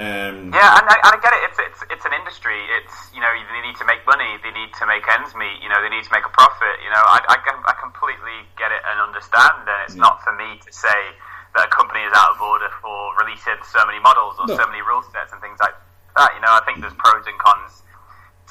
[0.00, 1.42] Um, yeah, and I, and I, get it.
[1.46, 2.58] It's, it's it's an industry.
[2.80, 4.40] It's you know they need to make money.
[4.42, 5.62] They need to make ends meet.
[5.62, 6.80] You know they need to make a profit.
[6.82, 9.68] You know I, I, I completely get it and understand.
[9.68, 10.08] And it's yeah.
[10.08, 11.14] not for me to say
[11.54, 14.56] that a company is out of order for releasing so many models or no.
[14.56, 15.76] so many rule sets and things like
[16.16, 16.32] that.
[16.34, 17.84] You know I think there's pros and cons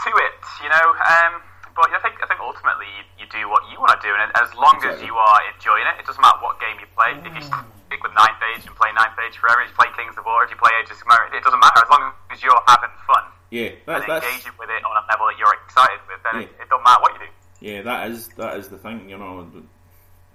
[0.07, 0.39] to it.
[0.63, 1.33] You know, um,
[1.75, 4.31] but I think I think ultimately you, you do what you want to do, and
[4.37, 5.03] as long exactly.
[5.03, 7.15] as you are enjoying it, it doesn't matter what game you play.
[7.15, 7.65] If you mm.
[7.87, 10.43] stick with Ninth Age and play Ninth Age forever, if you play Kings of War,
[10.43, 13.25] if you play Age of Sigmar, it doesn't matter as long as you're having fun.
[13.51, 16.19] Yeah, that's, and engaging with it on a level that you're excited with.
[16.23, 16.47] Then yeah.
[16.47, 17.31] it, it doesn't matter what you do.
[17.61, 19.09] Yeah, that is that is the thing.
[19.09, 19.47] You know,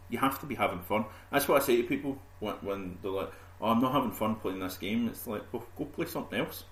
[0.08, 1.04] you have to be having fun.
[1.32, 4.36] That's what I say to people when, when they're like, "Oh, I'm not having fun
[4.36, 6.64] playing this game." It's like, well, go play something else.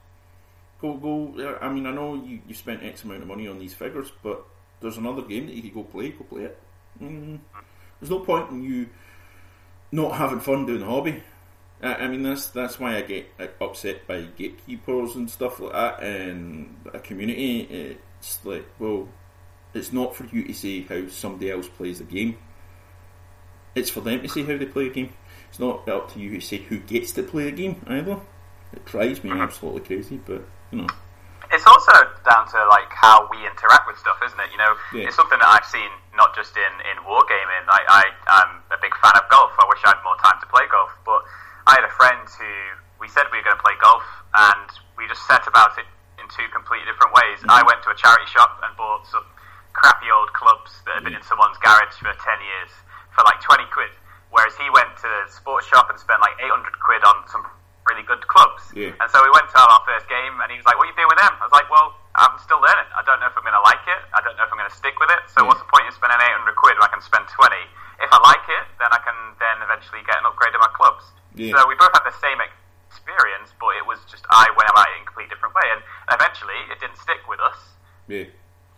[0.81, 1.59] Go, go.
[1.61, 4.45] I mean, I know you, you spent X amount of money on these figures, but
[4.85, 6.59] there's another game that you could go play, go play it.
[7.03, 7.41] Mm,
[7.99, 8.89] there's no point in you
[9.91, 11.23] not having fun doing the hobby.
[11.83, 13.27] I, I mean, that's that's why I get
[13.61, 17.97] upset by gatekeepers and stuff like that, and a community.
[18.19, 19.09] It's like, well,
[19.73, 22.37] it's not for you to say how somebody else plays the game.
[23.75, 25.15] It's for them to say how they play a game.
[25.49, 28.21] It's not up to you to say who gets to play the game either.
[28.75, 30.89] It drives me absolutely crazy, but you know
[31.55, 31.93] it's also
[32.25, 34.51] down to like how we interact with stuff, isn't it?
[34.51, 35.07] You know, yeah.
[35.09, 37.65] it's something that I've seen not just in in wargaming.
[37.69, 38.05] I, I
[38.43, 39.53] am a big fan of golf.
[39.61, 41.23] I wish I had more time to play golf, but
[41.69, 42.53] I had a friend who
[42.99, 45.87] we said we were going to play golf, and we just set about it
[46.17, 47.45] in two completely different ways.
[47.45, 47.53] Mm-hmm.
[47.53, 49.27] I went to a charity shop and bought some
[49.77, 52.73] crappy old clubs that had been in someone's garage for ten years
[53.13, 53.93] for like twenty quid,
[54.33, 57.45] whereas he went to the sports shop and spent like eight hundred quid on some
[57.85, 58.65] really good clubs.
[58.73, 58.97] Yeah.
[58.97, 60.97] And so we went to our first game, and he was like, "What are you
[60.97, 62.87] doing with them?" I was like, "Well, I'm still learning.
[62.95, 64.01] I don't know if I'm going to like it.
[64.15, 65.27] I don't know if I'm going to stick with it.
[65.35, 65.51] So yeah.
[65.51, 67.59] what's the point in spending 800 quid when I can spend 20?
[67.99, 71.03] If I like it, then I can then eventually get an upgrade in my clubs.
[71.35, 71.59] Yeah.
[71.59, 75.03] So we both had the same experience, but it was just I went about it
[75.03, 75.83] in a completely different way, and
[76.15, 77.59] eventually it didn't stick with us.
[78.07, 78.31] Yeah.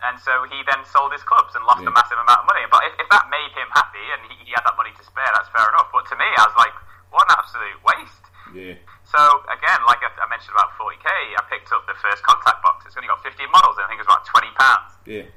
[0.05, 1.89] And so he then sold his clubs and lost yeah.
[1.89, 2.65] a massive amount of money.
[2.69, 5.29] But if, if that made him happy and he, he had that money to spare,
[5.33, 5.89] that's fair enough.
[5.89, 6.73] But to me, I was like,
[7.09, 8.25] what an absolute waste.
[8.53, 8.77] Yeah.
[9.07, 12.83] So again, like I, I, mentioned about 40k, I picked up the first contact box.
[12.83, 14.91] It's only got 15 models, and I think it was about 20 pounds.
[15.07, 15.31] Yeah.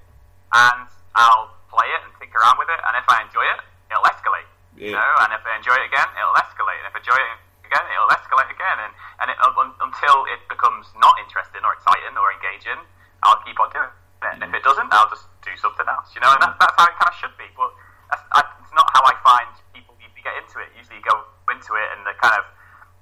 [0.50, 3.62] And I'll play it and tinker around with it, and if I enjoy it,
[3.94, 4.50] it'll escalate.
[4.74, 4.90] Yeah.
[4.90, 6.82] You know, and if I enjoy it again, it'll escalate.
[6.82, 7.30] And if I enjoy it
[7.70, 8.92] again, it'll escalate again, and
[9.22, 12.80] and it, un, until it becomes not interesting or exciting or engaging,
[13.22, 13.94] I'll keep on doing it.
[14.26, 14.58] And if mm-hmm.
[14.58, 16.10] it doesn't, I'll just do something else.
[16.18, 17.46] You know, and that, that's how it kind of should be.
[17.54, 17.70] But
[18.34, 20.74] I, it's not how I find people usually get into it.
[20.74, 21.22] Usually, you go
[21.54, 22.44] into it and the kind of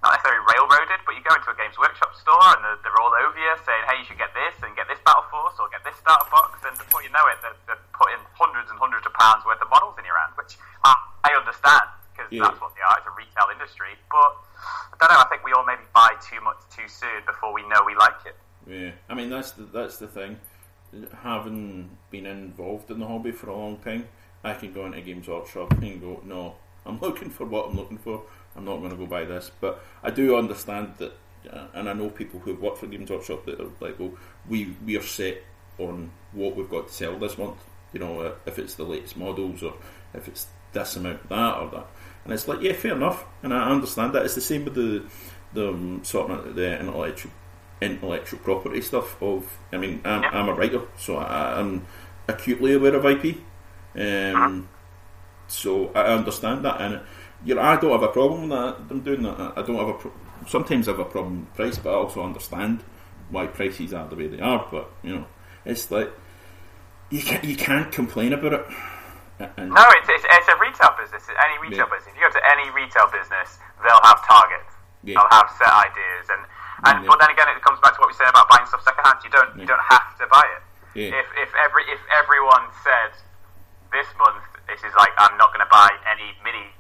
[0.03, 3.11] not necessarily railroaded, but you go into a Games Workshop store and they're, they're all
[3.11, 5.83] over you saying, hey, you should get this and get this Battle Force or get
[5.83, 9.13] this starter box, and before you know it, they're, they're putting hundreds and hundreds of
[9.19, 10.55] pounds worth of models in your hand, which
[10.87, 10.95] I,
[11.27, 12.47] I understand because yeah.
[12.47, 12.99] that's what they are.
[12.99, 14.33] It's a retail industry, but
[14.95, 15.23] I don't know.
[15.23, 18.23] I think we all maybe buy too much too soon before we know we like
[18.27, 18.37] it.
[18.67, 20.39] Yeah, I mean that's the, that's the thing.
[21.23, 24.09] Having been involved in the hobby for a long time,
[24.43, 26.57] I can go into a Games Workshop and go, no,
[26.87, 28.23] I'm looking for what I'm looking for.
[28.59, 29.51] I'm not going to go buy this.
[29.61, 31.13] But I do understand that,
[31.51, 34.13] uh, and I know people who've worked for Games Workshop that are like, well,
[34.49, 35.43] we, we are set
[35.79, 37.59] on what we've got to sell this month.
[37.93, 39.75] You know, uh, if it's the latest models or
[40.13, 41.87] if it's this amount, that or that.
[42.25, 43.25] And it's like, yeah, fair enough.
[43.43, 44.25] And I understand that.
[44.25, 45.05] It's the same with the,
[45.55, 47.31] the um, sort of the intellectual
[47.81, 51.87] intellectual property stuff of I mean I'm, I'm a writer so I, am
[52.27, 53.37] acutely aware of IP
[53.95, 54.69] um,
[55.47, 57.01] so I understand that and
[57.45, 58.77] you know, I don't have a problem with that.
[58.91, 59.53] I'm doing that.
[59.57, 59.95] I don't have a.
[59.95, 60.13] Pro-
[60.47, 62.83] sometimes I have a problem with price, but I also understand
[63.31, 64.67] why prices are the way they are.
[64.71, 65.27] But you know,
[65.65, 66.11] it's like
[67.11, 68.67] you can't you can't complain about it.
[69.39, 71.23] And no, it's, it's, it's, a retail business.
[71.31, 71.95] Any retail yeah.
[71.95, 72.11] business.
[72.11, 74.75] If you go to any retail business, they'll have targets.
[75.07, 75.15] Yeah.
[75.15, 76.43] They'll have set ideas, and
[76.91, 77.07] and yeah.
[77.07, 79.23] but then again, it comes back to what we said about buying stuff secondhand.
[79.23, 80.63] You don't you don't have to buy it.
[80.99, 83.15] If if every if everyone said
[83.95, 86.77] this month this is like I'm not going to buy any minis,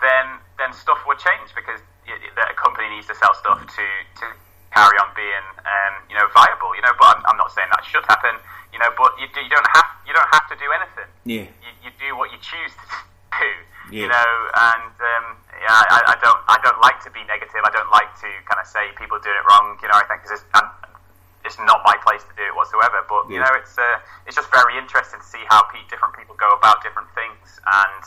[0.00, 3.86] then then stuff would change because a company needs to sell stuff to
[4.20, 4.26] to
[4.72, 6.74] carry on being um, you know viable.
[6.76, 8.36] You know, but I'm, I'm not saying that should happen.
[8.72, 11.10] You know, but you, you don't have you don't have to do anything.
[11.24, 11.46] Yeah.
[11.64, 12.84] You, you do what you choose to
[13.40, 13.52] do.
[13.90, 14.02] Yeah.
[14.02, 14.32] You know,
[14.74, 15.26] and um,
[15.62, 17.62] yeah, I, I, don't I don't like to be negative.
[17.62, 19.78] I don't like to kind of say people doing it wrong.
[19.78, 20.46] You know, I think because it's,
[21.46, 23.06] it's not my place to do it whatsoever.
[23.06, 23.38] But yeah.
[23.38, 26.82] you know, it's uh, it's just very interesting to see how different people go about
[26.82, 28.02] different things and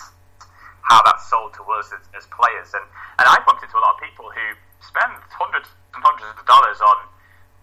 [0.83, 2.75] how that's sold to us as, as players.
[2.75, 2.83] And
[3.17, 4.45] and I bumped into a lot of people who
[4.83, 7.07] spend hundreds and hundreds of dollars on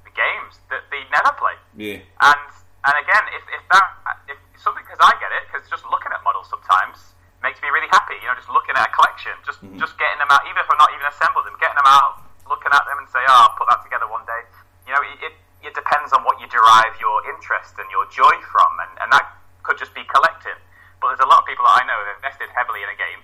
[0.09, 1.55] the games that they never play.
[1.77, 2.01] Yeah.
[2.25, 2.49] And
[2.89, 3.87] and again, if, if that
[4.33, 7.13] if something because I get it because just looking at models sometimes
[7.45, 8.17] makes me really happy.
[8.25, 9.77] You know, just looking at a collection, just mm-hmm.
[9.77, 12.73] just getting them out, even if I'm not even assembled them, getting them out, looking
[12.73, 14.43] at them and say, oh, I'll put that together one day.
[14.89, 15.35] You know, it, it
[15.67, 19.35] it depends on what you derive your interest and your joy from, and, and that
[19.67, 20.55] could just be collecting.
[21.03, 23.21] But there's a lot of people that I know that invested heavily in a game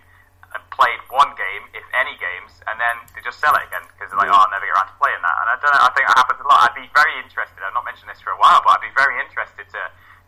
[0.52, 4.12] and played one game, if any games, and then they just sell it again because
[4.12, 5.36] they're like, oh, I'll never get around to playing that.
[5.40, 6.68] And I don't know, I think that happens a lot.
[6.68, 9.16] I'd be very interested, I've not mentioned this for a while, but I'd be very
[9.16, 9.82] interested to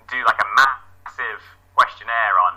[0.08, 1.42] do like a massive
[1.76, 2.56] questionnaire on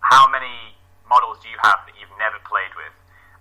[0.00, 2.94] how many models do you have that you've never played with,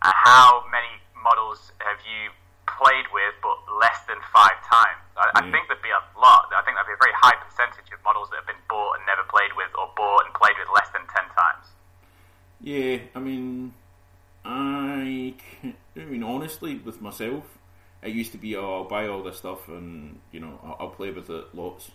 [0.03, 2.35] and how many models have you
[2.67, 5.01] played with but less than five times.
[5.17, 5.39] I, mm.
[5.39, 6.49] I think there'd be a lot.
[6.51, 9.03] I think there'd be a very high percentage of models that have been bought and
[9.05, 11.65] never played with, or bought and played with less than ten times.
[12.63, 13.73] Yeah, I mean,
[14.45, 15.35] I,
[15.95, 17.43] I mean, honestly, with myself,
[18.01, 20.89] it used to be, oh, I'll buy all this stuff and you know I'll, I'll
[20.89, 21.91] play with it lots,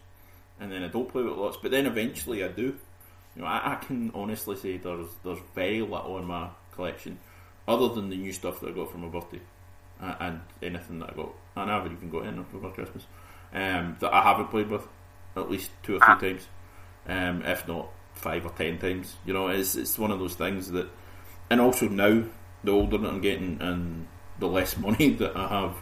[0.60, 2.76] and then I don't play with it lots, but then eventually I do.
[3.36, 7.18] You know, I, I can honestly say there's there's very little in my collection,
[7.66, 9.40] other than the new stuff that I got for my birthday
[10.00, 13.04] and anything that I got, and I haven't even got in over Christmas,
[13.52, 14.86] um, that I haven't played with
[15.36, 16.18] at least two or three ah.
[16.18, 16.46] times,
[17.06, 19.16] um, if not five or ten times.
[19.24, 20.88] You know, it's it's one of those things that,
[21.50, 22.24] and also now
[22.64, 24.06] the older that I'm getting and
[24.38, 25.76] the less money that I have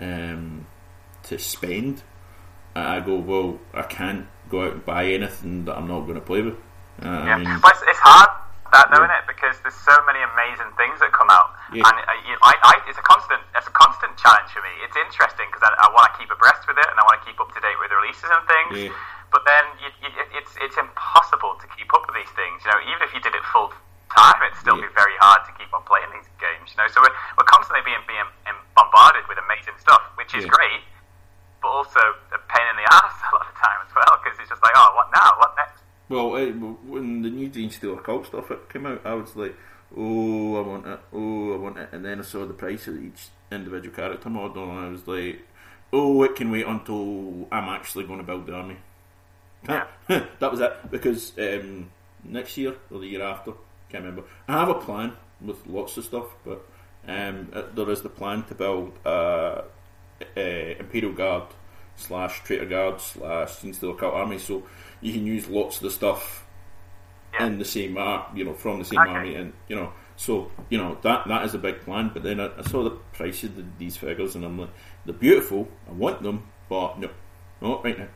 [0.00, 0.66] um,
[1.28, 2.02] to spend,
[2.74, 3.58] I go well.
[3.74, 6.54] I can't go out and buy anything that I'm not going to play with.
[7.00, 8.28] Uh, yeah, I mean, but it's, it's hard
[8.72, 9.20] that though, yeah.
[9.20, 9.24] it?
[9.24, 11.86] Because there's so many amazing things that come out, yeah.
[11.88, 14.72] and uh, you, I, I, it's a constant, it's a constant challenge for me.
[14.84, 17.24] It's interesting because I, I want to keep abreast with it, and I want to
[17.24, 18.72] keep up to date with the releases and things.
[18.88, 18.96] Yeah.
[19.28, 22.64] But then you, you, it's it's impossible to keep up with these things.
[22.64, 23.68] You know, even if you did it full
[24.08, 26.72] time, it'd still be very hard to keep on playing these games.
[26.72, 28.24] You know, so we're, we're constantly being being
[28.72, 30.80] bombarded with amazing stuff, which is great,
[31.62, 32.00] but also
[32.32, 34.62] a pain in the ass a lot of the time as well because it's just
[34.62, 35.30] like, oh, what now?
[35.38, 35.82] What next?
[36.08, 39.54] Well, it, when the new Genestealer Cult stuff it came out, I was like,
[39.96, 41.88] oh, I want it, oh, I want it.
[41.92, 45.46] And then I saw the price of each individual character model, and I was like,
[45.92, 48.76] oh, it can wait until I'm actually going to build the army.
[49.68, 49.86] Yeah.
[50.08, 50.90] that was it.
[50.90, 51.90] Because um,
[52.24, 53.52] next year, or the year after,
[53.88, 54.24] can't remember.
[54.46, 56.66] I have a plan with lots of stuff, but
[57.06, 59.64] um, uh, there is the plan to build a,
[60.36, 61.44] a Imperial Guard
[61.96, 64.38] slash Traitor Guard slash Genestealer Cult army.
[64.38, 64.64] So
[65.00, 66.44] you can use lots of the stuff
[67.34, 67.46] yeah.
[67.46, 69.10] in the same army, you know, from the same okay.
[69.10, 72.10] army, and you know, so you know that that is a big plan.
[72.12, 74.70] But then I, I saw the price of the, these figures, and I'm like,
[75.04, 75.68] they're beautiful.
[75.88, 77.10] I want them, but no,
[77.60, 78.08] not right now.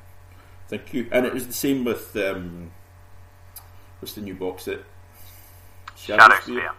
[0.68, 1.08] Thank you.
[1.12, 2.70] And it was the same with um,
[4.00, 4.80] what's the new box set?
[5.96, 6.70] Shadowspear.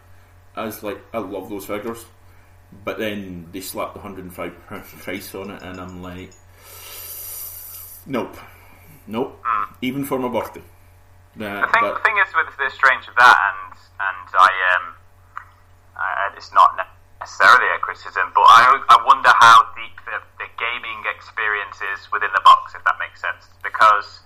[0.55, 2.05] I was like, I love those figures,
[2.83, 6.31] but then they slapped the hundred and five price on it, and I'm like,
[8.05, 8.37] nope.
[9.07, 9.43] Nope.
[9.43, 9.65] Mm.
[9.81, 10.63] Even for my birthday.
[11.35, 14.85] the thing, the thing is with the strange of that, and and I um,
[16.37, 16.79] it's not
[17.19, 22.31] necessarily a criticism, but I I wonder how deep the, the gaming experience is within
[22.33, 24.21] the box, if that makes sense, because.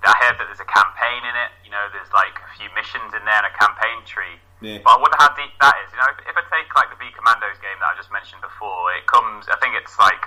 [0.00, 1.52] I heard that there's a campaign in it.
[1.60, 4.40] You know, there's like a few missions in there and a campaign tree.
[4.64, 4.80] Yeah.
[4.80, 5.92] But I wonder how deep that is.
[5.92, 8.40] You know, if, if I take like the V Commandos game that I just mentioned
[8.40, 9.44] before, it comes.
[9.52, 10.24] I think it's like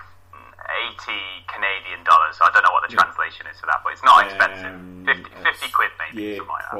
[1.05, 2.39] 80 Canadian dollars.
[2.39, 3.03] So I don't know what the yeah.
[3.03, 4.73] translation is for that, but it's not expensive.
[4.73, 6.77] Um, 50, 50 quid maybe, yeah, something like that.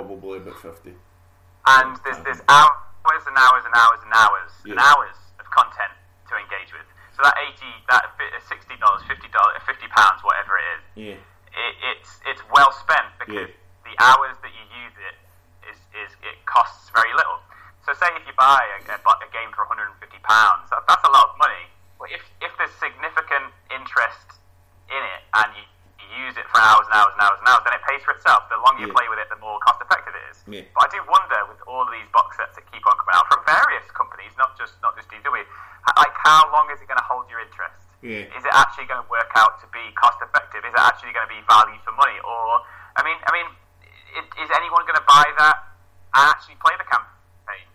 [0.62, 1.00] Probably 50.
[1.66, 4.76] And there's, hours and hours and hours and hours yeah.
[4.76, 5.94] and hours of content
[6.30, 6.84] to engage with.
[7.16, 7.62] So that 80,
[7.94, 11.20] that $60, $50, 50 pounds, whatever it is, yeah.
[11.56, 13.54] it, it's, it's well spent because
[13.86, 15.16] the hours that you use it
[15.70, 17.38] is, is it costs very little.
[17.86, 19.94] So say if you buy a, a, a game for 150
[20.26, 21.70] pounds, that, that's a lot of money.
[22.02, 24.34] But if, if there's significant interest
[30.44, 30.68] Yeah.
[30.76, 33.26] But I do wonder with all of these box sets that keep on coming out
[33.32, 37.08] from various companies, not just not just GW, like how long is it going to
[37.08, 37.80] hold your interest?
[38.04, 38.28] Yeah.
[38.36, 40.68] Is it actually going to work out to be cost effective?
[40.68, 42.20] Is it actually going to be value for money?
[42.28, 42.60] Or
[43.00, 43.48] I mean, I mean,
[44.20, 45.58] is, is anyone going to buy that
[46.14, 47.66] and actually play the campaign?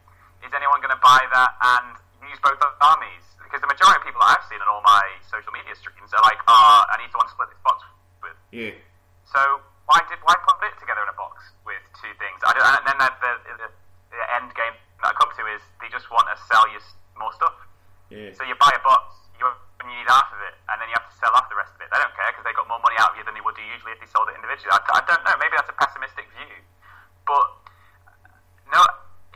[0.45, 1.51] Is anyone going to buy that
[1.81, 1.97] and
[2.29, 3.25] use both armies?
[3.41, 5.03] Because the majority of people I've seen on all my
[5.33, 7.81] social media streams are like, "Ah, I need someone to split this box
[8.21, 8.77] with." Yeah.
[9.25, 9.41] So
[9.89, 12.45] why did why put it together in a box with two things?
[12.45, 13.33] I don't, and then the, the,
[13.65, 13.69] the,
[14.13, 16.93] the end game that I come to is they just want to sell you s-
[17.17, 17.57] more stuff.
[18.13, 18.37] Yeah.
[18.37, 19.49] So you buy a box, you
[19.81, 21.81] you need half of it, and then you have to sell off the rest of
[21.81, 21.89] it.
[21.89, 23.65] They don't care because they got more money out of you than they would do
[23.65, 24.77] usually if they sold it individually.
[24.77, 25.33] I, I don't know.
[25.41, 26.53] Maybe that's a pessimistic view,
[27.25, 27.49] but
[28.73, 28.85] no.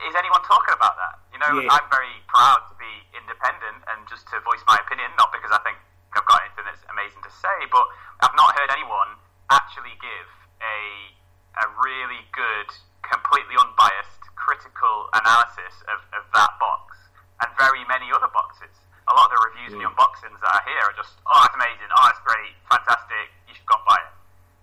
[0.03, 1.15] Is anyone talking about that?
[1.31, 1.69] You know, Yeah.
[1.79, 5.61] I'm very proud to be independent and just to voice my opinion, not because I
[5.63, 5.77] think
[6.11, 7.85] I've got anything that's amazing to say, but
[8.19, 9.15] I've not heard anyone
[9.53, 10.27] actually give
[10.59, 11.13] a
[11.61, 12.67] a really good,
[13.05, 16.97] completely unbiased, critical analysis of, of that box
[17.45, 18.73] and very many other boxes.
[19.07, 19.93] A lot of the reviews and the Mm.
[19.93, 23.67] unboxings that I hear are just, oh, it's amazing, oh, it's great, fantastic, you should
[23.69, 24.13] go and buy it.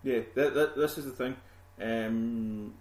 [0.03, 1.37] Yeah, th- th- this is the thing.
[1.81, 2.75] Um,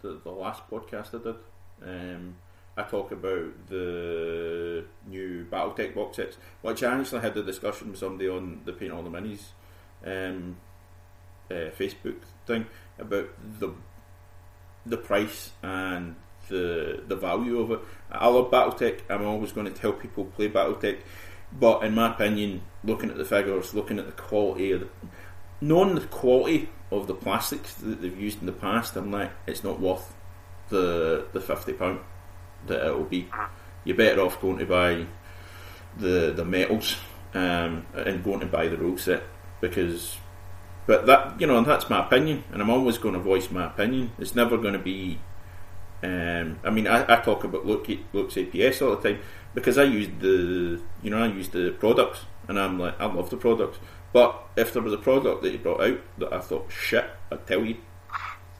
[0.00, 1.36] the, the last podcast I did,
[1.82, 2.36] um,
[2.76, 7.98] I talk about the new BattleTech box sets, which I actually had a discussion with
[7.98, 9.40] somebody on the Paint All the Minis
[10.06, 10.56] um,
[11.50, 12.16] uh, Facebook
[12.46, 12.66] thing
[12.98, 13.28] about
[13.58, 13.72] the
[14.86, 16.14] the price and
[16.48, 17.80] the the value of it.
[18.10, 19.00] I love BattleTech.
[19.10, 21.00] I'm always going to tell people play BattleTech,
[21.58, 24.88] but in my opinion, looking at the figures, looking at the quality the,
[25.60, 29.62] knowing the quality of the plastics that they've used in the past, I'm like, it's
[29.62, 30.14] not worth
[30.68, 32.00] the the fifty pound
[32.66, 33.28] that it will be.
[33.84, 35.06] You're better off going to buy
[35.96, 36.96] the the metals
[37.34, 39.22] um, and going to buy the rule set
[39.60, 40.16] because.
[40.86, 44.12] But that you know that's my opinion, and I'm always going to voice my opinion.
[44.18, 45.20] It's never going to be.
[46.02, 49.20] Um, I mean, I, I talk about look Luke's APS all the time
[49.54, 53.28] because I use the you know I use the products, and I'm like I love
[53.28, 53.78] the products.
[54.12, 57.46] But if there was a product that you brought out that I thought shit, I'd
[57.46, 57.76] tell you.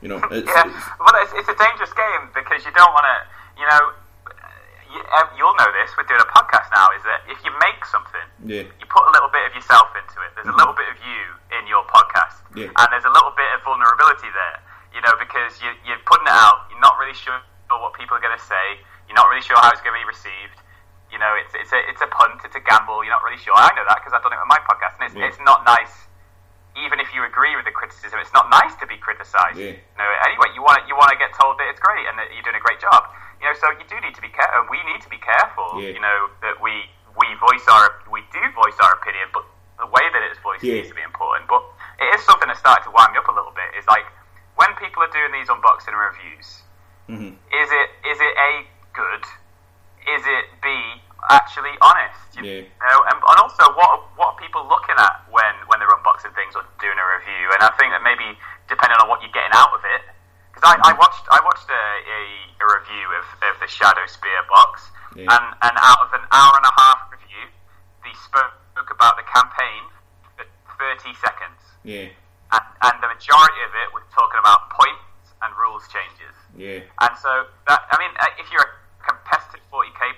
[0.01, 3.03] You know, it's, yeah, it's well, it's, it's a dangerous game because you don't want
[3.03, 3.17] to,
[3.59, 3.83] you know,
[4.95, 5.91] you, uh, you'll know this.
[5.99, 6.87] We're doing a podcast now.
[6.95, 10.23] Is that if you make something, yeah, you put a little bit of yourself into
[10.23, 10.31] it.
[10.39, 11.21] There's a little bit of you
[11.59, 12.71] in your podcast, Yeah.
[12.71, 14.63] and there's a little bit of vulnerability there.
[14.95, 16.71] You know, because you, you're putting it out.
[16.71, 17.37] You're not really sure
[17.69, 18.79] what people are going to say.
[19.11, 20.63] You're not really sure how it's going to be received.
[21.11, 22.41] You know, it's it's a it's a punt.
[22.45, 23.01] It's a gamble.
[23.05, 23.57] You're not really sure.
[23.57, 25.29] I know that because I've done it with my podcast, and it's Yeah.
[25.29, 26.07] it's not nice.
[26.77, 29.59] Even if you agree with the criticism, it's not nice to be criticised.
[29.59, 29.75] Yeah.
[29.81, 32.29] You know, anyway, you want you want to get told that it's great and that
[32.31, 33.09] you're doing a great job.
[33.41, 34.69] You know, so you do need to be careful.
[34.71, 35.81] We need to be careful.
[35.81, 35.97] Yeah.
[35.97, 36.87] You know that we
[37.17, 39.43] we voice our we do voice our opinion, but
[39.81, 40.85] the way that it's voiced Yeah.
[40.85, 41.49] needs to be important.
[41.49, 41.65] But
[41.99, 43.75] it is something that started to wind me up a little bit.
[43.81, 44.07] Is like
[44.61, 46.63] when people are doing these unboxing reviews,
[47.09, 48.53] hmm is it is it a
[48.93, 49.25] good?
[50.17, 50.69] Is it b
[51.29, 52.21] actually honest?
[52.39, 52.63] You Yeah.
[52.81, 56.55] know, and, and also what what are people looking at when when they're unboxing things
[56.57, 57.45] or doing a review?
[57.53, 60.03] And I think that maybe depending on what you're getting out of it,
[60.53, 62.21] because I, I watched I watched a, a,
[62.63, 65.29] a review of, of the Shadowspear box, Yeah.
[65.35, 67.45] and and out of an hour and a half review,
[68.05, 68.55] they spoke
[68.91, 69.83] about the campaign
[70.39, 70.47] for
[70.79, 72.07] 30 seconds yeah,
[72.55, 76.35] and, and the majority of it was talking about points and rules changes.
[76.55, 78.78] yeah, And so that I mean, uh, if you're a competitive 40k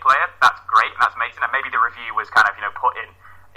[0.00, 1.44] player, that's great and that's amazing.
[1.44, 3.08] And maybe the review was kind of you know put in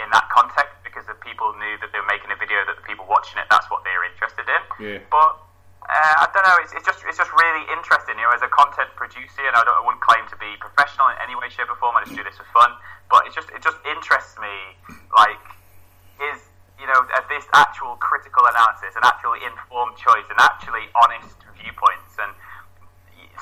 [0.01, 2.85] in that context because the people knew that they were making a video that the
[2.85, 4.61] people watching it that's what they were interested in.
[4.81, 4.99] Yeah.
[5.09, 5.43] But
[5.83, 6.57] uh, I don't know.
[6.63, 8.15] It's, it's just it's just really interesting.
[8.15, 11.11] You know, as a content producer, and I, don't, I wouldn't claim to be professional
[11.11, 11.99] in any way, shape, or form.
[11.99, 12.71] I just do this for fun.
[13.11, 14.55] But it's just it just interests me.
[15.11, 15.43] Like,
[16.23, 16.39] is
[16.79, 21.75] you know this actual critical analysis, an actually informed choice, and actually honest y-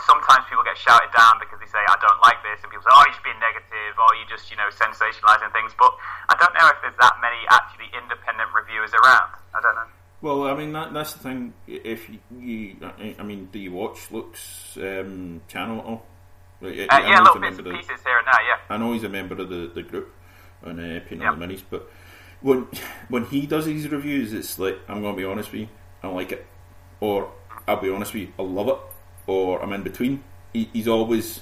[0.05, 2.93] sometimes people get shouted down because they say I don't like this, and people say,
[2.93, 5.71] oh, you're being negative, or "You're just you know sensationalizing things.
[5.77, 5.93] But
[6.29, 9.31] I don't know if there's that many actually independent reviewers around.
[9.55, 9.89] I don't know.
[10.21, 11.53] Well, I mean that, that's the thing.
[11.65, 12.75] If you, you,
[13.17, 16.05] I mean, do you watch Luke's um, channel at all?
[16.61, 18.43] Like, Uh, I yeah, little bits and of- pieces here and there.
[18.45, 18.57] Yeah.
[18.69, 20.13] I know he's a member of the, the group
[20.63, 21.31] on uh, Paint Yeah.
[21.31, 21.89] on the Minis, but
[22.41, 22.67] when
[23.09, 25.67] when he does these reviews, it's like I'm going to be honest with you,
[26.03, 26.45] I don't like it,
[26.99, 27.31] or
[27.67, 28.77] I'll be honest with you, I love it,
[29.31, 30.23] or I'm in between.
[30.53, 31.41] He, he's always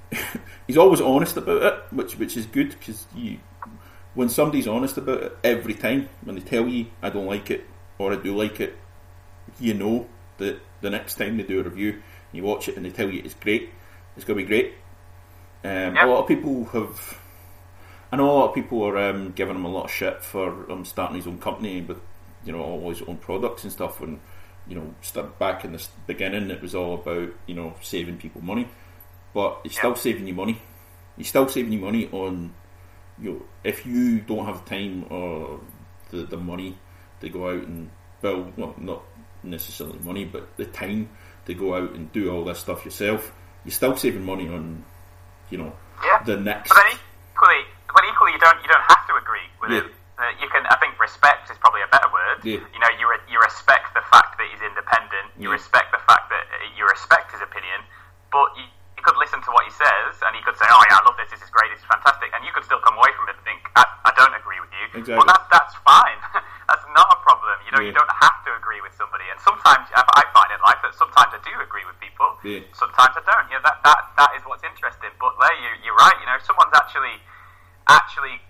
[0.66, 3.38] he's always honest about it, which which is good because you
[4.14, 7.66] when somebody's honest about it every time when they tell you I don't like it
[7.98, 8.76] or I do like it,
[9.58, 10.06] you know
[10.38, 12.02] that the next time they do a review, and
[12.32, 13.70] you watch it and they tell you it's great,
[14.16, 14.74] it's going to be great.
[15.64, 16.06] Um, Yeah.
[16.06, 17.18] A lot of people have.
[18.12, 20.70] I know a lot of people are um, giving him a lot of shit for
[20.70, 21.98] um, starting his own company with,
[22.44, 24.00] you know, all his own products and stuff.
[24.00, 24.20] And
[24.68, 28.42] you know, start back in the beginning, it was all about you know saving people
[28.42, 28.68] money,
[29.32, 30.60] but it's still saving you money.
[31.16, 32.54] You're still saving you money on
[33.20, 33.32] you.
[33.32, 35.60] Know, if you don't have the time or
[36.10, 36.78] the the money
[37.20, 39.02] to go out and build, well, not
[39.42, 41.08] necessarily money, but the time
[41.46, 43.32] to go out and do all this stuff yourself,
[43.64, 44.82] you're still saving money on,
[45.50, 45.72] you know,
[46.04, 46.22] yeah.
[46.24, 46.70] the next.
[46.70, 47.62] But equally,
[47.92, 49.78] but equally, you don't you don't have to agree with Yeah.
[49.78, 49.92] it.
[50.16, 52.38] Uh, you can, I think, respect is probably a better word.
[52.44, 52.62] Yeah.
[52.72, 55.32] You know, you re- you respect the fact that he's independent.
[55.40, 55.56] You Yeah.
[55.56, 57.80] respect the fact that uh, you respect his opinion,
[58.28, 61.00] but you, you could listen to what he says, and he could say, "Oh yeah,
[61.00, 61.32] I love this.
[61.32, 61.72] This is great.
[61.72, 64.12] This is fantastic," and you could still come away from it and think, "I, I
[64.12, 65.16] don't agree with you." Exactly.
[65.16, 66.20] Well, that, that's fine.
[66.68, 67.56] that's not a problem.
[67.64, 70.60] You know, you don't have to agree with somebody, and sometimes I I find in
[70.60, 72.36] life that sometimes I do agree with people.
[72.44, 72.60] Yeah.
[72.76, 73.48] Sometimes I don't.
[73.48, 75.10] You know, that that that is what's interesting.
[75.16, 76.16] But there, you you're right.
[76.20, 77.16] You know, if someone's actually
[77.88, 78.44] actually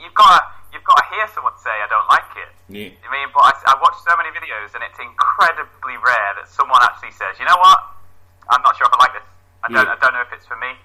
[0.00, 0.40] you've got to
[0.72, 2.52] you've got to hear someone say I don't like it.
[2.68, 2.92] Yeah.
[3.04, 6.80] I mean, but I, I watch so many videos, and it's incredibly rare that someone
[6.84, 7.78] actually says, "You know what?
[8.52, 9.28] I'm not sure if I like this.
[9.64, 9.86] I don't.
[9.88, 9.96] Yeah.
[9.96, 10.76] I don't know if it's for me."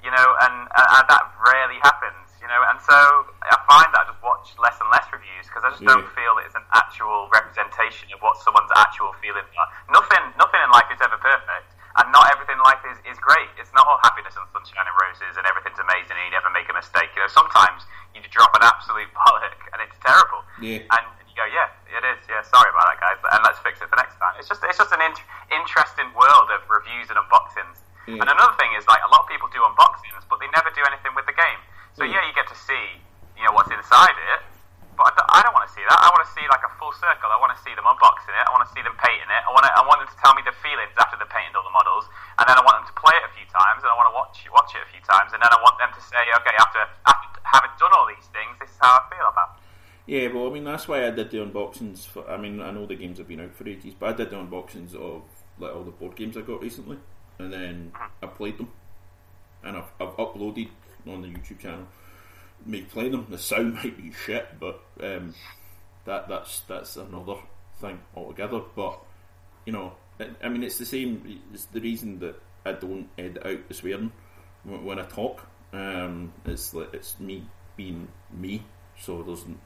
[0.00, 2.32] You know, and, that rarely happens.
[2.40, 2.96] You know, and so
[3.44, 6.40] I find that I just watch less and less reviews because I just don't feel
[6.40, 9.68] it's an actual representation of what someone's actual feelings are.
[9.92, 11.68] Nothing, nothing in life is ever perfect,
[12.00, 13.48] and not everything in life is, is great.
[13.60, 16.66] It's not all happiness and sunshine and roses, and everything's amazing, and you never make
[16.72, 17.12] a mistake.
[17.14, 17.84] You know, sometimes
[18.16, 20.40] you drop an absolute bollock, and it's terrible.
[20.62, 20.82] Yeah.
[20.96, 22.20] And you go, yeah, it is.
[22.26, 24.34] Yeah, sorry about that, guys, and let's fix it for next time.
[24.40, 25.22] It's just, it's just an int-
[25.52, 27.78] interesting world of reviews and unboxings.
[28.08, 28.18] Yeah.
[28.22, 30.82] And another thing is, like, a lot of people do unboxings, but they never do
[30.88, 31.60] anything with the game.
[31.94, 32.18] So Yeah.
[32.22, 32.98] yeah, you get to see,
[33.36, 34.40] you know, what's inside it.
[34.98, 35.96] But I don't, I don't want to see that.
[35.96, 37.32] I want to see like a full circle.
[37.32, 38.44] I want to see them unboxing it.
[38.44, 39.42] I want to see them painting it.
[39.46, 41.64] I want to, I want them to tell me the feelings after they painted all
[41.64, 42.04] the models,
[42.36, 44.16] and then I want them to play it a few times, and I want to
[44.16, 46.84] watch watch it a few times, and then I want them to say, okay, after
[47.08, 49.56] after having done all these things, this is how I feel about.
[49.56, 49.64] it.
[50.10, 52.04] Yeah, well, I mean that's why I did the unboxings.
[52.04, 54.30] For, I mean, I know the games have been out for ages, but I did
[54.30, 55.22] the unboxings of
[55.56, 56.98] like all the board games I got recently,
[57.38, 58.72] and then I played them,
[59.62, 60.70] and I've, I've uploaded
[61.06, 61.86] on the YouTube channel
[62.66, 63.26] me playing them.
[63.30, 65.32] The sound might be shit, but um,
[66.06, 67.36] that that's that's another
[67.80, 68.62] thing altogether.
[68.74, 69.00] But
[69.64, 69.92] you know,
[70.42, 71.40] I, mean, it's the same.
[71.52, 72.34] It's the reason that
[72.66, 74.10] I don't edit out the swearing
[74.64, 75.46] when, I talk.
[75.72, 77.46] Um, it's like it's me
[77.76, 78.64] being me,
[78.98, 79.60] so there's n-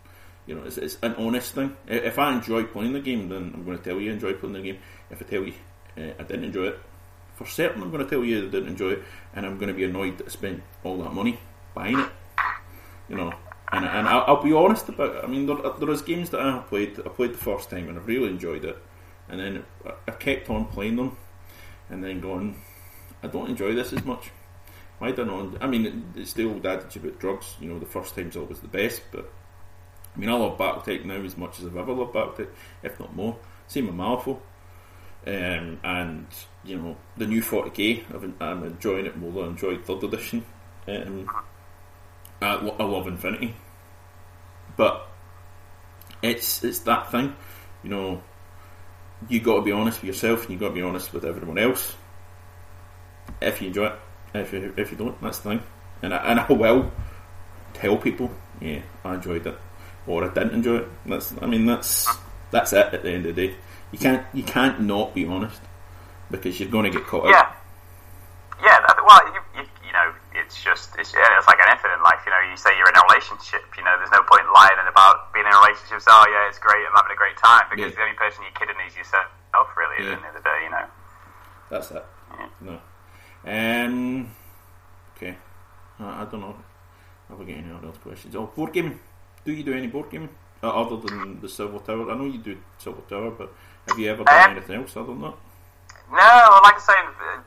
[0.46, 1.76] you know, it's, it's an honest thing.
[1.86, 4.54] If I enjoy playing the game, then I'm going to tell you I enjoy playing
[4.54, 4.78] the game.
[5.10, 5.54] If I tell you
[5.96, 6.80] uh, I didn't enjoy it,
[7.34, 9.02] for certain I'm going to tell you I didn't enjoy it,
[9.34, 11.38] and I'm going to be annoyed that I spent all that money
[11.74, 12.08] buying it.
[13.08, 13.32] You know,
[13.72, 15.24] and and I'll, I'll be honest about it.
[15.24, 16.98] I mean, there, there is games that I have played.
[17.00, 18.78] I played the first time and I really enjoyed it,
[19.28, 19.64] and then
[20.06, 21.16] I, kept on playing them,
[21.90, 22.60] and then going,
[23.22, 24.30] I don't enjoy this as much.
[24.98, 25.64] Why don't I?
[25.64, 27.56] I mean, it's the old adage about drugs.
[27.60, 29.30] You know, the first time's always the best, but
[30.14, 32.48] I mean, I love BattleTech now as much as I've ever loved BattleTech,
[32.82, 33.36] if not more.
[33.66, 34.38] Same with Malifaux.
[35.26, 36.26] Um, and,
[36.64, 40.44] you know, the new 40k, I've, I'm enjoying it more than I enjoyed 3rd edition.
[40.86, 41.28] Um,
[42.40, 43.54] I, I love Infinity.
[44.76, 45.08] But
[46.22, 47.36] it's it's that thing,
[47.82, 48.22] you know,
[49.28, 51.58] you got to be honest with yourself and you got to be honest with everyone
[51.58, 51.94] else.
[53.40, 53.98] If you enjoy it,
[54.34, 55.62] if you, if you don't, that's the thing.
[56.02, 56.90] And I, and I will
[57.72, 58.30] tell people,
[58.60, 59.58] yeah, I enjoyed it,
[60.06, 60.88] or I didn't enjoy it.
[61.06, 62.08] That's, I mean, that's
[62.50, 62.92] that's it.
[62.94, 63.54] At the end of the day,
[63.92, 65.60] you can't you can't not be honest
[66.30, 67.40] because you're going to get caught Yeah.
[67.40, 67.56] out.
[68.62, 72.00] Yeah, that, well, you, you, you know, it's just, it's, yeah, it's like anything in
[72.02, 72.20] life.
[72.24, 75.34] You know, you say you're in a relationship, you know, there's no point lying about
[75.34, 76.00] being in a relationship.
[76.00, 77.66] So, oh, yeah, it's great, I'm having a great time.
[77.68, 77.96] Because Yeah.
[77.98, 79.28] the only person you're kidding is yourself,
[79.76, 80.16] really, Yeah.
[80.16, 80.86] at the end of the day, you know.
[81.68, 82.04] That's it.
[82.62, 82.80] No.
[83.46, 84.30] Um.
[85.16, 85.36] Okay.
[86.00, 86.56] I, I don't know.
[87.28, 88.34] Have I got any other questions?
[88.34, 88.98] Oh, board gaming.
[89.44, 90.30] Do you do any board gaming
[90.62, 92.10] uh, other than the Silver Tower?
[92.10, 93.52] I know you do Silver Tower, but
[93.88, 95.34] have you ever done Um, anything else other than that?
[96.10, 96.32] No,
[96.64, 96.96] like I say,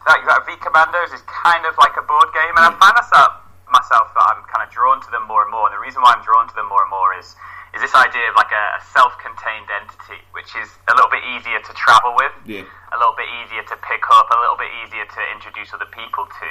[0.06, 2.80] like that V Commandos is kind of like a board game, and I Mm.
[2.80, 3.34] find myself
[3.70, 5.68] myself that I'm kind of drawn to them more and more.
[5.68, 7.36] And the reason why I'm drawn to them more and more is
[7.76, 11.60] is this idea of like a, a self-contained entity, which is a little bit easier
[11.60, 12.64] to travel with, Yeah.
[12.94, 16.26] a little bit easier to pick up, a little bit easier to introduce other people
[16.26, 16.48] to.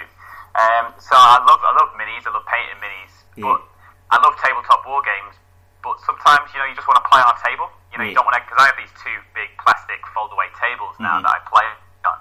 [0.60, 3.44] Um, so I love I love minis, I love painting minis, Yeah.
[3.48, 3.60] but
[4.10, 5.34] I love tabletop war games.
[5.82, 7.70] But sometimes you know you just want to play on a table.
[7.94, 10.98] You know you don't want to because I have these two big plastic fold-away tables
[10.98, 11.22] now Mhm.
[11.26, 11.66] that I play
[12.06, 12.18] on.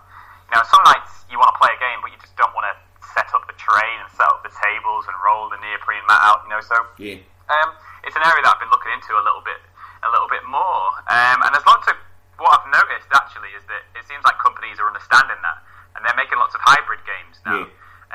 [0.50, 2.70] You know, some nights you want to play a game, but you just don't want
[2.70, 2.76] to
[3.18, 6.44] set up the terrain and set up the tables and roll the neoprene mat out.
[6.46, 7.18] You know, so Yeah.
[7.50, 7.74] um,
[8.06, 9.58] it's an area that I've been looking into a little bit,
[10.04, 10.90] a little bit more.
[11.10, 11.98] Um, and there's lots of
[12.38, 15.58] what I've noticed actually is that it seems like companies are understanding that,
[15.96, 17.66] and they're making lots of hybrid games now.
[17.66, 17.66] Yeah.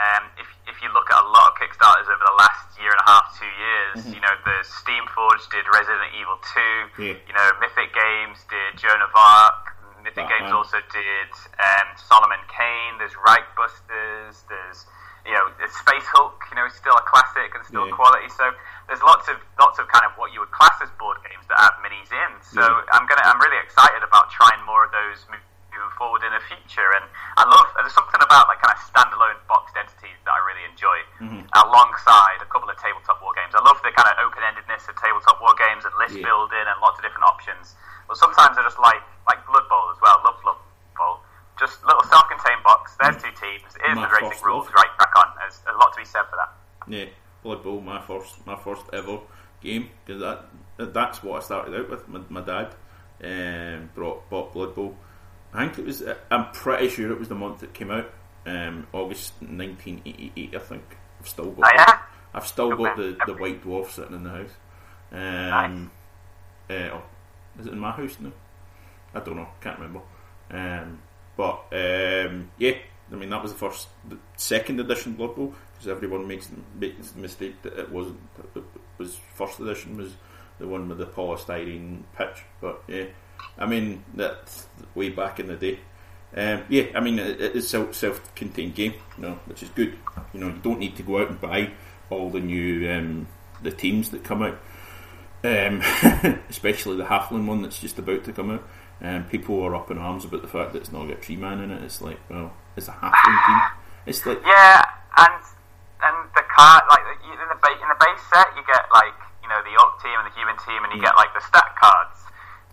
[0.00, 3.00] Um, if if you look at a lot of Kickstarters over the last year and
[3.04, 4.14] a half, two years, Mm-hmm.
[4.16, 6.76] you know, the Steamforged did Resident Evil Two.
[6.96, 7.16] Yeah.
[7.28, 9.76] You know, Mythic Games did Joan of Arc.
[10.00, 10.24] Mythic.
[10.32, 12.96] Games also did um, Solomon Kane.
[12.96, 14.40] There's Right Busters.
[14.48, 14.88] There's
[15.28, 16.40] you know Space Hulk.
[16.48, 17.92] You know, still a classic and still Yeah.
[18.00, 18.32] quality.
[18.32, 18.48] So
[18.88, 21.60] there's lots of lots of kind of what you would class as board games that
[21.60, 22.32] have minis in.
[22.40, 22.96] So Yeah.
[22.96, 25.44] I'm gonna I'm really excited about trying more of those mo-
[25.80, 26.84] moving forward in the future.
[27.00, 27.08] And
[27.40, 31.00] I love there's something about like kind of standalone boxed entities that I really enjoy
[31.20, 31.44] Mm-hmm.
[31.52, 33.52] alongside a couple of tabletop war games.
[33.52, 36.24] I love the kind of open endedness of tabletop war games and list Yeah.
[36.24, 37.76] building and lots of different options.
[38.08, 40.16] But sometimes I just like like Blood Bowl as well.
[40.24, 40.56] Love Blood
[40.96, 41.20] Bowl.
[41.60, 42.96] Just little self-contained box.
[43.00, 43.68] There's two teams.
[43.84, 44.64] Here's My the racing rules.
[44.66, 44.74] love.
[44.74, 45.28] Right, back on.
[45.36, 46.50] There's a lot to be said for that.
[46.88, 47.12] Yeah,
[47.44, 49.20] Blood Bowl, my first, my first ever
[49.60, 50.48] game because that
[50.96, 52.08] that's what I started out with.
[52.08, 52.72] My, my dad
[53.22, 54.96] um, brought bought Blood Bowl.
[55.52, 56.02] I think it was.
[56.30, 58.12] I'm pretty sure it was the month it came out,
[58.46, 60.54] um, August 1988.
[60.54, 60.82] I think
[61.20, 61.66] I've still got.
[61.66, 61.98] Oh, yeah?
[62.32, 64.50] I've still got the, the white dwarf sitting in the house.
[65.12, 65.90] Um,
[66.68, 67.02] uh, oh,
[67.58, 68.32] is it in my house now?
[69.14, 69.48] I don't know.
[69.60, 70.02] Can't remember.
[70.50, 71.00] Um,
[71.36, 72.74] but um, yeah,
[73.10, 76.48] I mean that was the first, the second edition Blood Bowl because everyone makes
[76.78, 78.20] makes the mistake that it wasn't.
[78.54, 78.62] It
[78.98, 80.12] was first edition was
[80.58, 82.44] the one with the polystyrene pitch.
[82.60, 83.06] But yeah,
[83.58, 85.80] I mean that's way back in the day.
[86.36, 89.96] Um, yeah, I mean it, it is self self-contained game, you know, which is good.
[90.32, 91.70] You know, you don't need to go out and buy
[92.08, 93.26] all the new um,
[93.62, 94.58] the teams that come out
[95.42, 95.80] um,
[96.50, 98.62] especially the Halfling one that's just about to come out.
[99.02, 101.60] Um, people are up in arms about the fact that it's not got Tree Man
[101.60, 101.82] in it.
[101.82, 103.60] It's like, well, it's a Halfling team.
[104.06, 104.84] It's like, Yeah,
[105.16, 105.40] and
[106.02, 109.60] and the card like in the in the base set you get like you know
[109.64, 111.08] the orc team and the human team and you Yeah.
[111.08, 112.09] get like the stat cards.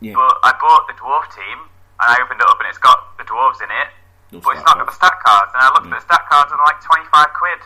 [0.01, 1.57] Yeah, But I bought the dwarf team
[2.01, 3.89] and I opened it up and it's got the dwarves in it,
[4.31, 5.51] No but it's not got the stat cards.
[5.55, 5.97] And I looked Yeah.
[5.97, 6.09] at the mm.
[6.13, 7.61] stat cards and like twenty five quid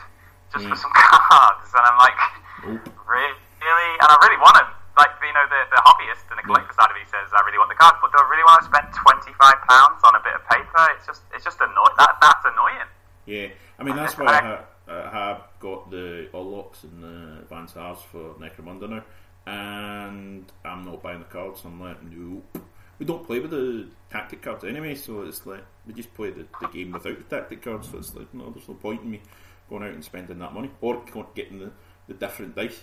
[0.53, 0.71] just Yeah.
[0.71, 0.83] for mm.
[0.83, 0.93] some
[1.31, 2.19] cards, and I'm like,
[2.63, 2.87] Nope.
[3.07, 3.89] really?
[4.01, 4.69] And I really want them.
[4.99, 7.57] Like you know the the hobbyist and the collector side of me says I really
[7.57, 10.21] want the cards, but do I really want to spend twenty five pounds on a
[10.23, 10.83] bit of paper?
[10.95, 11.95] It's just it's just annoying.
[11.97, 12.89] That that's annoying.
[13.25, 13.47] yeah.
[13.79, 18.03] I mean, that's why I, ha- I have got the Orlocks and the Advanced Halves
[18.11, 19.03] for Necromunda now,
[19.45, 21.61] and I'm not buying the cards.
[21.61, 22.57] So I'm like, nope.
[22.99, 26.45] We don't play with the tactic cards anyway, so it's like we just play the,
[26.59, 27.89] the game without the tactic cards.
[27.89, 29.21] So it's like, no, there's no point in me
[29.69, 31.01] going out and spending that money or
[31.33, 31.71] getting the,
[32.07, 32.79] the different dice.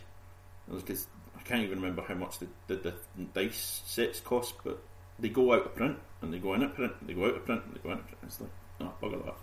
[0.69, 1.07] Because
[1.39, 2.95] I can't even remember how much the, the, the
[3.33, 4.83] dice sets cost, but
[5.21, 7.37] they go out of print and they go in at print, and they go out
[7.37, 8.19] of print, and they go in at print.
[8.25, 9.35] It's like, oh, bugger that.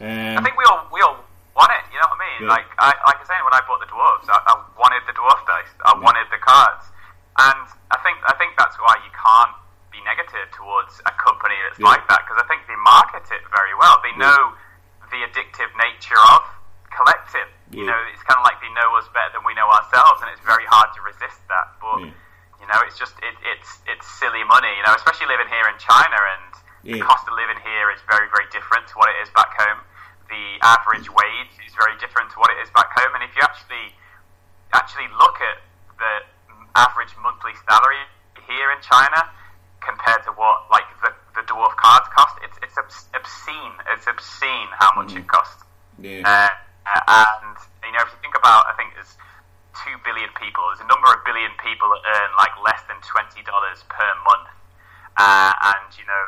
[0.00, 1.16] I Um, think we all we all
[1.56, 1.84] want it.
[1.92, 2.46] You know what I mean?
[2.46, 2.54] Yeah.
[2.54, 5.40] Like I like I saying when I bought the dwarves, I, I wanted the dwarf
[5.46, 5.70] dice.
[5.82, 6.02] I Yeah.
[6.04, 6.84] wanted the cards,
[7.50, 9.54] and I think I think that's why you can't
[9.90, 11.90] be negative towards a company that's Yeah.
[11.90, 13.98] like that because I think they market it very well.
[14.06, 14.54] They know
[15.10, 16.46] the addictive nature of
[16.94, 17.50] collecting.
[17.70, 20.30] You know, it's kind of like they know us better than we know ourselves, and
[20.34, 21.74] it's very hard to resist that.
[21.82, 22.02] But
[22.62, 24.70] you know, it's just it, it's it's silly money.
[24.78, 26.50] You know, especially living here in China and
[26.82, 29.82] the cost of living here is very very different to what it is back home.
[30.30, 33.42] The average wage is very different to what it is back home, and if you
[33.42, 33.90] actually
[34.72, 35.58] actually look at
[35.98, 36.12] the
[36.78, 38.06] average monthly salary
[38.46, 39.26] here in China
[39.82, 43.74] compared to what like the, the dwarf cards cost, it's it's obscene.
[43.90, 45.64] It's obscene how much it costs.
[45.98, 46.48] yeah, Uh,
[47.10, 49.18] and you know, if you think about, I think there's
[49.82, 50.62] two billion people.
[50.70, 54.46] There's a number of billion people that earn like less than twenty dollars per month.
[55.18, 56.22] Uh, and you know,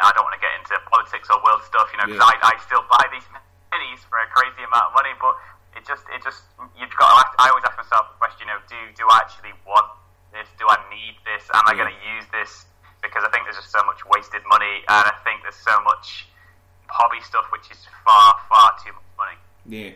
[0.00, 2.38] I don't want to get into politics or world stuff, you know, because Yeah.
[2.42, 5.12] I, I still buy these minis for a crazy amount of money.
[5.18, 5.34] But
[5.76, 6.42] it just, it just,
[6.78, 7.10] you've got.
[7.10, 9.86] To ask, I always ask myself the question, you know, do do I actually want
[10.32, 10.48] this?
[10.58, 11.46] Do I need this?
[11.54, 12.66] Am I going to use this?
[13.02, 16.26] Because I think there's just so much wasted money, and I think there's so much
[16.88, 19.36] hobby stuff which is far, far too much money.
[19.66, 19.92] Yeah,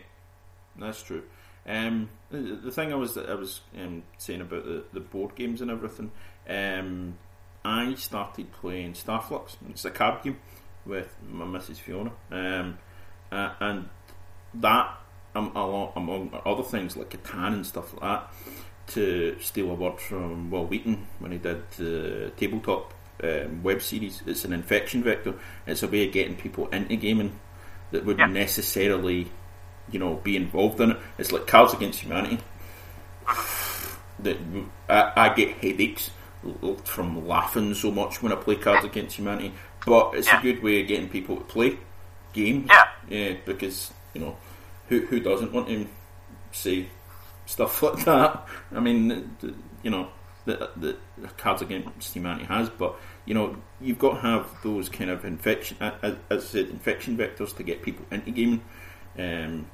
[0.77, 1.23] that's true.
[1.67, 5.61] Um, the, the thing I was I was um, saying about the, the board games
[5.61, 6.11] and everything,
[6.47, 7.17] um,
[7.65, 9.55] I started playing Star Fluxx.
[9.69, 10.37] It's a card game
[10.85, 11.77] with my Mrs.
[11.77, 12.77] Fiona, um,
[13.31, 13.89] uh, and
[14.55, 14.97] that
[15.35, 18.33] um, along, among other things like Catan and stuff like that.
[18.87, 24.21] To steal a word from Wil Wheaton when he did the tabletop um, web series,
[24.27, 25.35] it's an infection vector.
[25.65, 27.39] It's a way of getting people into gaming
[27.91, 28.39] that wouldn't Yeah.
[28.41, 29.31] necessarily,
[29.89, 30.97] you know, be involved in it.
[31.17, 32.39] It's like Cards Against Humanity.
[34.19, 34.37] That
[34.87, 36.11] I, I get headaches
[36.83, 39.53] from laughing so much when I play Cards Against Humanity,
[39.85, 40.39] but it's Yeah.
[40.39, 41.77] a good way of getting people to play
[42.33, 42.67] games.
[42.69, 42.85] Yeah.
[43.09, 44.37] yeah, because you know,
[44.89, 45.87] who who doesn't want to
[46.51, 46.87] say
[47.45, 48.47] stuff like that?
[48.75, 49.35] I mean,
[49.83, 50.09] you know,
[50.45, 50.97] the, the
[51.37, 52.95] Cards Against Humanity has, but
[53.25, 57.17] you know, you've got to have those kind of infection, as, as I said, infection
[57.17, 58.61] vectors to get people into gaming.
[59.17, 59.67] Um,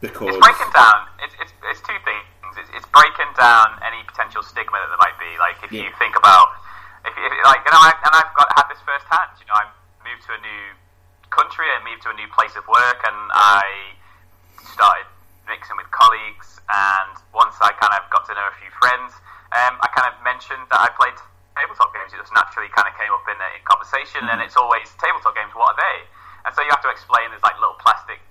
[0.00, 0.94] because It's breaking down.
[1.22, 2.24] It's, it's, it's two things
[2.74, 5.30] it's breaking down any potential stigma that there might be.
[5.38, 5.86] Like if yeah.
[5.86, 6.54] you think about,
[7.06, 9.38] if, if like, and, I, and I've got had this firsthand.
[9.40, 9.66] You know, I
[10.04, 10.64] moved to a new
[11.30, 13.94] country, I moved to a new place of work, and I
[14.74, 15.06] started
[15.46, 16.58] mixing with colleagues.
[16.70, 19.14] And once I kind of got to know a few friends,
[19.54, 21.18] um, I kind of mentioned that I played
[21.58, 22.14] tabletop games.
[22.14, 24.38] It just naturally kind of came up in, uh, conversation, mm-hmm.
[24.38, 25.50] and it's always tabletop games.
[25.54, 26.06] What are they?
[26.46, 28.22] And so you have to explain there's like little plastic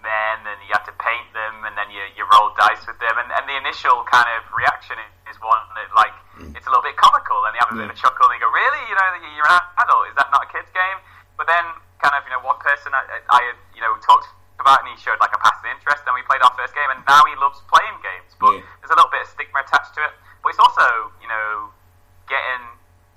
[0.00, 3.14] men, and you have to paint them, and then you, you roll dice with them.
[3.16, 4.96] And, and the initial kind of reaction
[5.28, 6.52] is one that, like, mm.
[6.56, 8.42] it's a little bit comical, and you have a bit of a chuckle, and you
[8.42, 8.82] go, Really?
[8.88, 9.06] You know,
[9.36, 10.10] you're an adult?
[10.12, 10.98] Is that not a kid's game?
[11.36, 11.64] But then,
[12.00, 13.40] kind of, you know, one person I, I
[13.76, 14.28] you know, talked
[14.60, 17.00] about, and he showed like a passive interest, and we played our first game, and
[17.08, 18.36] now he loves playing games.
[18.36, 18.66] But yeah.
[18.80, 20.12] there's a little bit of stigma attached to it.
[20.44, 21.72] But it's also, you know,
[22.28, 22.64] getting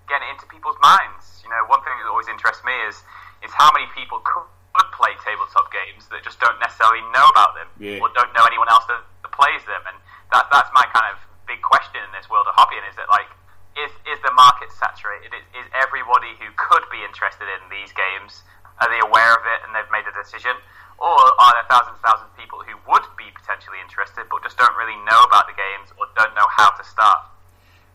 [0.07, 1.43] getting into people's minds.
[1.43, 3.03] You know, one thing that always interests me is
[3.43, 7.54] is how many people could would play tabletop games that just don't necessarily know about
[7.54, 8.02] them yeah.
[8.02, 9.82] or don't know anyone else that, that plays them.
[9.86, 9.98] And
[10.34, 13.30] that, that's my kind of big question in this world of hobbying is that like
[13.74, 15.34] is is the market saturated?
[15.34, 18.45] Is, is everybody who could be interested in these games
[18.82, 20.54] are they aware of it and they've made a decision,
[20.98, 24.58] or are there thousands and thousands of people who would be potentially interested but just
[24.58, 27.22] don't really know about the games or don't know how to start?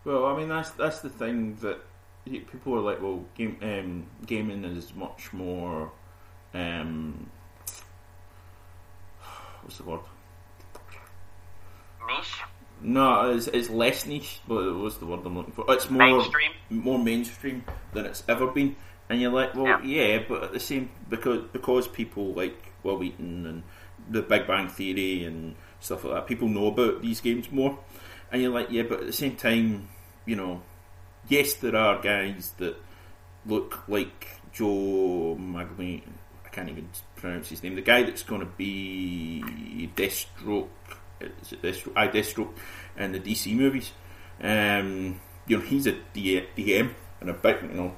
[0.03, 1.79] Well, I mean that's that's the thing that
[2.25, 5.91] people are like, well, game, um, gaming is much more
[6.53, 7.29] um,
[9.61, 10.01] what's the word?
[12.07, 12.41] Niche.
[12.81, 14.39] No, it's, it's less niche.
[14.47, 15.65] But what's the word I'm looking for?
[15.69, 17.63] It's more mainstream, more mainstream
[17.93, 18.75] than it's ever been.
[19.09, 22.97] And you're like, well, yeah, yeah but at the same because because people like Wil
[22.97, 23.63] Wheaton and
[24.09, 27.77] the Big Bang Theory and stuff like that, people know about these games more.
[28.31, 29.89] And you're like, yeah, but at the same time,
[30.25, 30.61] you know,
[31.27, 32.75] yes, there are guys that
[33.45, 36.03] look like Joe Magley,
[36.49, 37.75] I can't even pronounce his name.
[37.75, 40.69] The guy that's going to be Deathstroke,
[41.21, 41.93] is it Deathstroke?
[41.95, 42.53] I Deathstroke
[42.97, 43.91] in the DC movies.
[44.41, 47.95] Um, you know, he's a DM and a big, you know,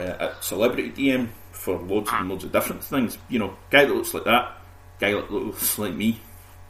[0.00, 3.18] uh, a celebrity DM for loads and loads of different things.
[3.28, 4.58] You know, guy that looks like that,
[4.98, 6.20] guy that looks like me.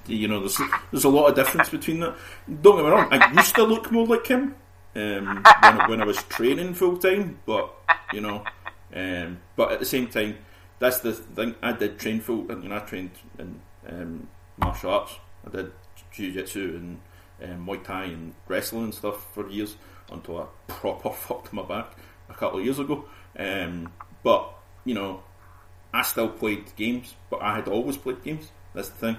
[0.06, 0.60] You know, there's
[0.90, 2.14] there's a lot of difference between that.
[2.60, 4.54] Don't get me wrong, I used to look more like him
[4.94, 7.74] um, when, when I was training full time, but
[8.12, 8.44] you know,
[8.94, 10.36] um, but at the same time,
[10.78, 11.54] that's the thing.
[11.62, 14.28] I did train full, and you know, I trained in um,
[14.58, 15.14] martial arts.
[15.46, 15.72] I did
[16.12, 19.76] jiu-jitsu and um, Muay Thai and wrestling and stuff for years
[20.10, 21.92] until I proper fucked my back
[22.28, 23.04] a couple of years ago.
[23.38, 23.92] Um,
[24.22, 24.52] but
[24.84, 25.22] you know,
[25.92, 28.50] I still played games, but I had always played games.
[28.74, 29.16] That's the thing.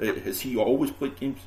[0.00, 1.40] Uh, has he always played games?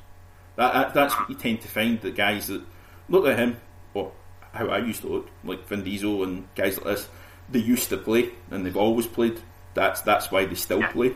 [0.56, 2.00] That, that, that's what you tend to find.
[2.00, 2.62] The guys that
[3.08, 3.56] look at him,
[3.94, 4.12] or
[4.52, 7.08] how I used to look, like Vin Diesel and guys like this
[7.48, 9.40] they used to play and they've always played.
[9.74, 10.92] That's that's why they still yeah.
[10.92, 11.14] play.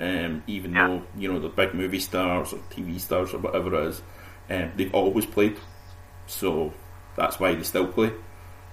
[0.00, 0.86] Um, even yeah.
[0.86, 4.02] though you know the big movie stars or TV stars or whatever it is,
[4.50, 5.56] um, they've always played.
[6.26, 6.72] So
[7.16, 8.12] that's why they still play.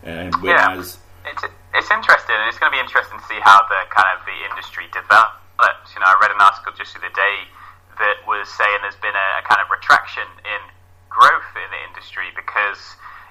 [0.05, 1.31] Um, whereas yeah.
[1.31, 1.43] it's,
[1.75, 4.37] it's interesting, and it's going to be interesting to see how the kind of the
[4.49, 5.91] industry develops.
[5.93, 7.35] You know, I read an article just the other day
[7.99, 10.61] that was saying there's been a, a kind of retraction in
[11.11, 12.79] growth in the industry because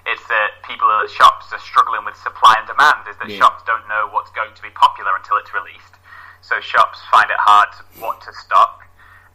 [0.09, 3.05] it's that people at shops are struggling with supply and demand.
[3.05, 3.37] Is that yeah.
[3.37, 5.95] shops don't know what's going to be popular until it's released.
[6.41, 7.69] So shops find it hard
[8.01, 8.87] what to stock,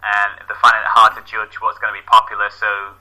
[0.02, 2.50] and they find it hard to judge what's going to be popular.
[2.50, 2.98] So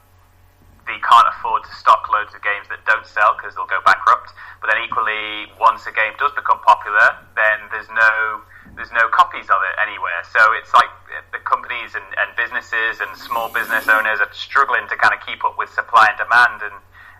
[0.85, 4.35] they can't afford to stock loads of games that don't sell because they'll go bankrupt.
[4.59, 8.43] But then equally, once a game does become popular, then there's no
[8.75, 10.21] there's no copies of it anywhere.
[10.33, 10.89] So it's like
[11.31, 15.45] the companies and, and businesses and small business owners are struggling to kind of keep
[15.45, 16.75] up with supply and demand and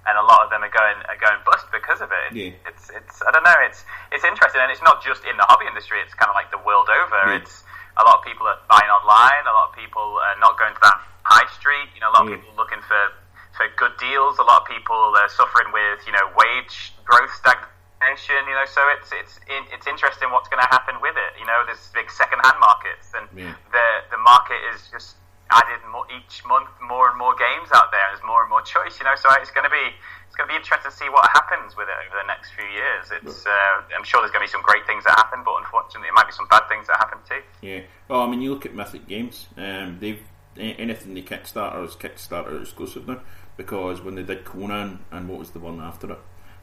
[0.06, 2.36] and a lot of them are going are going bust because of it.
[2.36, 2.52] Yeah.
[2.68, 3.60] It's it's I don't know.
[3.64, 6.00] It's it's interesting, and it's not just in the hobby industry.
[6.04, 7.32] It's kind of like the world over.
[7.32, 7.40] Yeah.
[7.40, 7.64] It's
[7.96, 9.44] a lot of people are buying online.
[9.48, 11.88] A lot of people are not going to that high street.
[11.96, 12.36] You know, a lot yeah.
[12.36, 13.16] of people looking for
[13.56, 14.42] for good deals.
[14.42, 18.44] A lot of people are suffering with you know wage growth stagnation.
[18.44, 21.32] You know, so it's it's it's interesting what's going to happen with it.
[21.40, 23.32] You know, there's big second hand markets, and
[23.72, 25.16] the the market is just
[25.52, 28.04] added more, each month more and more games out there.
[28.12, 29.16] There's more and more choice, you know.
[29.16, 29.92] So it's going to be
[30.28, 32.66] it's going to be interesting to see what happens with it over the next few
[32.66, 33.12] years.
[33.12, 36.10] It's uh, I'm sure there's going to be some great things that happen, but unfortunately,
[36.10, 37.42] it might be some bad things that happen too.
[37.62, 37.82] Yeah.
[38.08, 39.48] Well, I mean, you look at Mythic Games.
[39.58, 40.22] Um, they've
[40.58, 43.22] anything they Kickstarter is Kickstarter exclusive now
[43.58, 46.20] because when they did Conan and what was the one after it?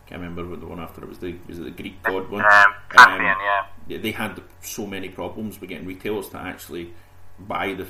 [0.06, 1.18] Can't remember what the one after it was.
[1.18, 2.44] The was it the Greek god one?
[2.44, 3.98] Um, Pantheon, um, yeah.
[3.98, 6.92] They had so many problems with getting retailers to actually
[7.38, 7.86] buy the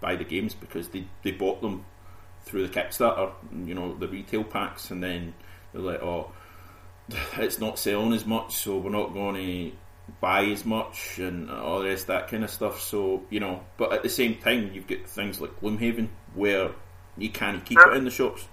[0.00, 1.84] buy the games because they, they bought them
[2.42, 3.32] through the Kickstarter,
[3.64, 5.34] you know, the retail packs, and then
[5.72, 6.32] they're like, oh,
[7.36, 9.76] it's not selling as much, so we're not going to
[10.20, 12.80] buy as much and all the rest that kind of stuff.
[12.80, 16.70] So, you know, but at the same time, you've got things like Gloomhaven where
[17.16, 18.46] you can't keep it in the shops.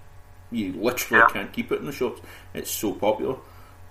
[0.52, 1.34] You literally yeah.
[1.34, 2.22] can't keep it in the shops.
[2.53, 3.38] It's so popular,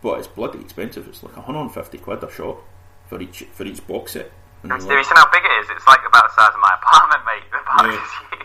[0.03, 1.07] but it's bloody expensive.
[1.09, 2.63] It's like 150 quid a shop
[3.07, 4.33] for each for each box set.
[4.71, 5.71] Have you seen how big it is?
[5.71, 7.43] It's like about the size of my apartment, mate.
[7.77, 7.93] The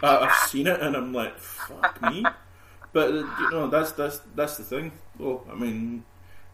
[0.04, 0.10] yeah.
[0.10, 2.26] uh, I've seen it, and I'm like, fuck me.
[2.94, 4.92] But uh, you know, that's that's that's the thing.
[5.18, 6.04] Well, I mean,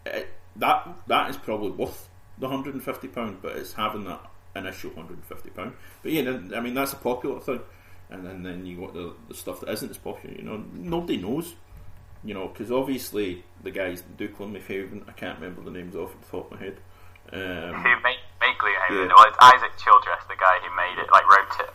[0.05, 4.21] it, that that is probably worth the hundred and fifty pound, but it's having that
[4.55, 5.73] initial hundred and fifty pound.
[6.03, 7.61] But yeah, I mean that's a popular thing,
[8.09, 10.35] and then then you got the, the stuff that isn't as popular.
[10.35, 11.55] You know, nobody knows.
[12.23, 16.19] You know, because obviously the guys that do Gloomhaven, I can't remember the names off
[16.19, 16.79] the top of my head.
[17.31, 17.95] Um, who
[18.47, 19.07] made Gloomhaven?
[19.07, 19.13] Yeah.
[19.15, 21.71] Well, it's Isaac Childres, the guy who made it, like wrote it.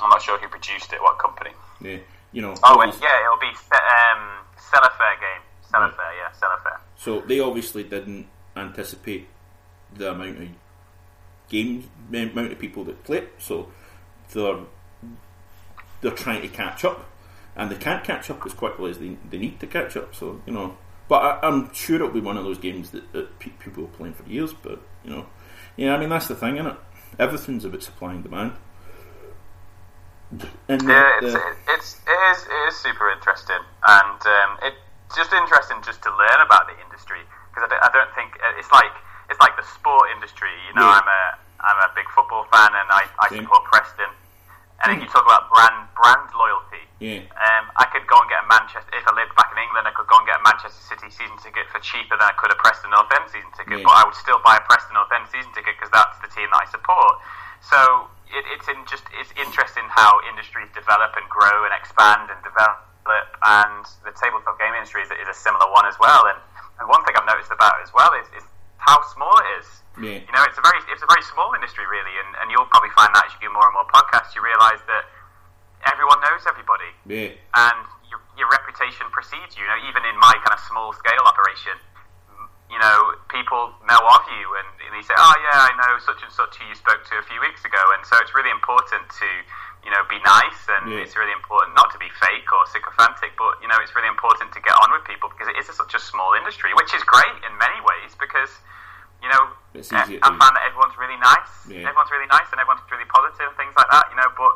[0.00, 1.50] I'm not sure who produced it, what company.
[1.80, 1.98] Yeah,
[2.32, 2.54] you know.
[2.62, 5.42] Oh, and, yeah, it'll be um, Cephalofair game.
[5.70, 6.16] Cephalofair, right.
[6.18, 6.78] yeah, Cephalofair.
[6.96, 8.26] So they obviously didn't
[8.56, 9.28] anticipate
[9.94, 10.48] the amount of
[11.48, 13.32] game amount of people that play it.
[13.38, 13.68] So
[14.32, 14.60] they're
[16.00, 17.08] they're trying to catch up,
[17.56, 20.14] and they can't catch up as quickly as they, they need to catch up.
[20.14, 20.76] So you know,
[21.08, 24.14] but I, am sure it'll be one of those games that, that people are playing
[24.14, 24.52] for years.
[24.52, 25.26] But you know,
[25.76, 26.76] yeah, I mean that's the thing, isn't it?
[27.18, 28.52] Everything's about supply and demand.
[30.68, 31.36] And yeah, the, it's,
[31.68, 34.80] it's it is it is super interesting, and um, it's
[35.14, 37.20] just interesting just to learn about the industry
[37.52, 38.96] because I, don't, I don't think it's like
[39.28, 40.52] it's like the sport industry.
[40.68, 41.00] You know, yeah.
[41.00, 41.22] I'm a
[41.60, 44.08] I'm a big football fan, and I, I support Preston.
[44.82, 47.22] And think you talk about brand brand loyalty, yeah.
[47.38, 48.90] um, I could go and get a Manchester.
[48.98, 51.38] If I lived back in England, I could go and get a Manchester City season
[51.38, 53.78] ticket for cheaper than I could a Preston North End season ticket.
[53.78, 53.86] Yeah.
[53.86, 56.50] But I would still buy a Preston North End season ticket because that's the team
[56.50, 57.22] that I support.
[57.62, 62.42] So it, it's in just it's interesting how industries develop and grow and expand and
[62.42, 62.82] develop.
[63.42, 66.26] And the tabletop game industry is, is a similar one as well.
[66.30, 66.38] And,
[66.78, 68.46] and one thing I've noticed about it as well is, is
[68.78, 69.81] how small it is.
[70.00, 70.24] Yeah.
[70.24, 72.92] You know, it's a very it's a very small industry really, and, and you'll probably
[72.96, 75.04] find that as you do more and more podcasts, you realise that
[75.84, 77.36] everyone knows everybody, yeah.
[77.36, 79.66] and your, your reputation precedes you.
[79.66, 81.76] You know, even in my kind of small scale operation,
[82.72, 86.24] you know, people know of you and, and they say, oh yeah, I know such
[86.24, 87.84] and such who you spoke to a few weeks ago.
[87.92, 89.28] And so it's really important to,
[89.84, 91.04] you know, be nice and yeah.
[91.04, 94.56] it's really important not to be fake or sycophantic, but, you know, it's really important
[94.56, 97.04] to get on with people because it is a, such a small industry, which is
[97.04, 98.48] great in many ways because,
[99.22, 99.54] you know,
[100.20, 101.52] I find that everyone's really nice.
[101.70, 101.88] Yeah.
[101.88, 104.52] Everyone's really nice and everyone's really positive and things like that, you know, but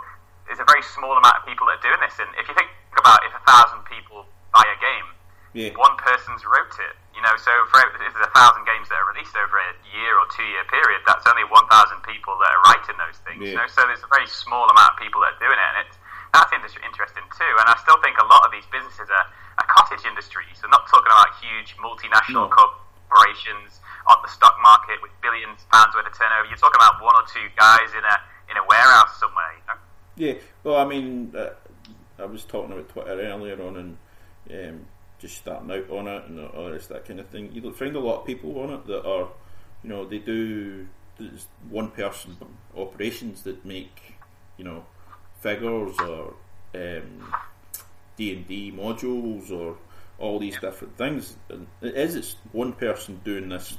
[0.51, 2.19] there's a very small amount of people that are doing this.
[2.19, 2.69] And if you think
[2.99, 5.09] about if a thousand people buy a game,
[5.55, 5.73] yeah.
[5.79, 9.09] one person's wrote it you know, so for if there's a thousand games that are
[9.09, 12.63] released over a year or two year period, that's only one thousand people that are
[12.69, 13.41] writing those things.
[13.41, 13.57] Yeah.
[13.57, 15.89] You know, so there's a very small amount of people that are doing it, and
[15.89, 15.97] it's
[16.37, 17.53] that's interesting too.
[17.57, 20.61] And I still think a lot of these businesses are, are cottage industries.
[20.61, 22.69] They're not talking about huge multinational no.
[23.09, 26.49] Corporations on the stock market with billions of pounds worth of turnover.
[26.49, 28.17] You're talking about one or two guys in a
[28.51, 29.53] in a warehouse somewhere.
[29.55, 29.79] You know?
[30.17, 30.35] Yeah.
[30.65, 31.51] Well, I mean, uh,
[32.19, 33.99] I was talking about Twitter earlier on, and
[34.51, 34.87] um,
[35.19, 37.51] just starting out on it and all this that kind of thing.
[37.53, 39.29] You find a lot of people on it that are,
[39.83, 40.87] you know, they do
[41.69, 42.37] one person
[42.77, 44.15] operations that make,
[44.57, 44.85] you know,
[45.41, 46.35] figures or
[46.75, 47.33] um,
[48.17, 49.77] D and D modules or
[50.19, 51.37] all these different things.
[51.49, 53.77] And it is it's one person doing this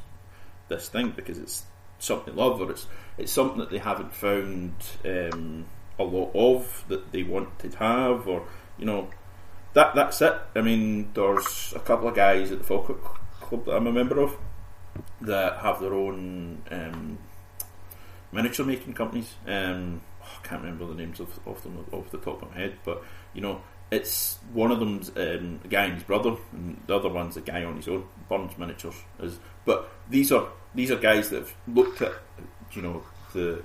[0.68, 1.65] this thing because it's
[1.99, 2.88] something they love or it's
[3.18, 4.73] it's something that they haven't found
[5.05, 5.65] um,
[5.97, 8.47] a lot of that they want to have or
[8.77, 9.07] you know
[9.73, 10.34] that that's it.
[10.55, 13.03] I mean, there's a couple of guys at the Falkirk
[13.39, 14.35] Club that I'm a member of
[15.22, 17.19] that have their own um,
[18.31, 19.35] miniature making companies.
[19.45, 22.77] Um, I can't remember the names of, of them off the top of my head,
[22.84, 23.03] but
[23.34, 23.61] you know,
[23.91, 27.41] it's one of them's um, a guy and his brother, and the other one's a
[27.41, 28.05] guy on his own.
[28.30, 32.14] Burns Miniatures is, but these are these are guys that have looked at
[32.73, 33.03] you know
[33.34, 33.64] the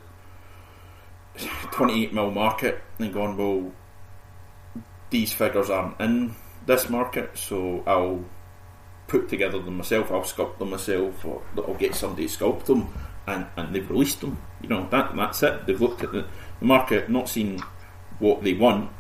[1.73, 3.73] 28 mil market and gone well
[5.11, 6.35] these figures aren't in
[6.67, 8.25] this market, so I'll
[9.07, 12.93] put together them myself, I'll sculpt them myself, or I'll get somebody to sculpt them,
[13.27, 14.41] and, and they've released them.
[14.63, 15.67] You know, that that's it.
[15.67, 16.27] They've looked at the,
[16.61, 17.61] the market, not seen
[18.19, 18.91] what they want,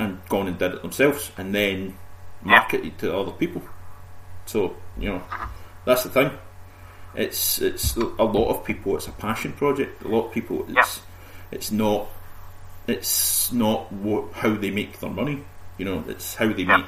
[0.00, 1.96] and gone and did it themselves, and then
[2.42, 3.62] marketed to other people.
[4.46, 5.22] So, you know,
[5.84, 6.30] that's the thing.
[7.14, 8.96] It's it's a lot of people.
[8.96, 10.02] It's a passion project.
[10.04, 10.64] A lot of people.
[10.68, 11.00] It's
[11.50, 12.08] it's not
[12.86, 15.44] it's not what, how they make their money.
[15.78, 16.86] You know, it's how they make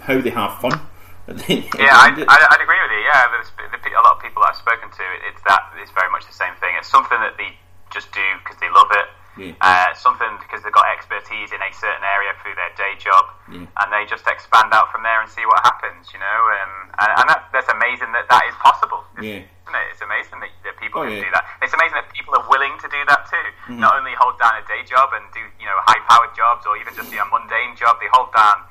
[0.00, 0.80] how they have fun.
[1.48, 3.00] yeah, I, would agree with you.
[3.08, 6.36] Yeah, there's, a lot of people I've spoken to, it's that it's very much the
[6.36, 6.74] same thing.
[6.76, 7.56] It's something that they
[7.90, 9.08] just do because they love it.
[9.34, 9.58] Yeah.
[9.58, 13.66] Uh, something because they've got expertise in a certain area through their day job, yeah.
[13.66, 16.14] and they just expand out from there and see what happens.
[16.14, 19.02] You know, um, and, and that, that's amazing that that is possible.
[19.18, 19.42] Yeah.
[19.42, 19.86] Isn't it?
[19.90, 21.42] It's amazing that, that people oh, can do that.
[21.66, 23.46] It's amazing that people are willing to do that too.
[23.66, 23.82] Mm-hmm.
[23.82, 26.78] Not only hold down a day job and do you know high powered jobs or
[26.78, 28.62] even just do a mundane job, they hold down.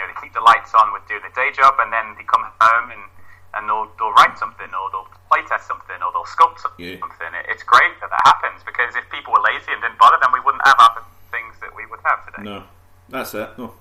[0.00, 2.24] You know, they keep the lights on with doing the day job, and then they
[2.24, 3.11] come home and
[3.54, 6.84] and they'll they'll write something or they'll playtest something or they'll sculpt something.
[6.84, 7.00] Yeah.
[7.00, 10.32] It, it's great that that happens because if people were lazy and didn't bother, then
[10.32, 12.42] we wouldn't have half the things that we would have today.
[12.42, 12.64] No,
[13.08, 13.50] that's it.
[13.58, 13.74] No,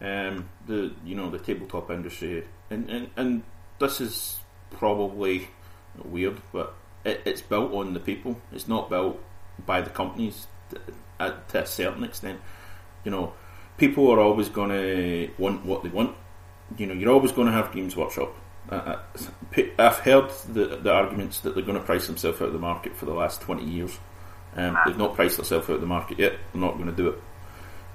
[0.00, 3.42] Um, the you know the tabletop industry, and and, and
[3.78, 4.40] this is
[4.70, 5.48] probably
[6.04, 6.74] weird, but
[7.04, 8.40] it, it's built on the people.
[8.52, 9.20] It's not built
[9.66, 12.40] by the companies to, to a certain extent.
[13.04, 13.32] You know,
[13.76, 16.16] people are always going to want what they want.
[16.76, 18.34] You know, you're always going to have Games Workshop.
[18.68, 18.96] Uh,
[19.78, 22.94] I've heard the, the arguments that they're going to price themselves out of the market
[22.96, 23.98] for the last 20 years.
[24.56, 26.34] Um, they've not priced themselves out of the market yet.
[26.52, 27.22] They're not going to do it.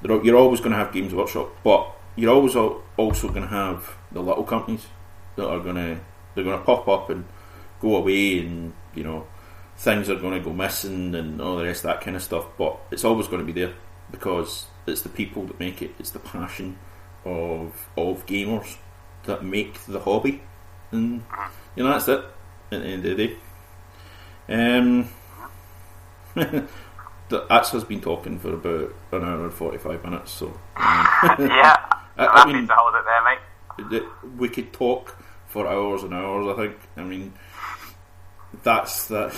[0.02, 3.96] They're, you're always going to have Games Workshop, but you're always also going to have
[4.12, 4.86] the little companies
[5.36, 6.00] that are going to
[6.34, 7.26] they're going to pop up and
[7.80, 9.28] go away, and you know
[9.78, 12.46] things are going to go missing and all the rest of that kind of stuff.
[12.58, 13.74] But it's always going to be there
[14.12, 15.96] because it's the people that make it.
[16.00, 16.78] It's the passion
[17.24, 18.78] of of gamers
[19.24, 20.42] that make the hobby,
[20.96, 21.24] and
[21.76, 22.24] you know that's it.
[22.72, 23.38] At the end of the day,
[24.50, 25.10] um,
[26.34, 30.32] the Ats has been talking for about an hour and forty five minutes.
[30.32, 30.48] So
[30.78, 31.78] yeah,
[32.18, 34.38] I, I mean, to hold it there, mate.
[34.38, 35.18] We could talk
[35.48, 36.48] for hours and hours.
[36.48, 36.78] I think.
[36.98, 37.34] I mean,
[38.64, 39.34] that's that.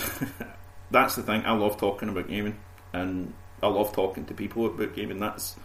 [0.90, 1.44] that's the thing.
[1.44, 2.58] I love talking about gaming,
[2.92, 5.18] and I love talking to people about gaming.
[5.18, 5.56] That's,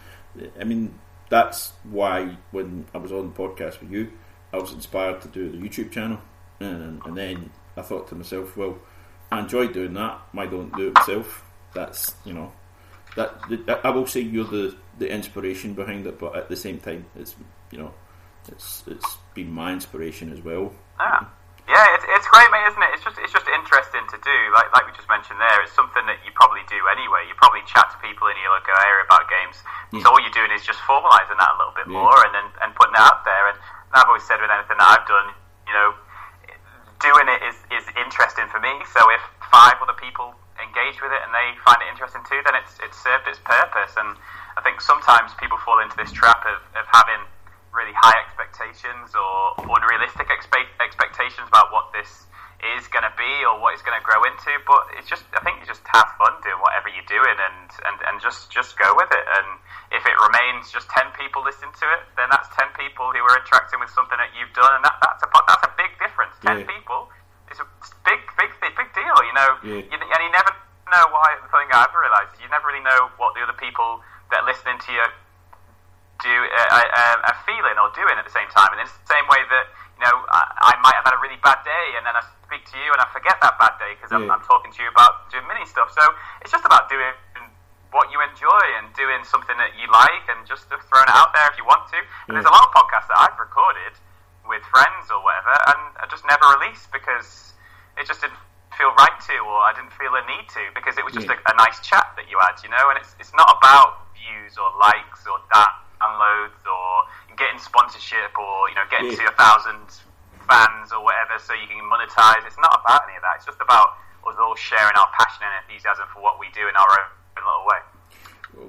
[0.60, 0.99] I mean,
[1.30, 4.11] that's why when I was on the podcast with you,
[4.54, 6.20] I was inspired to do the YouTube channel,
[6.60, 8.78] and, and then I thought to myself, well,
[9.32, 10.22] I enjoy doing that.
[10.32, 11.44] Why don't do it myself?
[11.74, 12.52] That's you know,
[13.16, 17.08] that I will say you're the the inspiration behind it, but at the same time,
[17.16, 17.36] it's
[17.72, 17.94] you know,
[18.48, 20.72] it's it's been my inspiration as well.
[21.00, 21.30] Ah.
[21.64, 22.92] Yeah, it's, it's great, mate, isn't it?
[22.92, 24.38] It's just it's just interesting to do.
[24.52, 27.24] Like like we just mentioned there, it's something that you probably do anyway.
[27.24, 29.64] You probably chat to people in your local area about games.
[29.96, 30.04] Yeah.
[30.04, 32.04] So all you're doing is just formalising that a little bit yeah.
[32.04, 33.48] more and then and putting it out there.
[33.48, 33.58] And
[33.94, 35.30] I've always said with anything that I've done,
[35.70, 35.90] you know,
[37.02, 38.74] doing it is is interesting for me.
[38.90, 39.22] So if
[39.53, 42.98] five other people engage with it and they find it interesting too, then it's it's
[42.98, 43.94] served its purpose.
[43.99, 44.18] And
[44.57, 47.22] I think sometimes people fall into this trap of, of having
[47.74, 52.30] really high expectations or unrealistic expe- expectations about what this
[52.77, 54.52] is going to be or what it's going to grow into.
[54.64, 57.98] But it's just, I think you just have fun doing whatever you're doing and, and,
[58.07, 59.26] and just, just go with it.
[59.27, 59.48] And
[59.91, 63.35] if it remains just 10 people listening to it, then that's 10 people who are
[63.35, 64.80] interacting with something that you've done.
[64.80, 66.34] And that, that's, a, that's a big difference.
[66.41, 66.69] 10 yeah.
[66.69, 67.11] people
[67.52, 67.68] is a
[68.07, 69.52] big, big, big, big deal, you know.
[69.61, 69.84] Yeah.
[69.84, 70.56] You, and you never
[70.88, 73.99] know why, the thing I've realised is you never really know what the other people
[74.31, 75.06] that are listening to you
[76.23, 78.72] do uh, uh, a feeling or doing at the same time.
[78.72, 79.65] And it's the same way that
[80.04, 82.78] know I, I, might have had a really bad day, and then I speak to
[82.78, 85.48] you and I forget that bad day because I'm, I'm, talking to you about doing
[85.48, 85.90] mini stuff.
[85.96, 86.04] So
[86.44, 87.16] it's just about doing
[87.94, 91.46] what you enjoy and doing something that you like, and just throwing it out there
[91.48, 92.00] if you want to.
[92.28, 93.94] And there's a lot of podcasts that I've recorded
[94.50, 97.54] with friends or whatever, and I just never released because
[97.96, 98.42] it just didn't
[98.76, 101.38] feel right to, or I didn't feel a need to, because it was just yeah.
[101.38, 102.90] a, a, nice chat that you had, you know.
[102.90, 105.72] And it's it's not about views or likes or that
[106.04, 107.08] downloads or
[107.38, 109.28] getting sponsorship or you know getting yeah.
[109.28, 109.84] to a thousand
[110.48, 112.46] fans or whatever so you can monetize.
[112.46, 113.42] It's not about any of that.
[113.42, 113.96] It's just about
[114.28, 117.66] us all sharing our passion and enthusiasm for what we do in our own little
[117.68, 117.82] way.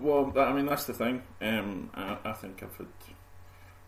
[0.01, 1.23] Well, I mean that's the thing.
[1.41, 2.87] Um, I, I, think I've had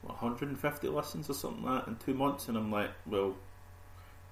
[0.02, 3.34] what, 150 listens or something like that in two months, and I'm like, well,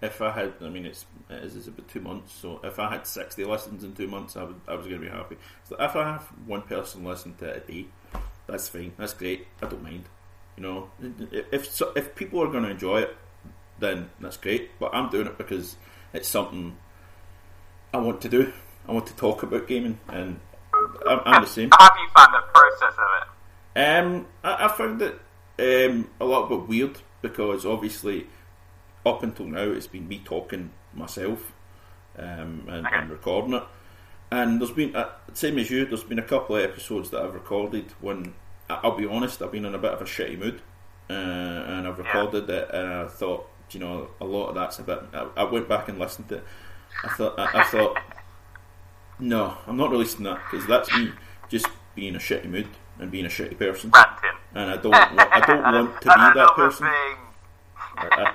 [0.02, 2.90] if I had, I mean, it's it is it's about two months, so if I
[2.90, 5.36] had 60 listens in two months, I would I was going to be happy.
[5.64, 7.86] So if I have one person listen to it a day,
[8.46, 8.92] that's fine.
[8.98, 9.46] That's great.
[9.62, 10.04] I don't mind.
[10.56, 10.90] You know,
[11.30, 13.16] if if people are going to enjoy it,
[13.78, 14.78] then that's great.
[14.78, 15.76] But I'm doing it because
[16.12, 16.76] it's something
[17.92, 18.52] I want to do.
[18.86, 20.38] I want to talk about gaming, and
[21.08, 21.70] I'm, I'm the same.
[21.72, 23.28] How have you found the process of it?
[23.76, 25.20] Um, I, I found it
[25.58, 28.26] um, a little bit weird because obviously,
[29.04, 31.52] up until now, it's been me talking myself
[32.18, 32.96] um, and, okay.
[32.96, 33.62] and recording it.
[34.30, 37.34] And there's been, uh, same as you, there's been a couple of episodes that I've
[37.34, 38.34] recorded when,
[38.68, 40.62] I'll be honest, I've been in a bit of a shitty mood.
[41.08, 44.82] Uh, and I've recorded it and I thought, you know, a lot of that's a
[44.82, 45.02] bit.
[45.12, 46.44] I, I went back and listened to it.
[47.02, 47.98] I thought, I, I thought,
[49.18, 51.12] no, I'm not releasing that because that's me
[51.48, 52.68] just being a shitty mood
[52.98, 53.90] and being a shitty person.
[53.90, 54.30] Ranting.
[54.54, 56.86] And I don't, want, I don't want to be that person.
[57.96, 58.32] I,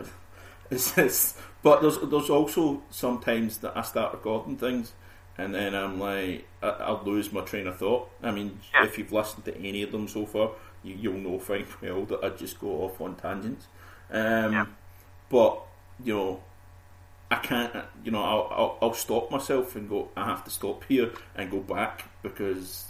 [0.70, 4.92] it's, it's, but there's there's also sometimes that I start recording things
[5.38, 8.10] and then I'm like, I, will lose my train of thought.
[8.22, 8.84] I mean, yeah.
[8.84, 10.50] if you've listened to any of them so far,
[10.82, 13.66] you, will know fine well that I just go off on tangents.
[14.10, 14.66] Um, yeah.
[15.28, 15.60] But
[16.04, 16.42] you know,
[17.30, 17.72] I can't.
[18.04, 20.08] You know, I'll, I'll, I'll stop myself and go.
[20.16, 22.86] I have to stop here and go back because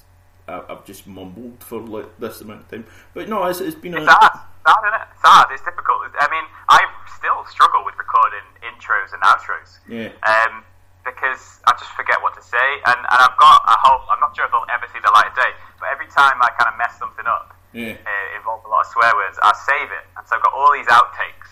[0.49, 2.87] I, have just mumbled for like this amount of time.
[3.15, 4.11] But no, it's, it's been it's a.
[4.11, 4.47] Hard.
[4.67, 5.09] Sad, isn't it?
[5.23, 5.47] Sad.
[5.53, 6.01] It's difficult.
[6.19, 6.85] I mean, I
[7.17, 9.79] still struggle with recording intros and outros.
[9.89, 10.13] Yeah.
[10.27, 10.65] Um,
[11.11, 14.07] because I just forget what to say, and, and I've got a whole.
[14.11, 15.51] I'm not sure if I'll ever see the light of day,
[15.83, 17.99] but every time I kind of mess something up, Yeah.
[17.99, 20.05] uh, involve a lot of swear words, I save it.
[20.17, 21.51] And so I've got all these outtakes.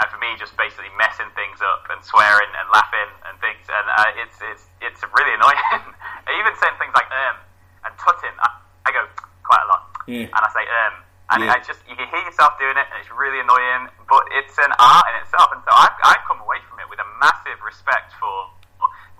[0.00, 3.86] And for me, just basically messing things up and swearing and laughing and things, and
[3.92, 5.60] uh, it's it's it's really annoying.
[6.40, 7.36] Even saying things like um
[7.84, 8.48] and tutting, I,
[8.88, 9.04] I go
[9.44, 10.32] quite a lot, Yeah.
[10.32, 10.94] and I say um,
[11.36, 11.54] and Yeah.
[11.54, 13.92] I just you can hear yourself doing it, and it's really annoying.
[14.08, 16.98] But it's an art in itself, and so I've I've come away from it with
[16.98, 18.48] a massive respect for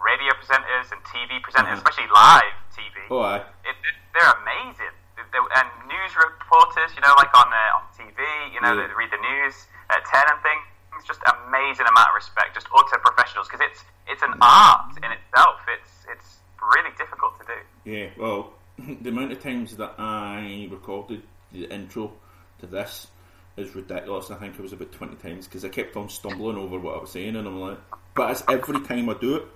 [0.01, 1.83] radio presenters and TV presenters, Mhm.
[1.85, 3.37] especially live TV Oh, aye.
[3.65, 4.93] it, it, they're amazing.
[5.17, 8.21] They- and news reporters, you know, like on uh, on TV,
[8.53, 8.87] you know, Yeah.
[8.87, 10.63] they read the news at ten and things.
[10.99, 15.11] It's just amazing amount of respect, just utter professionals, because it's it's an art in
[15.11, 15.61] itself.
[15.69, 17.61] It's it's really difficult to do.
[17.91, 22.13] Yeah, well, the amount of times that I recorded the intro
[22.61, 23.09] to this
[23.57, 24.31] is ridiculous.
[24.31, 27.01] I think it was about 20 times because I kept on stumbling over what I
[27.01, 27.79] was saying, and I'm like,
[28.15, 29.47] but it's every time I do it,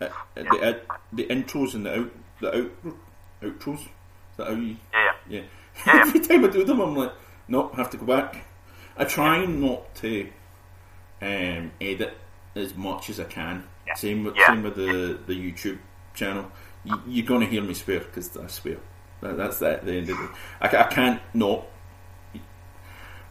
[0.00, 2.10] it, it- the, it, the intros and the out,
[2.40, 2.70] the out,
[3.42, 3.88] outros, is
[4.36, 5.40] that how you, Yeah, yeah.
[5.86, 6.02] Yeah.
[6.06, 7.12] every time I do them, I'm like,
[7.48, 8.44] no, I have to go back.
[8.96, 10.28] I try not to
[11.22, 12.16] um, edit
[12.54, 13.64] as much as I can.
[13.96, 15.78] Same with same with the the YouTube
[16.14, 16.50] channel.
[16.84, 18.76] You, you're going to hear me swear because I swear.
[19.20, 19.84] That, that's that.
[19.84, 20.28] The end of the
[20.60, 21.66] I, I can't not.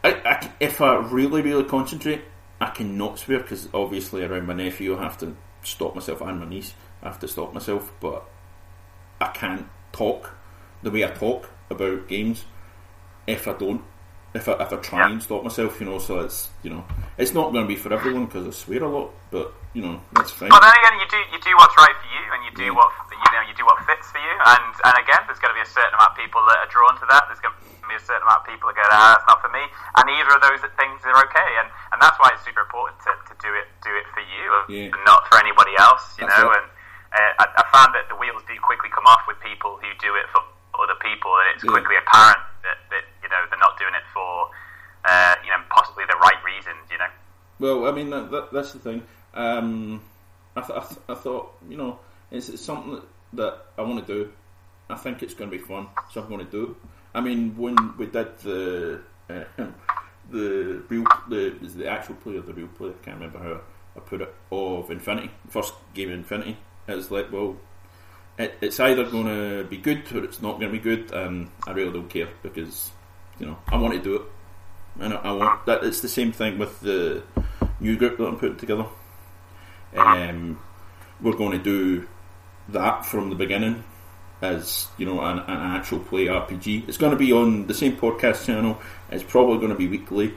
[0.03, 2.23] I, I if I really really concentrate,
[2.61, 5.35] I cannot swear because obviously around my nephew I have to
[5.69, 6.73] stop myself and my niece.
[7.01, 8.25] I have to stop myself, but
[9.21, 10.31] I can't talk
[10.83, 12.45] the way I talk about games
[13.27, 13.81] if I don't.
[14.31, 16.85] If I, if I try and stop myself, you know, so it's you know,
[17.17, 19.99] it's not going to be for everyone because I swear a lot, but you know,
[20.13, 20.49] that's fine.
[20.53, 22.77] But then again, you do you do what's right for you, and you do Yeah.
[22.77, 24.29] what you know you do what fits for you.
[24.45, 26.93] And and again, there's going to be a certain amount of people that are drawn
[27.01, 27.25] to that.
[27.25, 29.49] There's going to be a certain amount of people that go, ah, that's not for
[29.49, 29.63] me.
[29.97, 31.49] And either of those things are okay.
[31.63, 34.45] And and that's why it's super important to, to do it do it for you,
[34.69, 34.93] Yeah.
[34.93, 36.03] and not for anybody else.
[36.19, 36.61] You That's know, it.
[36.61, 36.67] and
[37.13, 40.13] uh, I, I found that the wheels do quickly come off with people who do
[40.19, 40.41] it for
[40.77, 41.73] other people, and it's Yeah.
[41.73, 44.49] quickly apparent that, that you know they're not doing it for
[45.05, 46.83] uh, you know possibly the right reasons.
[46.91, 47.11] You know.
[47.59, 49.03] Well, I mean that, that, that's the thing.
[49.33, 50.01] Um,
[50.55, 51.99] I, th- I, th- I thought you know
[52.31, 54.31] it's, it's something that, that I want to do.
[54.89, 56.89] I think it's going to be fun, so I'm going to do it.
[57.13, 59.43] I mean, when we did the uh,
[60.31, 62.89] the real the the actual play of the real play.
[62.89, 63.61] I can't remember how
[63.95, 66.57] I put it of Infinity, first game of Infinity.
[66.87, 67.57] It's like, well,
[68.37, 71.49] it, it's either going to be good or it's not going to be good, and
[71.67, 72.91] I really don't care because
[73.39, 74.21] you know I want to do it.
[74.99, 75.83] And I, I want that.
[75.83, 77.23] It's the same thing with the
[77.79, 78.85] new group that I'm putting together.
[79.95, 80.59] Um,
[81.21, 82.07] we're going to do
[82.69, 83.83] that from the beginning
[84.41, 86.87] as you know an, an actual play RPG.
[86.87, 88.79] It's going to be on the same podcast channel.
[89.11, 90.33] It's probably going to be weekly,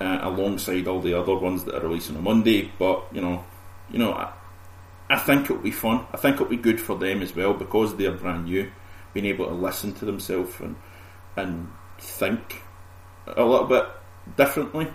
[0.00, 2.70] uh, alongside all the other ones that are releasing on Monday.
[2.78, 3.44] But you know,
[3.90, 4.32] you know, I,
[5.10, 6.06] I think it'll be fun.
[6.12, 8.70] I think it'll be good for them as well because they're brand new,
[9.12, 10.76] being able to listen to themselves and
[11.36, 11.68] and
[11.98, 12.62] think
[13.26, 13.86] a little bit
[14.36, 14.88] differently.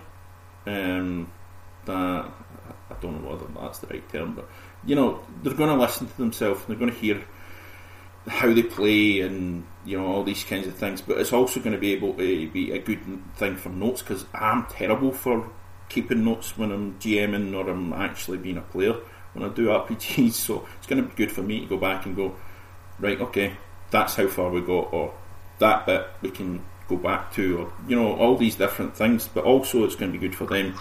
[0.66, 1.30] Um,
[1.84, 4.48] that I don't know whether that's the right term, but
[4.84, 6.60] you know they're going to listen to themselves.
[6.60, 7.24] and They're going to hear
[8.28, 11.00] how they play and you know all these kinds of things.
[11.00, 13.00] But it's also going to be able to be a good
[13.36, 15.50] thing for notes because I'm terrible for
[15.88, 18.94] keeping notes when I'm GMing or I'm actually being a player
[19.34, 20.32] when I do RPGs.
[20.32, 22.36] So it's going to be good for me to go back and go
[22.98, 23.20] right.
[23.20, 23.56] Okay,
[23.90, 25.14] that's how far we got, or
[25.58, 29.28] that bit we can go back to, or you know all these different things.
[29.28, 30.78] But also it's going to be good for them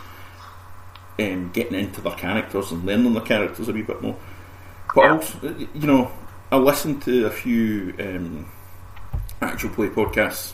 [1.19, 4.17] um, getting into their characters and learning their characters a wee bit more.
[4.93, 6.11] But also, you know,
[6.51, 8.45] I listened to a few um,
[9.41, 10.51] actual play podcasts,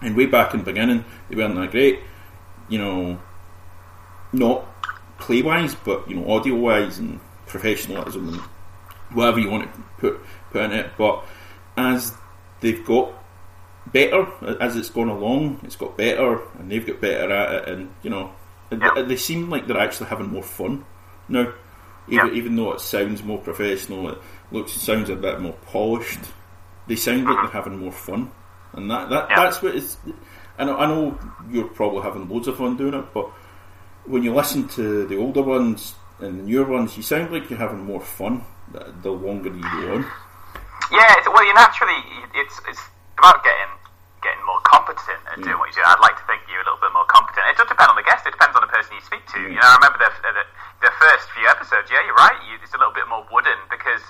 [0.00, 2.00] and way back in the beginning, they weren't that great.
[2.68, 3.20] You know,
[4.32, 4.64] not
[5.18, 8.40] play wise, but you know, audio wise and professionalism and
[9.16, 10.20] whatever you want to put
[10.52, 10.92] put in it.
[10.96, 11.24] But
[11.76, 12.14] as
[12.60, 13.12] they've got
[13.92, 14.26] better
[14.60, 18.10] as it's gone along, it's got better, and they've got better at it, and you
[18.10, 18.30] know,
[18.70, 19.02] Yeah.
[19.02, 20.84] they seem like they're actually having more fun
[21.28, 21.52] now.
[22.10, 22.32] Even, Yeah.
[22.32, 24.18] even though it sounds more professional, it
[24.50, 26.20] looks sounds a bit more polished.
[26.86, 28.30] They sound like they're having more fun,
[28.72, 29.36] and that, that Yeah.
[29.44, 29.96] that's what it's.
[30.58, 31.18] I know, I know
[31.50, 33.28] you're probably having loads of fun doing it, but
[34.06, 37.58] when you listen to the older ones and the newer ones, you sound like you're
[37.58, 38.42] having more fun
[38.72, 40.02] the, longer you go on.
[40.90, 42.00] Yeah, it's, well, you naturally,
[42.34, 42.80] it's it's
[43.18, 43.70] about getting
[44.24, 45.58] getting more competent at doing Mm.
[45.60, 45.84] what you do.
[45.86, 47.44] I'd like to think you're a little bit more competent.
[47.52, 48.26] It does depend on the guest.
[48.26, 49.38] It depends on the person you speak to.
[49.38, 49.52] Mm.
[49.54, 50.44] You know, I remember the, the
[50.88, 51.86] the first few episodes.
[51.92, 52.34] Yeah, you're right.
[52.50, 54.02] You, it's a little bit more wooden because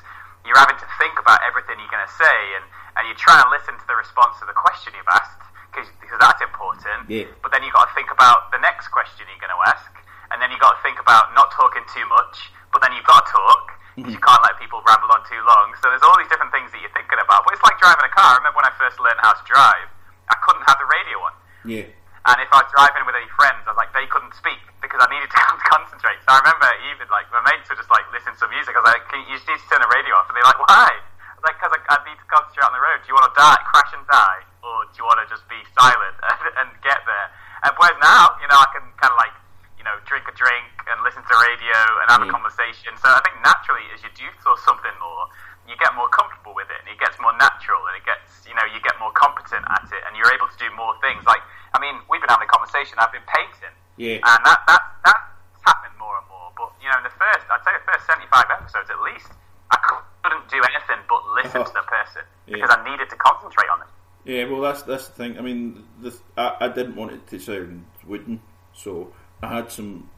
[0.48, 2.64] you're having to think about everything you're going to say, and
[2.96, 6.18] and you're trying to listen to the response to the question you've asked because because
[6.18, 7.06] that's important.
[7.06, 7.28] Yeah.
[7.44, 9.92] But then you've got to think about the next question you're going to ask,
[10.32, 12.50] and then you've got to think about not talking too much.
[12.72, 13.64] But then you've got to talk.
[13.98, 14.30] 'cause You mm-hmm.
[14.30, 15.74] can't let people ramble on too long.
[15.82, 17.42] So there's all these different things that you're thinking about.
[17.42, 18.34] But it's like driving a car.
[18.34, 19.90] I remember when I first learned how to drive,
[20.30, 21.34] I couldn't have the radio on.
[21.66, 21.86] Yeah.
[22.28, 25.00] And if I drive in with any friends, I was like, they couldn't speak because
[25.00, 25.40] I needed to
[25.72, 26.20] concentrate.
[26.28, 28.76] So I remember even like my mates would just like listen to music.
[28.76, 30.44] I was like, Can you, you just need to turn the radio off, and they're
[30.44, 30.92] like, why?
[30.92, 32.98] I was like, because I, I need to concentrate on the road.
[33.00, 35.56] Do you want to die, crash and die, or do you want to just be
[35.78, 37.26] silent and, and get there?
[37.64, 39.34] And whereas now, you know, I can kind of like
[39.80, 42.34] you know drink a drink and listen to radio and have a Mm.
[42.34, 42.92] conversation.
[43.00, 45.24] So I think naturally, as you do feel something more,
[45.68, 48.56] you get more comfortable with it, and it gets more natural, and it gets you
[48.56, 51.20] know you get more competent at it, and you're able to do more things.
[51.28, 51.44] Like
[51.76, 52.96] I mean, we've been having a conversation.
[52.98, 54.24] I've been painting, Yeah.
[54.24, 56.48] and that that that's happening more and more.
[56.56, 59.28] But you know, in the first, I'd say the first seventy-five episodes at least,
[59.70, 61.92] I couldn't do anything but listen to the uh-huh.
[61.92, 62.64] person Yeah.
[62.64, 63.92] because I needed to concentrate on them.
[64.24, 65.38] Yeah, well, that's that's the thing.
[65.38, 68.40] I mean, the, I, I didn't want it to sound wooden,
[68.72, 69.12] so
[69.42, 70.10] I had some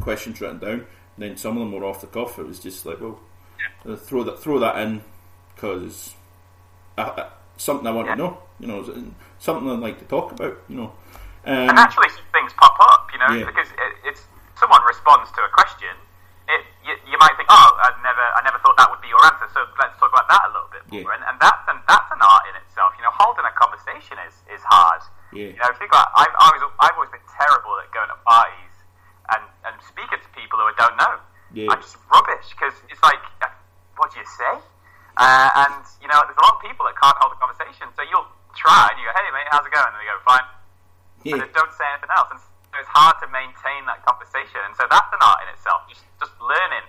[0.00, 0.86] questions written down.
[1.16, 2.38] And then some of them were off the cuff.
[2.38, 3.20] It was just like, well,
[3.88, 5.02] uh, throw that throw that in
[5.54, 6.14] because
[7.56, 8.14] something I want Yeah.
[8.14, 8.38] to know.
[8.60, 8.80] You know,
[9.38, 10.56] something I'd like to talk about.
[10.68, 10.88] You know,
[11.48, 13.46] um, And naturally, things pop up, you know, Yeah.
[13.48, 14.22] because it, it's
[14.58, 15.92] someone responds to a question.
[16.50, 19.22] It, you, you might think, oh, I never, I never thought that would be your
[19.24, 19.46] answer.
[19.54, 21.00] So let's talk about that a little bit more.
[21.08, 21.14] Yeah.
[21.16, 22.92] And, and that's an that's an art in itself.
[22.98, 25.00] You know, holding a conversation is is hard.
[25.32, 25.54] Yeah.
[25.54, 28.74] You know, think about I've always I've always been terrible at going to parties
[29.32, 31.16] and and speaking to people who I don't know.
[31.52, 31.70] Yeah.
[31.70, 33.18] I'm just rubbish because it's like,
[33.96, 34.54] what do you say?
[35.18, 37.90] Uh, and you know, there's a lot of people that can't hold a conversation.
[37.98, 39.90] So you'll try and you go, hey mate, how's it going?
[39.90, 40.46] And they go, fine
[41.24, 42.32] yeah, and then don't say anything else.
[42.32, 44.62] And so it's hard to maintain that conversation.
[44.64, 45.84] And so that's an art in itself.
[45.90, 46.86] Just just learning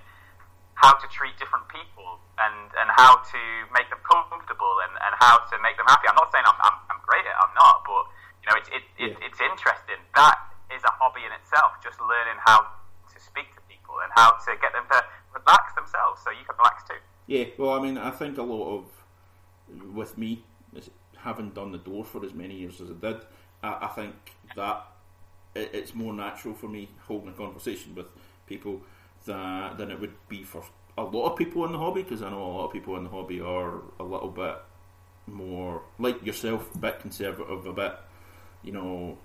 [0.81, 5.37] how to treat different people and, and how to make them comfortable and, and how
[5.45, 6.09] to make them happy.
[6.09, 8.09] I'm not saying I'm, I'm, I'm great at it, I'm not, but
[8.41, 9.25] you know, it's it, it, Yeah.
[9.29, 10.01] it's interesting.
[10.17, 10.41] That
[10.73, 12.65] is a hobby in itself, just learning how
[13.13, 14.09] to speak to people and
[14.45, 15.03] to get them to
[15.33, 17.01] relax themselves so you can relax too.
[17.27, 17.45] yeah.
[17.57, 20.43] Well, I mean, I think a lot of with me
[21.17, 23.21] having done the door for as many years as I did.
[23.63, 24.15] I, I think
[24.55, 24.85] that
[25.55, 28.07] it, it's more natural for me holding a conversation with
[28.47, 28.81] people
[29.25, 30.63] than than it would be for
[30.97, 33.03] a lot of people in the hobby because I know a lot of people in
[33.03, 34.55] the hobby are a little bit
[35.27, 37.95] more like yourself, a bit conservative, a bit
[38.63, 39.17] you know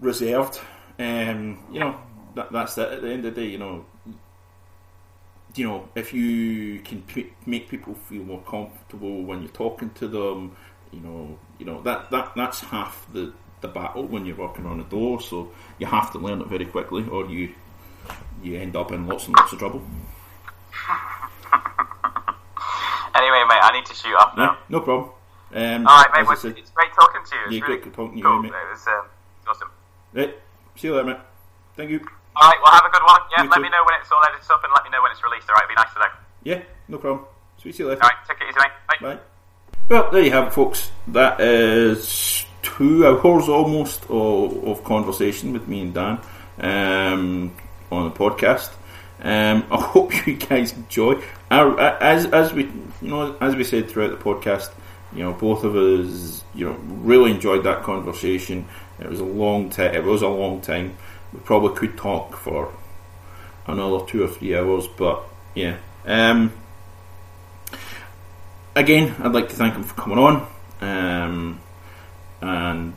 [0.00, 0.60] reserved.
[0.98, 2.00] Um, you know
[2.34, 2.92] that, that's it.
[2.92, 3.84] At the end of the day, you know,
[5.54, 10.08] you know if you can p- make people feel more comfortable when you're talking to
[10.08, 10.56] them,
[10.92, 14.80] you know, you know that that that's half the the battle when you're working on
[14.80, 15.20] a door.
[15.20, 17.54] So you have to learn it very quickly, or you
[18.42, 19.82] you end up in lots and lots of trouble.
[23.14, 24.58] Anyway, mate, I need to shoot off now.
[24.68, 25.10] no problem.
[25.52, 26.26] Um, All right, mate.
[26.26, 27.42] Well, said, it's great talking to you.
[27.46, 28.42] It's Yeah, really great talking to you, cool.
[28.42, 28.48] mate.
[28.52, 29.06] It was um,
[29.40, 29.70] it's awesome.
[30.12, 30.34] right,
[30.76, 31.16] see you later, mate.
[31.76, 32.06] Thank you.
[32.40, 33.20] All right, well, have a good one.
[33.36, 33.62] Yeah, You let too.
[33.62, 35.48] me know when it's all edited up and let me know when it's released.
[35.48, 36.06] All right, it'd be nice to know.
[36.44, 37.26] Yeah, no problem.
[37.60, 38.02] Sweet, see you later.
[38.02, 39.00] All right, take it easy, mate.
[39.00, 39.14] Bye.
[39.14, 39.20] Bye.
[39.88, 40.90] Well, there you have it, folks.
[41.08, 46.20] That is two hours almost of, of conversation with me and Dan
[46.60, 47.56] um,
[47.90, 48.70] on the podcast.
[49.20, 51.22] Um, I hope you guys enjoy.
[51.50, 52.64] Our, as as we
[53.02, 54.70] you know as we said throughout the podcast,
[55.14, 58.68] you know both of us you know really enjoyed that conversation.
[59.00, 59.94] It was a long time.
[59.94, 60.96] It was a long time.
[61.32, 62.72] We probably could talk for
[63.66, 65.24] another two or three hours, but
[65.54, 65.76] yeah.
[66.06, 66.52] Um,
[68.74, 70.48] again, I'd like to thank him for coming on.
[70.80, 71.60] Um,
[72.40, 72.94] and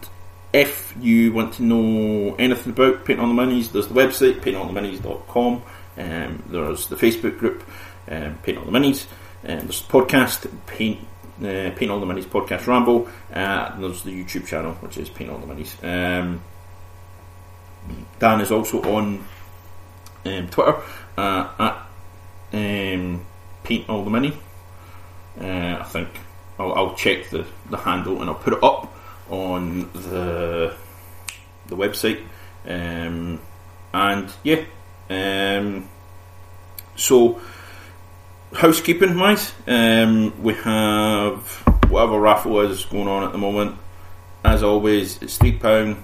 [0.54, 5.64] if you want to know anything about Paint All the Minis, there's the website, paintalltheminis.com.
[5.98, 7.64] Um, there's the Facebook group,
[8.10, 9.08] um, Paint All the Minis.
[9.44, 11.00] Um, there's the podcast, Paint,
[11.40, 13.08] uh, Paint All the Minis Podcast Ramble.
[13.34, 15.84] Uh, and there's the YouTube channel, which is Paint All the Minis.
[15.84, 16.42] Um,
[18.20, 19.26] Dan is also on
[20.26, 20.82] um, Twitter
[21.18, 21.88] uh, at
[22.54, 23.26] um,
[23.64, 24.38] Paint All the Mini.
[25.40, 26.10] Uh, I think
[26.60, 28.94] I'll, I'll check the, the handle and I'll put it up
[29.30, 30.76] on the
[31.68, 32.22] the website.
[32.68, 33.40] Um,
[33.94, 34.64] and yeah,
[35.10, 35.90] um,
[36.96, 37.42] so
[38.54, 41.48] housekeeping wise, um, we have
[41.90, 43.78] whatever raffle is going on at the moment.
[44.44, 46.04] As always, it's three pound.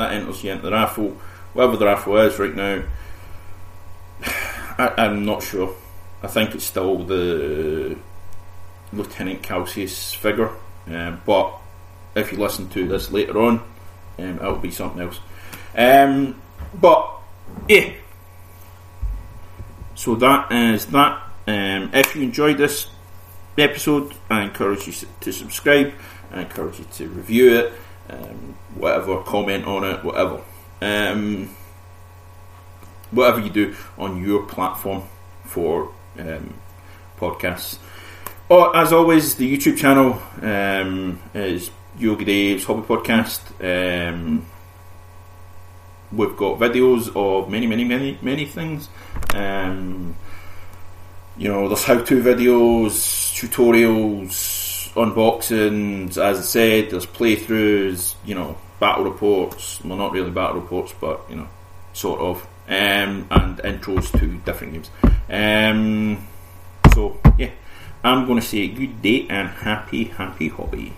[0.00, 1.14] That enters you into the raffle.
[1.52, 2.82] Whatever the raffle is right now,
[4.24, 5.76] I, I'm not sure.
[6.22, 7.98] I think it's still the
[8.94, 10.52] Lieutenant Calcius figure,
[10.86, 11.54] um, but
[12.14, 13.62] if you listen to this later on,
[14.18, 15.20] um, it'll be something else.
[15.76, 16.40] Um,
[16.72, 17.10] but
[17.68, 17.92] yeah,
[19.94, 21.22] so that is that.
[21.46, 22.86] Um, if you enjoyed this
[23.58, 25.92] episode, I encourage you to subscribe.
[26.32, 27.72] I encourage you to review it,
[28.10, 30.40] um, whatever, comment on it, whatever.
[30.82, 31.50] Um,
[33.10, 35.02] whatever you do on your platform
[35.44, 36.54] for um,
[37.18, 37.78] podcasts.
[38.48, 43.42] Oh, as always, the YouTube channel um, is Yogi Dave's Hobby Podcast.
[43.62, 44.44] Um,
[46.10, 48.88] we've got videos of many, many, many, many things.
[49.34, 50.16] Um,
[51.36, 54.59] you know, there's how-to videos, tutorials,
[55.04, 56.16] unboxings.
[56.18, 58.14] As I said, there's playthroughs.
[58.24, 59.82] You know, battle reports.
[59.84, 61.48] Well, not really battle reports, but you know,
[61.92, 62.46] sort of.
[62.68, 64.90] Um, and intros to different games.
[65.28, 66.24] Um,
[66.94, 67.50] so yeah,
[68.04, 70.92] I'm going to say good day and happy, happy hobby.